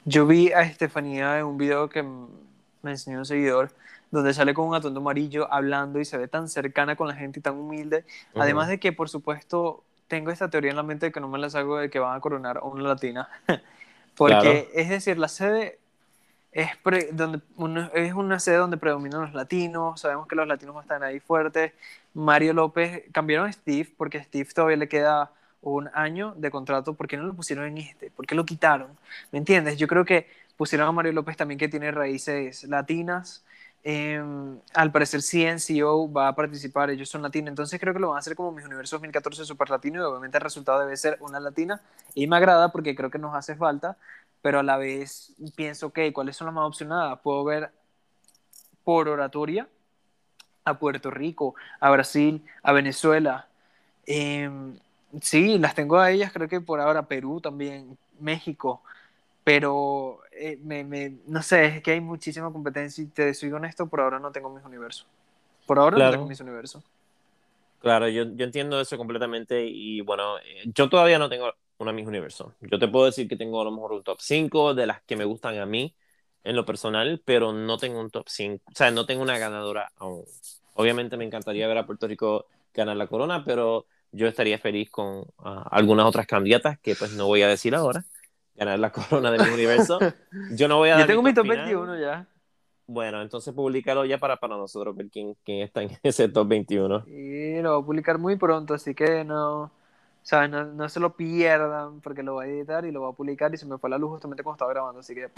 Yo 0.04 0.26
vi 0.26 0.52
a 0.52 0.60
Estefanía 0.60 1.38
en 1.38 1.46
un 1.46 1.56
video 1.56 1.88
que 1.88 2.02
me 2.02 2.90
enseñó 2.90 3.20
un 3.20 3.24
seguidor 3.24 3.70
donde 4.10 4.34
sale 4.34 4.52
con 4.52 4.68
un 4.68 4.74
atuendo 4.74 5.00
amarillo 5.00 5.50
hablando 5.50 5.98
y 5.98 6.04
se 6.04 6.18
ve 6.18 6.28
tan 6.28 6.46
cercana 6.48 6.94
con 6.94 7.08
la 7.08 7.14
gente 7.14 7.40
y 7.40 7.42
tan 7.42 7.56
humilde. 7.56 8.04
Además 8.34 8.68
de 8.68 8.78
que, 8.78 8.92
por 8.92 9.08
supuesto, 9.08 9.82
tengo 10.08 10.30
esta 10.30 10.48
teoría 10.48 10.70
en 10.70 10.76
la 10.76 10.82
mente 10.82 11.06
de 11.06 11.12
que 11.12 11.20
no 11.20 11.28
me 11.28 11.38
la 11.38 11.46
hago 11.46 11.78
de 11.78 11.90
que 11.90 11.98
van 11.98 12.16
a 12.16 12.20
coronar 12.20 12.58
a 12.58 12.62
una 12.62 12.82
latina. 12.82 13.28
Porque, 14.16 14.68
es 14.74 14.88
decir, 14.88 15.16
la 15.16 15.28
sede 15.28 15.78
es, 16.50 16.70
donde 17.12 17.40
es 17.94 18.14
una 18.14 18.40
sede 18.40 18.56
donde 18.56 18.76
predominan 18.76 19.20
los 19.20 19.34
latinos, 19.34 20.00
sabemos 20.00 20.26
que 20.26 20.34
los 20.34 20.48
latinos 20.48 20.74
están 20.82 21.04
ahí 21.04 21.20
fuertes. 21.20 21.72
Mario 22.14 22.52
López, 22.52 23.04
cambiaron 23.12 23.48
a 23.48 23.52
Steve 23.52 23.88
porque 23.96 24.18
a 24.18 24.24
Steve 24.24 24.48
todavía 24.52 24.76
le 24.76 24.88
queda 24.88 25.30
un 25.62 25.88
año 25.94 26.34
de 26.36 26.50
contrato, 26.50 26.94
¿por 26.94 27.06
qué 27.06 27.16
no 27.16 27.24
lo 27.24 27.34
pusieron 27.34 27.66
en 27.66 27.78
este? 27.78 28.10
¿Por 28.10 28.26
qué 28.26 28.34
lo 28.34 28.44
quitaron? 28.44 28.88
¿Me 29.30 29.38
entiendes? 29.38 29.76
Yo 29.76 29.86
creo 29.86 30.04
que 30.04 30.26
pusieron 30.56 30.88
a 30.88 30.92
Mario 30.92 31.12
López 31.12 31.36
también 31.36 31.58
que 31.58 31.68
tiene 31.68 31.92
raíces 31.92 32.64
latinas. 32.64 33.44
Em, 33.84 34.58
al 34.74 34.92
parecer 34.92 35.22
CNCO 35.22 36.12
va 36.12 36.28
a 36.28 36.34
participar, 36.34 36.90
ellos 36.90 37.08
son 37.08 37.22
latinos, 37.22 37.48
entonces 37.48 37.80
creo 37.80 37.94
que 37.94 38.00
lo 38.00 38.08
van 38.08 38.16
a 38.16 38.18
hacer 38.20 38.34
como 38.34 38.52
Mis 38.52 38.66
Universo 38.66 38.96
2014 38.96 39.44
Super 39.44 39.70
Latino 39.70 40.00
y 40.00 40.04
obviamente 40.04 40.36
el 40.36 40.42
resultado 40.42 40.80
debe 40.80 40.96
ser 40.96 41.16
una 41.20 41.40
latina 41.40 41.80
y 42.14 42.26
me 42.26 42.36
agrada 42.36 42.70
porque 42.70 42.94
creo 42.94 43.10
que 43.10 43.18
nos 43.18 43.34
hace 43.34 43.54
falta 43.54 43.96
pero 44.42 44.60
a 44.60 44.62
la 44.62 44.76
vez 44.76 45.34
pienso, 45.56 45.88
ok, 45.88 45.98
¿cuáles 46.12 46.36
son 46.36 46.46
las 46.46 46.54
más 46.54 46.66
opcionadas? 46.66 47.18
Puedo 47.20 47.44
ver 47.44 47.72
por 48.84 49.08
oratoria 49.08 49.68
a 50.64 50.78
Puerto 50.78 51.10
Rico, 51.10 51.54
a 51.80 51.90
Brasil, 51.90 52.44
a 52.62 52.72
Venezuela. 52.72 53.48
Em, 54.06 54.78
sí, 55.20 55.58
las 55.58 55.74
tengo 55.74 55.98
a 55.98 56.10
ellas, 56.10 56.32
creo 56.32 56.48
que 56.48 56.60
por 56.60 56.80
ahora 56.80 57.06
Perú 57.06 57.40
también, 57.40 57.98
México, 58.20 58.82
pero 59.48 60.20
eh, 60.30 60.58
me, 60.62 60.84
me, 60.84 61.10
no 61.26 61.42
sé, 61.42 61.64
es 61.64 61.82
que 61.82 61.92
hay 61.92 62.02
muchísima 62.02 62.52
competencia 62.52 63.02
y 63.02 63.06
te 63.06 63.32
soy 63.32 63.50
honesto, 63.50 63.86
por 63.86 64.02
ahora 64.02 64.18
no 64.18 64.30
tengo 64.30 64.50
mis 64.50 64.62
universos. 64.62 65.06
Por 65.66 65.78
ahora 65.78 65.96
no 65.96 66.10
tengo 66.10 66.26
mis 66.26 66.40
universos. 66.40 66.84
Claro, 67.80 68.08
yo, 68.08 68.24
yo 68.24 68.44
entiendo 68.44 68.78
eso 68.78 68.98
completamente 68.98 69.64
y 69.64 70.02
bueno, 70.02 70.36
eh, 70.40 70.64
yo 70.74 70.90
todavía 70.90 71.18
no 71.18 71.30
tengo 71.30 71.50
una 71.78 71.94
Miss 71.94 72.06
Universo. 72.06 72.56
Yo 72.60 72.78
te 72.78 72.88
puedo 72.88 73.06
decir 73.06 73.26
que 73.26 73.36
tengo 73.36 73.62
a 73.62 73.64
lo 73.64 73.70
mejor 73.70 73.92
un 73.92 74.02
top 74.02 74.18
5 74.20 74.74
de 74.74 74.86
las 74.86 75.00
que 75.04 75.16
me 75.16 75.24
gustan 75.24 75.56
a 75.58 75.64
mí 75.64 75.94
en 76.44 76.54
lo 76.54 76.66
personal, 76.66 77.22
pero 77.24 77.54
no 77.54 77.78
tengo 77.78 78.00
un 78.00 78.10
top 78.10 78.28
5, 78.28 78.62
o 78.70 78.74
sea, 78.74 78.90
no 78.90 79.06
tengo 79.06 79.22
una 79.22 79.38
ganadora 79.38 79.90
aún. 79.96 80.24
Obviamente 80.74 81.16
me 81.16 81.24
encantaría 81.24 81.66
ver 81.68 81.78
a 81.78 81.86
Puerto 81.86 82.06
Rico 82.06 82.44
ganar 82.74 82.98
la 82.98 83.06
corona, 83.06 83.44
pero 83.46 83.86
yo 84.12 84.26
estaría 84.26 84.58
feliz 84.58 84.90
con 84.90 85.24
ah, 85.38 85.66
algunas 85.70 86.04
otras 86.04 86.26
candidatas 86.26 86.78
que 86.80 86.94
pues 86.94 87.12
no 87.12 87.26
voy 87.26 87.40
a 87.40 87.48
decir 87.48 87.74
ahora, 87.74 88.04
ganar 88.58 88.78
la 88.78 88.90
corona 88.92 89.30
de 89.30 89.38
mi 89.38 89.50
universo. 89.50 89.98
Yo 90.52 90.68
no 90.68 90.78
voy 90.78 90.90
a... 90.90 90.98
Yo 90.98 91.06
tengo 91.06 91.22
mi 91.22 91.32
top 91.32 91.46
21 91.46 91.98
ya. 91.98 92.26
Bueno, 92.86 93.20
entonces 93.20 93.52
publicalo 93.52 94.06
ya 94.06 94.18
para, 94.18 94.38
para 94.38 94.56
nosotros 94.56 94.96
ver 94.96 95.08
quién, 95.10 95.36
quién 95.44 95.60
está 95.60 95.82
en 95.82 95.90
ese 96.02 96.28
top 96.28 96.48
21. 96.48 97.04
Y 97.06 97.60
lo 97.60 97.74
voy 97.74 97.82
a 97.82 97.86
publicar 97.86 98.18
muy 98.18 98.36
pronto, 98.36 98.74
así 98.74 98.94
que 98.94 99.24
no, 99.24 99.70
¿sabes? 100.22 100.50
No, 100.50 100.64
no, 100.64 100.88
se 100.88 100.98
lo 100.98 101.14
pierdan 101.14 102.00
porque 102.00 102.22
lo 102.22 102.34
voy 102.34 102.46
a 102.46 102.48
editar 102.48 102.84
y 102.86 102.90
lo 102.90 103.00
voy 103.00 103.12
a 103.12 103.16
publicar 103.16 103.52
y 103.52 103.58
se 103.58 103.66
me 103.66 103.78
fue 103.78 103.90
la 103.90 103.98
luz 103.98 104.12
justamente 104.12 104.42
cuando 104.42 104.56
estaba 104.56 104.72
grabando, 104.72 105.00
así 105.00 105.14
que 105.14 105.28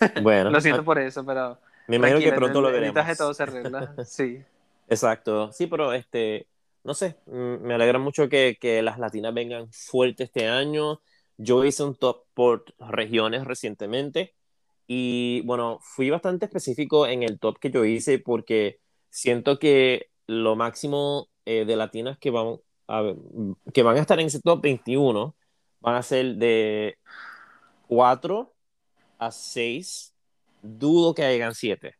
bueno, 0.22 0.50
lo 0.50 0.60
siento 0.60 0.84
por 0.84 0.98
eso, 0.98 1.24
pero 1.24 1.58
me 1.86 1.96
imagino 1.96 2.20
que 2.20 2.32
pronto 2.32 2.60
lo 2.60 2.70
veremos. 2.70 3.08
El 3.08 3.16
todo 3.16 3.34
se 3.34 3.42
arregla, 3.42 3.94
sí. 4.04 4.42
Exacto, 4.88 5.52
sí, 5.52 5.66
pero 5.66 5.92
este, 5.92 6.46
no 6.84 6.94
sé, 6.94 7.16
mm, 7.26 7.62
me 7.62 7.74
alegra 7.74 7.98
mucho 7.98 8.28
que, 8.28 8.58
que 8.60 8.82
las 8.82 8.98
latinas 8.98 9.32
vengan 9.32 9.72
fuerte 9.72 10.24
este 10.24 10.46
año. 10.48 11.00
Yo 11.42 11.64
hice 11.64 11.84
un 11.84 11.94
top 11.94 12.24
por 12.34 12.64
regiones 12.78 13.44
recientemente 13.44 14.34
y 14.86 15.42
bueno, 15.42 15.78
fui 15.80 16.10
bastante 16.10 16.46
específico 16.46 17.06
en 17.06 17.22
el 17.22 17.38
top 17.38 17.58
que 17.58 17.70
yo 17.70 17.84
hice 17.84 18.18
porque 18.18 18.80
siento 19.08 19.58
que 19.58 20.10
lo 20.26 20.56
máximo 20.56 21.28
eh, 21.46 21.64
de 21.64 21.76
latinas 21.76 22.18
que 22.18 22.30
vamos 22.30 22.60
que 23.72 23.82
van 23.82 23.96
a 23.96 24.00
estar 24.00 24.18
en 24.20 24.26
ese 24.26 24.40
top 24.40 24.60
21 24.62 25.36
van 25.80 25.94
a 25.94 26.02
ser 26.02 26.36
de 26.36 26.98
4 27.88 28.52
a 29.18 29.30
6. 29.30 30.14
Dudo 30.62 31.14
que 31.14 31.24
hayan 31.24 31.54
7. 31.54 31.94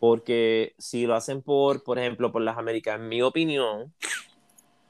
Porque 0.00 0.74
si 0.78 1.06
lo 1.06 1.14
hacen 1.14 1.42
por, 1.42 1.82
por 1.84 1.98
ejemplo, 1.98 2.32
por 2.32 2.42
las 2.42 2.58
Américas, 2.58 2.96
en 2.96 3.08
mi 3.08 3.22
opinión, 3.22 3.94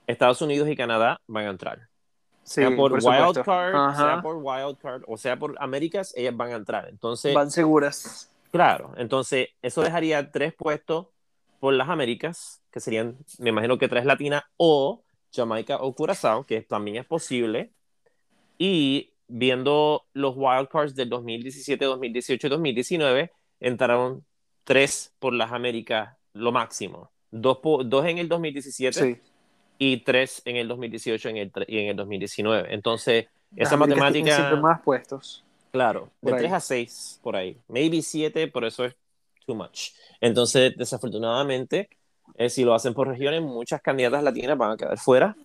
Estados 0.06 0.42
Unidos 0.42 0.68
y 0.68 0.76
Canadá 0.76 1.20
van 1.26 1.46
a 1.46 1.50
entrar. 1.50 1.88
Sea 2.46 2.74
por, 2.76 2.92
wildcard, 2.92 3.96
sea 3.96 4.20
por 4.22 4.36
wildcard 4.36 5.02
o 5.08 5.16
sea 5.16 5.36
por 5.36 5.56
Américas, 5.58 6.14
ellas 6.16 6.36
van 6.36 6.52
a 6.52 6.56
entrar. 6.56 6.88
Entonces, 6.88 7.34
van 7.34 7.50
seguras. 7.50 8.30
Claro, 8.52 8.92
entonces 8.96 9.48
eso 9.62 9.82
dejaría 9.82 10.30
tres 10.30 10.54
puestos 10.54 11.08
por 11.58 11.74
las 11.74 11.88
Américas, 11.88 12.62
que 12.70 12.78
serían, 12.78 13.18
me 13.38 13.50
imagino 13.50 13.78
que 13.78 13.88
tres 13.88 14.04
latinas, 14.04 14.44
o 14.56 15.02
Jamaica 15.34 15.78
o 15.78 15.92
Curazao, 15.94 16.44
que 16.44 16.62
también 16.62 16.98
es 16.98 17.04
posible. 17.04 17.72
Y 18.58 19.12
viendo 19.26 20.04
los 20.12 20.34
wildcards 20.36 20.94
del 20.94 21.08
2017, 21.08 21.84
2018 21.84 22.46
y 22.46 22.50
2019, 22.50 23.32
entraron 23.58 24.24
tres 24.62 25.12
por 25.18 25.32
las 25.32 25.50
Américas, 25.50 26.16
lo 26.32 26.52
máximo. 26.52 27.10
Dos, 27.32 27.58
dos 27.86 28.06
en 28.06 28.18
el 28.18 28.28
2017 28.28 29.20
y 29.78 29.98
tres 29.98 30.42
en 30.44 30.56
el 30.56 30.68
2018 30.68 31.28
en 31.28 31.36
el, 31.36 31.52
y 31.66 31.78
en 31.78 31.88
el 31.88 31.96
2019. 31.96 32.74
Entonces, 32.74 33.26
esa 33.54 33.76
matemática... 33.76 34.34
Siempre 34.34 34.60
más 34.60 34.80
puestos. 34.82 35.44
Claro, 35.72 36.10
de 36.22 36.32
tres 36.32 36.52
a 36.52 36.60
seis 36.60 37.20
por 37.22 37.36
ahí. 37.36 37.58
Maybe 37.68 38.00
siete, 38.00 38.48
por 38.48 38.64
eso 38.64 38.84
es 38.84 38.96
too 39.44 39.54
much. 39.54 39.90
Entonces, 40.20 40.74
desafortunadamente, 40.76 41.90
eh, 42.36 42.48
si 42.48 42.64
lo 42.64 42.74
hacen 42.74 42.94
por 42.94 43.08
regiones, 43.08 43.42
muchas 43.42 43.82
candidatas 43.82 44.22
latinas 44.22 44.56
van 44.56 44.72
a 44.72 44.76
quedar 44.76 44.98
fuera, 44.98 45.36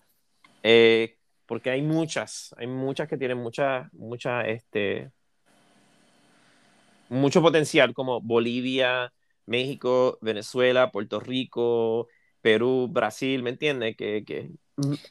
eh, 0.63 1.17
porque 1.45 1.69
hay 1.69 1.81
muchas, 1.81 2.55
hay 2.57 2.67
muchas 2.67 3.09
que 3.09 3.17
tienen 3.17 3.39
mucha, 3.39 3.89
mucha, 3.91 4.47
este, 4.47 5.11
mucho 7.09 7.41
potencial, 7.41 7.93
como 7.93 8.21
Bolivia, 8.21 9.11
México, 9.45 10.17
Venezuela, 10.21 10.91
Puerto 10.91 11.19
Rico, 11.19 12.07
Perú, 12.41 12.87
Brasil, 12.91 13.43
¿me 13.43 13.51
entiendes? 13.51 13.95
Que, 13.95 14.23
que, 14.25 14.51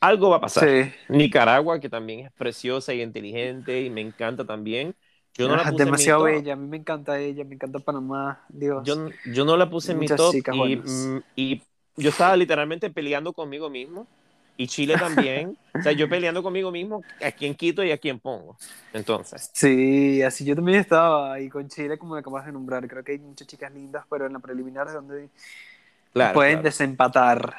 algo 0.01 0.31
va 0.31 0.37
a 0.37 0.41
pasar. 0.41 0.93
Nicaragua, 1.09 1.81
que 1.81 1.89
también 1.89 2.26
es 2.26 2.33
preciosa 2.33 2.93
y 2.93 3.03
inteligente 3.03 3.83
y 3.83 3.91
me 3.91 4.01
encanta 4.01 4.45
también. 4.45 4.95
Yo 5.35 5.49
no 5.49 5.57
la 5.57 5.70
puse 5.70 5.85
demasiado 5.85 6.24
bella, 6.24 6.55
a 6.55 6.57
mí 6.57 6.66
me 6.66 6.76
encanta 6.76 7.18
ella, 7.18 7.45
me 7.45 7.55
encanta 7.55 7.78
Panamá, 7.78 8.45
Dios. 8.49 8.85
Yo, 8.85 9.45
no 9.45 9.57
la 9.57 9.70
puse 9.70 9.93
en 9.93 9.99
mi 10.01 10.07
top 10.07 10.35
y, 10.35 10.83
y, 11.37 11.62
yo 11.97 12.11
estaba 12.11 12.37
literalmente 12.37 12.91
peleando 12.91 13.33
conmigo 13.33 13.68
mismo 13.68 14.07
Y 14.57 14.66
Chile 14.66 14.97
también. 14.99 15.57
o 15.74 15.83
sea, 15.83 15.93
yo 15.93 16.09
peleando 16.09 16.43
conmigo 16.43 16.70
mismo 16.70 17.03
a 17.24 17.31
quién 17.31 17.55
quito 17.55 17.85
y 17.85 17.93
a 17.93 17.99
quién 17.99 18.18
pongo. 18.18 18.57
Entonces. 18.93 19.51
Sí, 19.55 20.20
así 20.22 20.45
yo 20.45 20.57
también 20.57 20.81
estaba 20.81 21.35
ahí 21.35 21.49
con 21.49 21.68
Chile, 21.68 21.97
como 21.97 22.14
me 22.14 22.20
acabas 22.20 22.45
de 22.47 22.53
nombrar. 22.53 22.87
Creo 22.89 23.05
que 23.05 23.12
hay 23.12 23.18
muchas 23.18 23.47
chicas 23.47 23.72
lindas, 23.72 24.05
pero 24.11 24.26
en 24.26 24.33
la 24.33 24.41
preliminar 24.41 24.89
es 24.89 24.95
donde 24.95 25.31
Claro, 26.12 26.34
pueden 26.34 26.54
claro. 26.54 26.64
desempatar. 26.64 27.54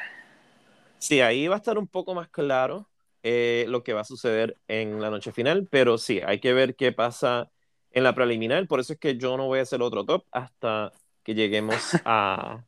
Sí, 0.99 1.21
ahí 1.21 1.47
va 1.47 1.55
a 1.55 1.57
estar 1.57 1.77
un 1.77 1.87
poco 1.87 2.13
más 2.13 2.27
claro 2.29 2.87
eh, 3.23 3.65
lo 3.67 3.83
que 3.83 3.93
va 3.93 4.01
a 4.01 4.05
suceder 4.05 4.57
en 4.67 5.01
la 5.01 5.09
noche 5.09 5.31
final, 5.31 5.67
pero 5.69 5.97
sí, 5.97 6.21
hay 6.25 6.39
que 6.39 6.53
ver 6.53 6.75
qué 6.75 6.91
pasa 6.91 7.49
en 7.91 8.03
la 8.03 8.13
preliminar. 8.15 8.67
Por 8.67 8.79
eso 8.79 8.93
es 8.93 8.99
que 8.99 9.17
yo 9.17 9.37
no 9.37 9.47
voy 9.47 9.59
a 9.59 9.63
hacer 9.63 9.81
otro 9.81 10.05
top 10.05 10.25
hasta 10.31 10.91
que 11.23 11.33
lleguemos 11.33 11.75
a, 12.05 12.63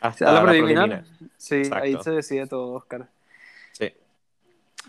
hasta 0.00 0.28
¿A 0.28 0.32
la 0.32 0.40
la 0.40 0.46
preliminar? 0.46 0.88
preliminar. 0.88 1.30
Sí, 1.36 1.56
ahí 1.56 1.92
Exacto. 1.92 2.02
se 2.02 2.10
decide 2.12 2.46
todo, 2.46 2.72
Oscar. 2.74 3.08
Sí. 3.72 3.92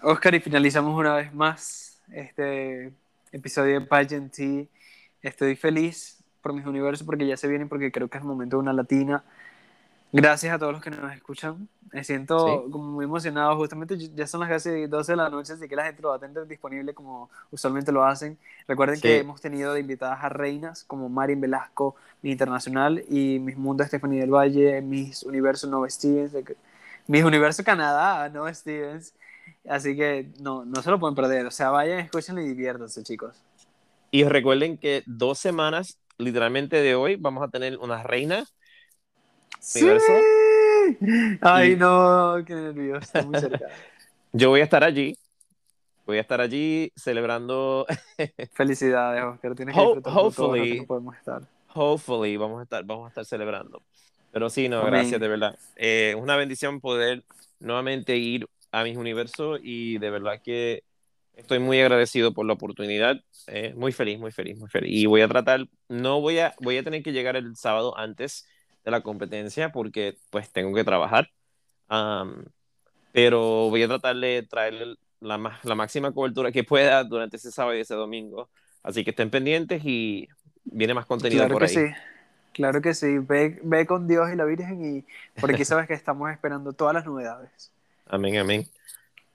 Oscar, 0.01 0.36
y 0.36 0.39
finalizamos 0.39 0.97
una 0.97 1.16
vez 1.16 1.34
más 1.34 2.01
este 2.12 2.91
episodio 3.32 3.80
de 3.80 3.86
Pageant. 3.86 4.34
Estoy 5.22 5.56
feliz 5.56 6.24
por 6.41 6.53
mis 6.53 6.66
universos 6.66 7.06
porque 7.06 7.26
ya 7.26 7.38
se 7.38 7.47
vienen, 7.47 7.70
porque 7.70 7.91
creo 7.91 8.08
que 8.08 8.18
es 8.18 8.22
el 8.24 8.28
momento 8.28 8.58
de 8.58 8.62
una 8.62 8.74
latina. 8.74 9.24
Gracias 10.16 10.53
a 10.53 10.59
todos 10.59 10.72
los 10.74 10.82
que 10.82 10.89
nos 10.91 11.11
escuchan. 11.13 11.68
Me 11.91 12.03
siento 12.03 12.63
Sí. 12.66 12.72
como 12.72 12.86
muy 12.91 13.05
emocionado. 13.05 13.55
Justamente 13.57 13.97
ya 13.97 14.28
son 14.28 14.39
las 14.41 14.49
casi 14.49 14.86
12 14.88 15.13
de 15.13 15.16
la 15.18 15.30
noche, 15.30 15.53
así 15.53 15.68
que 15.68 15.76
la 15.76 15.86
gente 15.86 16.01
lo 16.01 16.09
va 16.09 16.16
a 16.16 16.20
tener 16.20 16.45
disponible 16.47 16.93
como 16.93 17.30
usualmente 17.51 17.91
lo 17.91 18.05
hacen. 18.05 18.38
Recuerden 18.68 18.95
Sí. 18.97 19.01
que 19.03 19.20
hemos 19.20 19.41
tenido 19.41 19.74
de 19.74 19.80
invitadas 19.82 20.24
a 20.24 20.30
reinas 20.30 20.84
como 20.86 21.09
Marin 21.09 21.41
Velasco, 21.41 21.95
mi 22.22 22.32
internacional, 22.32 23.03
y 23.09 23.39
Mis 23.39 23.57
Mundo 23.57 23.84
Stephanie 23.84 24.22
del 24.22 24.32
Valle, 24.32 24.82
Mis 24.82 25.24
Universo 25.24 25.68
Nova 25.68 25.89
Stevens, 25.89 26.32
de- 26.34 26.55
Mis 27.07 27.24
Universo 27.24 27.63
Canadá, 27.63 28.30
Nova 28.30 28.53
Stevens. 28.53 29.13
Así 29.68 29.95
que 29.95 30.30
no, 30.39 30.66
no 30.66 30.82
se 30.82 30.91
lo 30.91 30.99
pueden 30.99 31.16
perder. 31.16 31.45
O 31.45 31.51
sea, 31.51 31.70
vayan, 31.72 31.99
escuchen 31.99 32.38
y 32.39 32.47
diviértanse, 32.47 33.03
chicos. 33.03 33.36
Y 34.11 34.24
recuerden 34.24 34.78
que 34.78 35.03
dos 35.05 35.39
semanas, 35.39 35.97
literalmente 36.18 36.78
de 36.82 36.95
hoy, 36.95 37.16
vamos 37.16 37.43
a 37.43 37.49
tener 37.49 37.78
una 37.78 38.01
reina. 39.74 39.99
¡Sí! 39.99 40.99
Universo. 41.01 41.39
Ay, 41.41 41.72
Y- 41.72 41.76
no, 41.76 42.36
qué 42.45 42.53
nervioso, 42.53 42.99
está 42.99 43.24
muy 43.24 43.39
cerca. 43.39 43.68
Yo 44.34 44.49
voy 44.49 44.61
a 44.61 44.63
estar 44.63 44.84
allí. 44.84 45.18
Voy 46.05 46.18
a 46.18 46.22
estar 46.22 46.39
allí 46.41 46.91
celebrando. 46.95 47.86
Felicidades, 48.53 49.24
Oscar. 49.24 49.55
Tienes 49.55 49.74
que 49.76 49.82
Ho- 49.82 50.01
que 50.01 50.09
hopefully. 50.09 50.80
no 50.82 50.86
podemos 50.86 51.16
estar. 51.16 51.41
Hopefully, 51.74 52.38
vamos 52.38 52.59
a 52.59 52.63
estar, 52.63 52.84
vamos 52.86 53.05
a 53.05 53.09
estar 53.09 53.26
celebrando. 53.26 53.82
Pero 54.32 54.49
sí, 54.49 54.70
no, 54.70 54.80
Amén. 54.80 54.91
gracias, 54.93 55.20
de 55.20 55.28
verdad. 55.28 55.57
Eh, 55.76 56.13
es 56.16 56.22
una 56.22 56.36
bendición 56.36 56.80
poder 56.82 57.24
nuevamente 57.59 58.18
ir 58.18 58.47
a 58.72 58.84
mis 58.84 58.97
universos 58.97 59.59
y 59.63 59.97
de 59.97 60.09
verdad 60.11 60.41
que 60.43 60.84
estoy 61.36 61.59
muy 61.59 61.80
agradecido 61.82 62.34
por 62.34 62.45
la 62.45 62.53
oportunidad. 62.53 63.18
Eh, 63.47 63.74
muy 63.76 63.91
feliz, 63.91 64.20
muy 64.20 64.32
feliz, 64.32 64.57
muy 64.59 64.70
feliz. 64.70 64.91
Y 64.93 65.05
voy 65.05 65.22
a 65.22 65.28
tratar, 65.28 65.66
no 65.89 66.22
voy 66.22 66.39
a, 66.39 66.53
voy 66.61 66.78
a 66.78 66.84
tener 66.84 67.01
que 67.01 67.13
llegar 67.13 67.36
el 67.36 67.55
sábado 67.55 67.97
antes 67.97 68.45
de 68.86 68.92
la 68.92 69.02
competencia 69.04 69.72
porque 69.74 70.18
pues 70.32 70.52
tengo 70.54 70.74
que 70.76 70.86
trabajar. 70.86 71.30
Pero 73.12 73.70
voy 73.70 73.84
a 73.84 73.88
tratar 73.88 74.16
de 74.18 74.44
traer 74.50 74.98
la, 75.22 75.60
la 75.64 75.76
máxima 75.76 76.14
cobertura 76.14 76.52
que 76.52 76.64
pueda 76.64 77.04
durante 77.04 77.38
ese 77.38 77.52
sábado 77.52 77.78
y 77.78 77.82
ese 77.82 77.96
domingo. 77.96 78.52
Así 78.84 79.04
que 79.04 79.12
estén 79.12 79.32
pendientes 79.32 79.82
y 79.86 80.28
viene 80.66 80.94
más 80.94 81.06
contenido 81.06 81.48
Claro 81.48 81.54
por 81.54 81.64
que 81.64 81.68
ahí. 81.68 81.76
sí. 81.90 81.96
Claro 82.54 82.82
que 82.82 82.94
sí. 82.94 83.20
Ve, 83.20 83.60
ve 83.64 83.86
con 83.86 84.08
Dios 84.08 84.32
y 84.32 84.36
la 84.36 84.46
Virgen 84.46 84.98
y 85.00 85.06
por 85.40 85.52
aquí 85.52 85.66
sabes 85.66 85.88
que 85.88 85.94
estamos 85.94 86.32
esperando 86.32 86.74
todas 86.74 86.94
las 86.94 87.06
novedades. 87.06 87.74
Amén, 88.06 88.38
amén. 88.38 88.70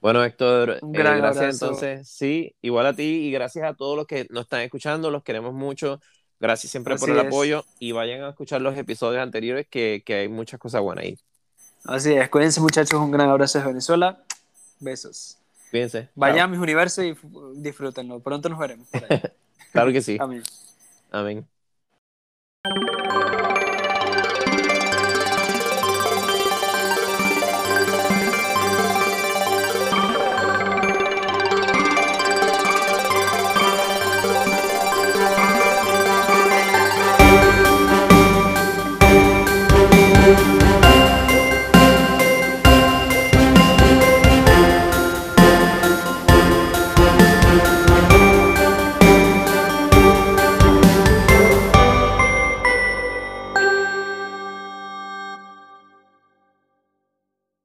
Bueno, 0.01 0.25
Héctor, 0.25 0.83
eh, 0.93 1.15
gracias 1.21 1.51
abrazo. 1.51 1.67
entonces. 1.67 2.09
Sí, 2.09 2.57
igual 2.63 2.87
a 2.87 2.95
ti 2.95 3.27
y 3.27 3.33
gracias 3.33 3.67
a 3.69 3.75
todos 3.75 3.97
los 3.97 4.07
que 4.07 4.27
nos 4.31 4.45
están 4.45 4.63
escuchando, 4.63 5.11
los 5.11 5.23
queremos 5.23 5.53
mucho. 5.55 6.01
Gracias 6.41 6.71
siempre 6.71 6.97
por 6.97 7.11
el 7.11 7.19
es. 7.19 7.27
apoyo 7.27 7.65
y 7.79 7.93
vayan 7.93 8.23
a 8.23 8.31
escuchar 8.31 8.63
los 8.63 8.77
episodios 8.77 9.23
anteriores 9.23 9.67
que, 9.69 10.03
que 10.05 10.15
hay 10.15 10.29
muchas 10.29 10.59
cosas 10.59 10.81
buenas 10.81 11.05
ahí. 11.05 11.19
Así 11.85 12.13
es. 12.15 12.29
Cuídense, 12.31 12.61
muchachos. 12.61 12.99
Un 12.99 13.11
gran 13.11 13.29
abrazo 13.29 13.59
desde 13.59 13.69
Venezuela. 13.69 14.23
Besos. 14.81 15.37
Cuídense. 15.71 16.09
Vayan 16.15 16.41
a 16.41 16.47
mis 16.49 16.59
universos 16.61 17.05
y 17.05 17.15
disfrútenlo. 17.57 18.21
Pronto 18.21 18.49
nos 18.49 18.59
veremos. 18.59 18.89
por 18.89 19.05
ahí. 19.09 19.21
Claro 19.73 19.93
que 19.93 20.03
sí. 20.03 20.17
Amén. 20.19 20.43
Amén. 21.13 21.47